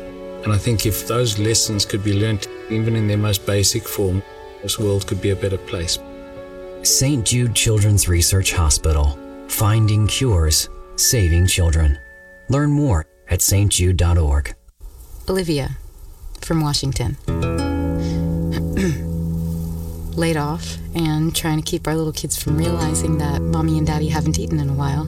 [0.44, 4.24] And I think if those lessons could be learnt even in their most basic form,
[4.64, 6.00] this world could be a better place.
[6.88, 7.26] St.
[7.26, 9.20] Jude Children's Research Hospital.
[9.50, 12.00] Finding cures, saving children.
[12.48, 14.56] Learn more at stjude.org.
[15.28, 15.72] Olivia
[16.40, 17.18] from Washington.
[20.16, 24.08] Laid off and trying to keep our little kids from realizing that mommy and daddy
[24.08, 25.08] haven't eaten in a while.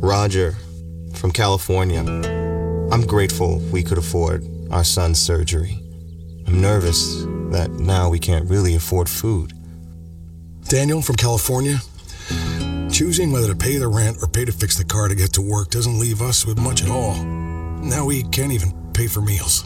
[0.00, 0.56] Roger
[1.12, 2.00] from California.
[2.90, 5.82] I'm grateful we could afford our son's surgery.
[6.46, 9.52] I'm nervous that now we can't really afford food.
[10.68, 11.78] Daniel from California.
[12.90, 15.40] Choosing whether to pay the rent or pay to fix the car to get to
[15.40, 17.14] work doesn't leave us with much at all.
[17.22, 19.64] Now we can't even pay for meals.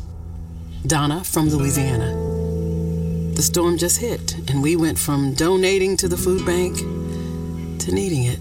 [0.86, 2.12] Donna from Louisiana.
[3.35, 8.24] The storm just hit, and we went from donating to the food bank to needing
[8.24, 8.39] it.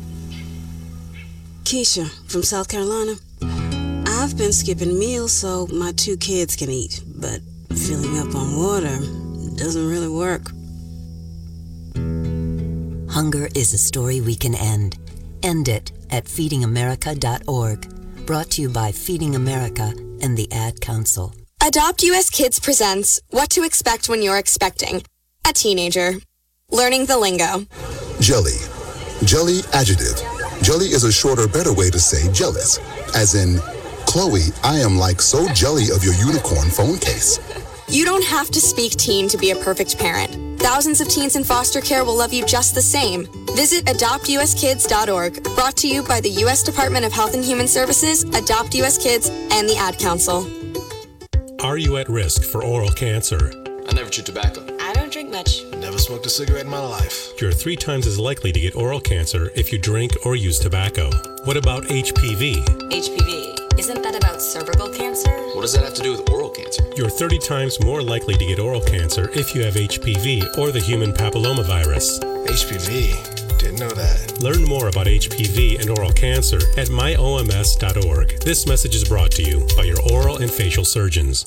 [1.63, 3.13] Keisha from South Carolina.
[3.41, 7.39] I've been skipping meals so my two kids can eat, but
[7.73, 8.97] filling up on water
[9.55, 10.51] doesn't really work.
[13.09, 14.97] Hunger is a story we can end.
[15.41, 18.25] End it at feedingamerica.org.
[18.25, 21.33] Brought to you by Feeding America and the Ad Council.
[21.65, 25.03] Adopt US Kids presents What to Expect When You're Expecting
[25.47, 26.13] a Teenager.
[26.69, 27.65] Learning the lingo.
[28.19, 28.57] Jelly.
[29.25, 30.21] Jelly adjective.
[30.61, 32.77] Jelly is a shorter, better way to say jealous.
[33.15, 33.59] As in,
[34.05, 37.39] Chloe, I am like so jelly of your unicorn phone case.
[37.91, 40.61] You don't have to speak teen to be a perfect parent.
[40.61, 43.27] Thousands of teens in foster care will love you just the same.
[43.55, 46.61] Visit adoptuskids.org, brought to you by the U.S.
[46.61, 50.45] Department of Health and Human Services, Adopt US Kids, and the Ad Council.
[51.65, 53.51] Are you at risk for oral cancer?
[53.87, 54.63] I never chew tobacco.
[54.79, 55.63] I don't drink much.
[55.77, 57.41] Never smoked a cigarette in my life.
[57.41, 61.09] You're three times as likely to get oral cancer if you drink or use tobacco.
[61.45, 62.63] What about HPV?
[62.91, 63.79] HPV.
[63.79, 65.38] Isn't that about cervical cancer?
[65.59, 66.89] What does that have to do with oral cancer?
[66.95, 70.79] You're 30 times more likely to get oral cancer if you have HPV or the
[70.79, 72.21] human papillomavirus.
[72.47, 73.59] HPV?
[73.59, 74.39] Didn't know that.
[74.39, 78.39] Learn more about HPV and oral cancer at myoms.org.
[78.39, 81.45] This message is brought to you by your oral and facial surgeons.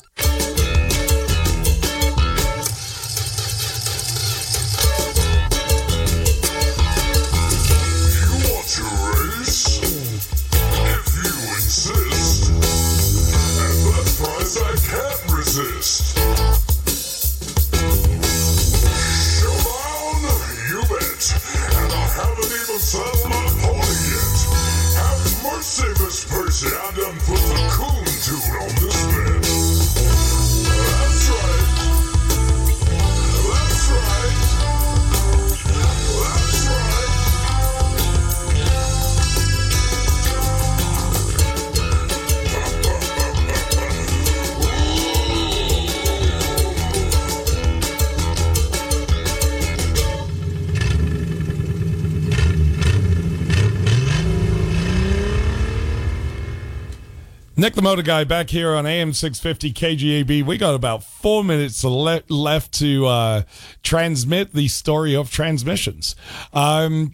[57.93, 60.43] Motor Guy back here on AM 650 KGAB.
[60.43, 63.43] We got about four minutes le- left to uh,
[63.83, 66.15] transmit the story of transmissions.
[66.53, 67.13] Um,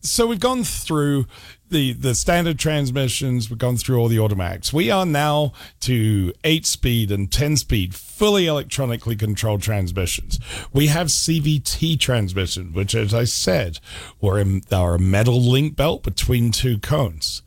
[0.00, 1.26] so we've gone through
[1.70, 3.48] the the standard transmissions.
[3.48, 4.72] We've gone through all the automatics.
[4.72, 10.40] We are now to eight speed and ten speed, fully electronically controlled transmissions.
[10.72, 13.78] We have CVT transmissions, which, as I said,
[14.20, 17.42] were a, are a metal link belt between two cones.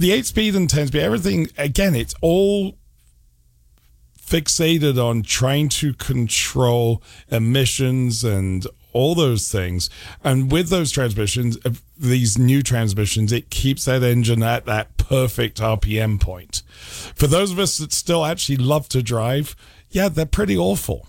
[0.00, 2.78] The eight speed and ten speed, everything again, it's all
[4.18, 9.90] fixated on trying to control emissions and all those things.
[10.24, 15.60] And with those transmissions, uh, these new transmissions, it keeps that engine at that perfect
[15.60, 16.62] RPM point.
[17.14, 19.54] For those of us that still actually love to drive,
[19.90, 21.08] yeah, they're pretty awful.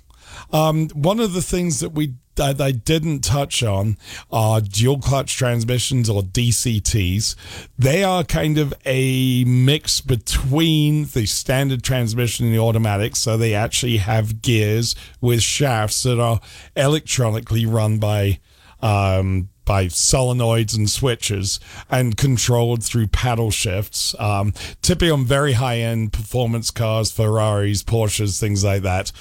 [0.52, 2.16] Um, one of the things that we
[2.48, 3.98] that I didn't touch on
[4.32, 7.36] are dual clutch transmissions or DCTs.
[7.78, 13.16] They are kind of a mix between the standard transmission and the automatic.
[13.16, 16.40] So they actually have gears with shafts that are
[16.76, 18.40] electronically run by
[18.82, 21.60] um, by solenoids and switches
[21.90, 24.16] and controlled through paddle shifts.
[24.20, 29.12] Um, typically on very high end performance cars, Ferraris, Porsches, things like that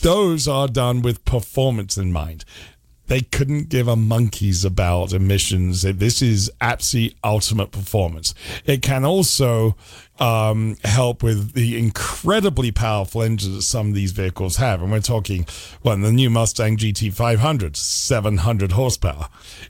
[0.00, 2.44] those are done with performance in mind.
[3.06, 5.80] They couldn't give a monkeys about emissions.
[5.82, 8.34] This is absolute ultimate performance.
[8.66, 9.76] It can also
[10.18, 14.82] um, help with the incredibly powerful engines that some of these vehicles have.
[14.82, 15.46] And we're talking,
[15.82, 19.28] well, the new Mustang GT500, 700 horsepower.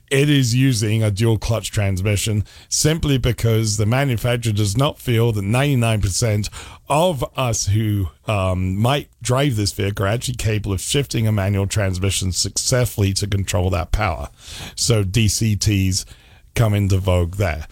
[0.09, 5.43] It is using a dual clutch transmission simply because the manufacturer does not feel that
[5.43, 6.49] 99%
[6.89, 11.67] of us who um, might drive this vehicle are actually capable of shifting a manual
[11.67, 14.29] transmission successfully to control that power.
[14.75, 16.05] So DCTs
[16.55, 17.67] come into vogue there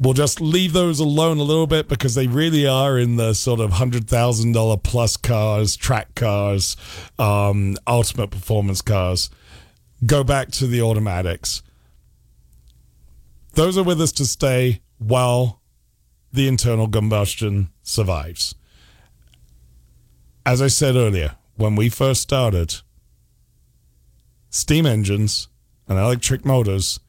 [0.00, 3.60] we'll just leave those alone a little bit because they really are in the sort
[3.60, 6.76] of hundred thousand dollar plus cars, track cars,
[7.18, 9.30] um, ultimate performance cars.
[10.04, 11.62] Go back to the automatics.
[13.52, 15.60] Those are with us to stay while
[16.32, 18.54] the internal combustion survives.
[20.46, 22.76] As I said earlier, when we first started,
[24.48, 25.48] steam engines
[25.86, 27.00] and electric motors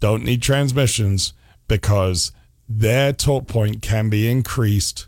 [0.00, 1.34] don't need transmissions
[1.72, 2.32] because
[2.68, 5.06] their torque point can be increased.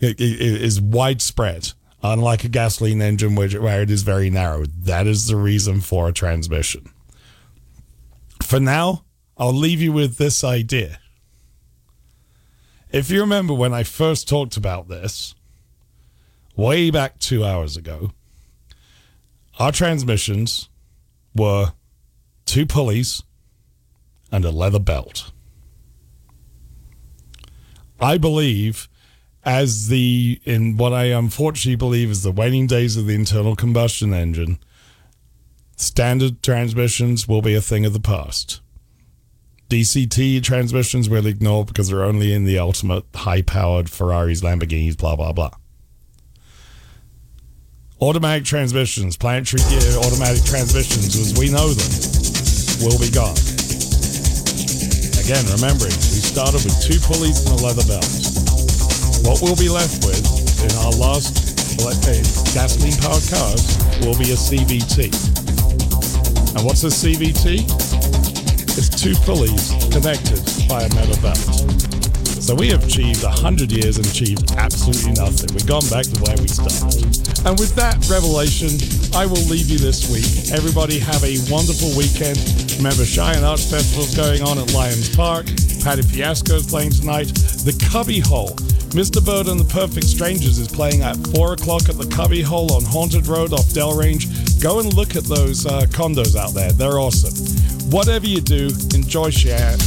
[0.00, 1.72] It, it, it is widespread,
[2.02, 4.64] unlike a gasoline engine, which, where it is very narrow.
[4.66, 6.90] That is the reason for a transmission.
[8.42, 9.04] For now,
[9.38, 10.98] I'll leave you with this idea.
[12.90, 15.36] If you remember when I first talked about this,
[16.56, 18.10] way back two hours ago,
[19.60, 20.68] our transmissions
[21.36, 21.72] were
[22.46, 23.22] two pulleys
[24.32, 25.30] and a leather belt.
[28.04, 28.86] I believe
[29.44, 34.12] as the in what I unfortunately believe is the waning days of the internal combustion
[34.12, 34.58] engine,
[35.76, 38.60] standard transmissions will be a thing of the past.
[39.70, 45.16] DCT transmissions we'll ignore because they're only in the ultimate high powered Ferraris, Lamborghinis, blah
[45.16, 45.52] blah blah.
[48.02, 53.53] Automatic transmissions, planetary gear automatic transmissions as we know them, will be gone.
[55.24, 58.04] Again, remembering we started with two pulleys and a leather belt.
[59.24, 60.20] What we'll be left with
[60.60, 61.40] in our last
[61.80, 61.88] uh,
[62.52, 65.08] gasoline powered cars will be a CVT.
[66.54, 67.64] And what's a CVT?
[68.76, 71.93] It's two pulleys connected by a metal belt.
[72.44, 75.48] So we have achieved 100 years and achieved absolutely nothing.
[75.56, 77.00] We've gone back to where we started.
[77.48, 78.68] And with that revelation,
[79.16, 80.52] I will leave you this week.
[80.52, 82.36] Everybody have a wonderful weekend.
[82.76, 85.46] Remember, Cheyenne Arts Festival is going on at Lions Park.
[85.80, 87.32] Patti Fiasco is playing tonight.
[87.64, 88.52] The Cubby Hole.
[88.92, 89.24] Mr.
[89.24, 92.84] Bird and the Perfect Strangers is playing at 4 o'clock at the Cubby Hole on
[92.84, 94.60] Haunted Road off Dell Range.
[94.60, 96.72] Go and look at those uh, condos out there.
[96.72, 97.32] They're awesome.
[97.94, 99.78] Whatever you do, enjoy Cheyenne,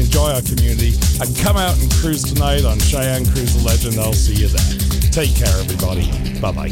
[0.00, 4.00] enjoy our community, and come out and cruise tonight on Cheyenne Cruise the Legend.
[4.00, 5.12] I'll see you there.
[5.12, 6.10] Take care, everybody.
[6.40, 6.66] Bye bye.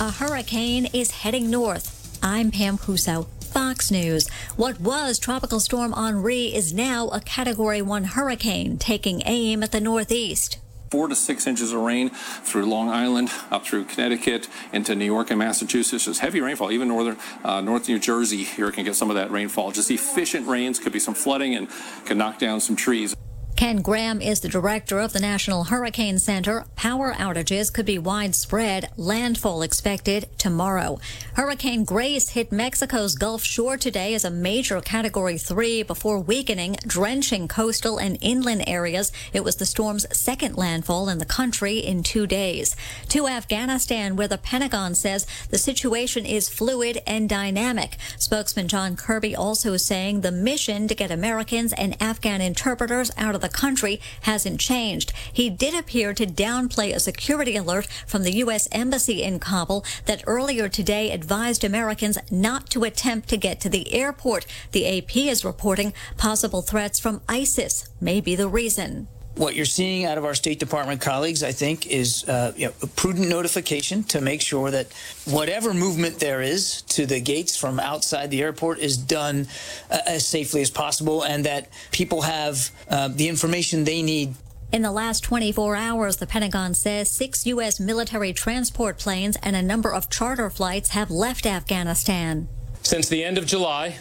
[0.00, 2.18] A hurricane is heading north.
[2.22, 3.26] I'm Pam Huso.
[3.56, 4.28] Fox News.
[4.56, 9.80] What was Tropical Storm Henri is now a Category 1 hurricane taking aim at the
[9.80, 10.58] Northeast
[10.90, 15.30] four to six inches of rain through Long Island, up through Connecticut, into New York
[15.30, 16.04] and Massachusetts.
[16.04, 16.70] There's heavy rainfall.
[16.70, 19.72] Even northern uh, North New Jersey here can get some of that rainfall.
[19.72, 20.78] Just efficient rains.
[20.78, 21.68] Could be some flooding and
[22.04, 23.16] could knock down some trees.
[23.56, 26.66] Ken Graham is the director of the National Hurricane Center.
[26.76, 28.90] Power outages could be widespread.
[28.98, 31.00] Landfall expected tomorrow.
[31.32, 37.48] Hurricane Grace hit Mexico's Gulf Shore today as a major Category 3 before weakening, drenching
[37.48, 39.10] coastal and inland areas.
[39.32, 42.76] It was the storm's second landfall in the country in two days.
[43.08, 47.96] To Afghanistan, where the Pentagon says the situation is fluid and dynamic.
[48.18, 53.40] Spokesman John Kirby also saying the mission to get Americans and Afghan interpreters out of
[53.40, 55.12] the country hasn't changed.
[55.32, 58.68] He did appear to downplay a security alert from the U.S.
[58.72, 63.92] Embassy in Kabul that earlier today advised Americans not to attempt to get to the
[63.94, 64.46] airport.
[64.72, 69.08] The AP is reporting possible threats from ISIS may be the reason.
[69.36, 72.72] What you're seeing out of our State Department colleagues, I think, is uh, you know,
[72.82, 74.86] a prudent notification to make sure that
[75.26, 79.46] whatever movement there is to the gates from outside the airport is done
[79.90, 84.34] uh, as safely as possible and that people have uh, the information they need
[84.72, 87.78] in the last 24 hours, the Pentagon says six U.S.
[87.78, 92.48] military transport planes and a number of charter flights have left Afghanistan.
[92.82, 93.98] Since the end of July,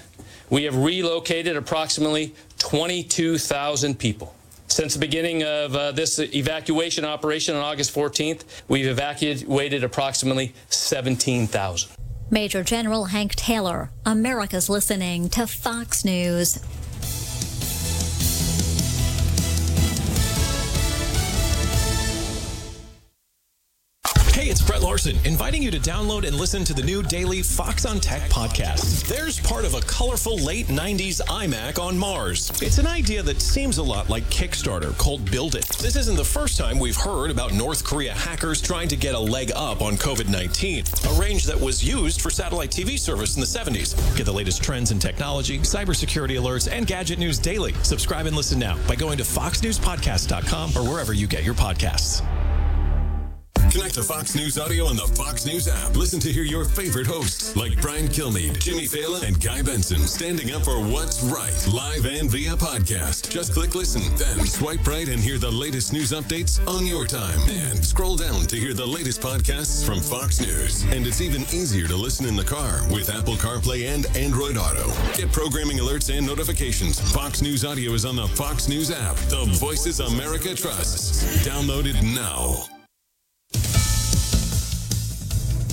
[0.49, 4.35] we have relocated approximately 22,000 people.
[4.67, 11.91] Since the beginning of uh, this evacuation operation on August 14th, we've evacuated approximately 17,000.
[12.31, 16.59] Major General Hank Taylor, America's listening to Fox News.
[24.45, 27.83] Hey, it's Brett Larson, inviting you to download and listen to the new daily Fox
[27.83, 29.07] on Tech podcast.
[29.07, 32.51] There's part of a colorful late 90s iMac on Mars.
[32.61, 35.67] It's an idea that seems a lot like Kickstarter called Build It.
[35.79, 39.19] This isn't the first time we've heard about North Korea hackers trying to get a
[39.19, 43.41] leg up on COVID 19, a range that was used for satellite TV service in
[43.41, 43.95] the 70s.
[44.15, 47.73] Get the latest trends in technology, cybersecurity alerts, and gadget news daily.
[47.81, 52.21] Subscribe and listen now by going to foxnewspodcast.com or wherever you get your podcasts.
[53.75, 55.97] Connect to Fox News Audio on the Fox News app.
[55.97, 60.53] Listen to hear your favorite hosts like Brian Kilmeade, Jimmy Failla, and Guy Benson standing
[60.53, 63.29] up for what's right, live and via podcast.
[63.29, 67.37] Just click listen, then swipe right and hear the latest news updates on your time.
[67.49, 70.83] And scroll down to hear the latest podcasts from Fox News.
[70.83, 74.87] And it's even easier to listen in the car with Apple CarPlay and Android Auto.
[75.17, 77.01] Get programming alerts and notifications.
[77.11, 79.17] Fox News Audio is on the Fox News app.
[79.27, 81.45] The voices America trusts.
[81.45, 82.69] Download it now.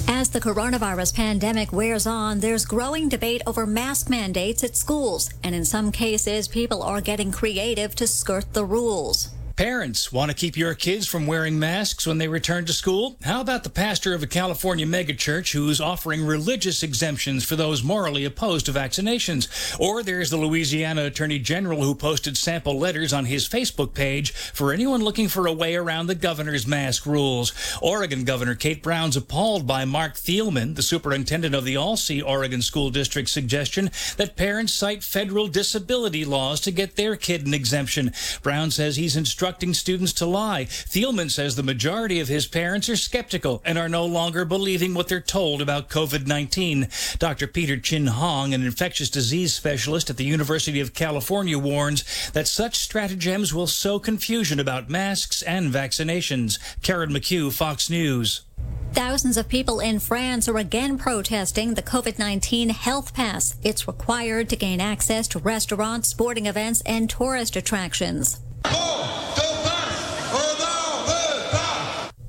[0.09, 5.55] As the coronavirus pandemic wears on, there's growing debate over mask mandates at schools, and
[5.55, 9.31] in some cases, people are getting creative to skirt the rules.
[9.57, 13.17] Parents want to keep your kids from wearing masks when they return to school?
[13.23, 18.25] How about the pastor of a California megachurch who's offering religious exemptions for those morally
[18.25, 19.79] opposed to vaccinations?
[19.79, 24.73] Or there's the Louisiana Attorney General who posted sample letters on his Facebook page for
[24.73, 27.53] anyone looking for a way around the governor's mask rules.
[27.83, 32.89] Oregon Governor Kate Brown's appalled by Mark Thielman, the superintendent of the Alsea Oregon School
[32.89, 38.13] District suggestion that parents cite federal disability laws to get their kid an exemption.
[38.43, 40.67] Brown says he's instructed instructing students to lie.
[40.67, 45.09] Thielman says the majority of his parents are skeptical and are no longer believing what
[45.09, 46.87] they're told about COVID 19.
[47.19, 47.49] Dr.
[47.49, 52.77] Peter Chin Hong, an infectious disease specialist at the University of California, warns that such
[52.77, 56.61] stratagems will sow confusion about masks and vaccinations.
[56.81, 58.43] Karen McHugh, Fox News.
[58.93, 63.57] Thousands of people in France are again protesting the COVID 19 health pass.
[63.65, 68.39] It's required to gain access to restaurants, sporting events, and tourist attractions.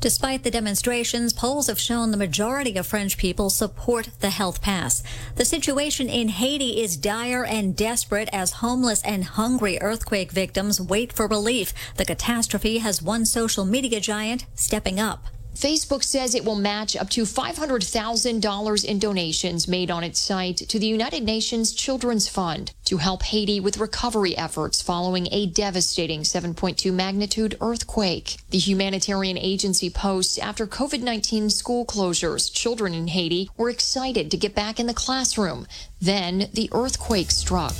[0.03, 5.01] Despite the demonstrations, polls have shown the majority of French people support the health pass.
[5.35, 11.13] The situation in Haiti is dire and desperate as homeless and hungry earthquake victims wait
[11.13, 11.73] for relief.
[11.95, 15.27] The catastrophe has one social media giant stepping up.
[15.55, 20.79] Facebook says it will match up to $500,000 in donations made on its site to
[20.79, 26.93] the United Nations Children's Fund to help Haiti with recovery efforts following a devastating 7.2
[26.93, 28.37] magnitude earthquake.
[28.49, 34.37] The humanitarian agency posts after COVID 19 school closures, children in Haiti were excited to
[34.37, 35.67] get back in the classroom.
[36.01, 37.75] Then the earthquake struck.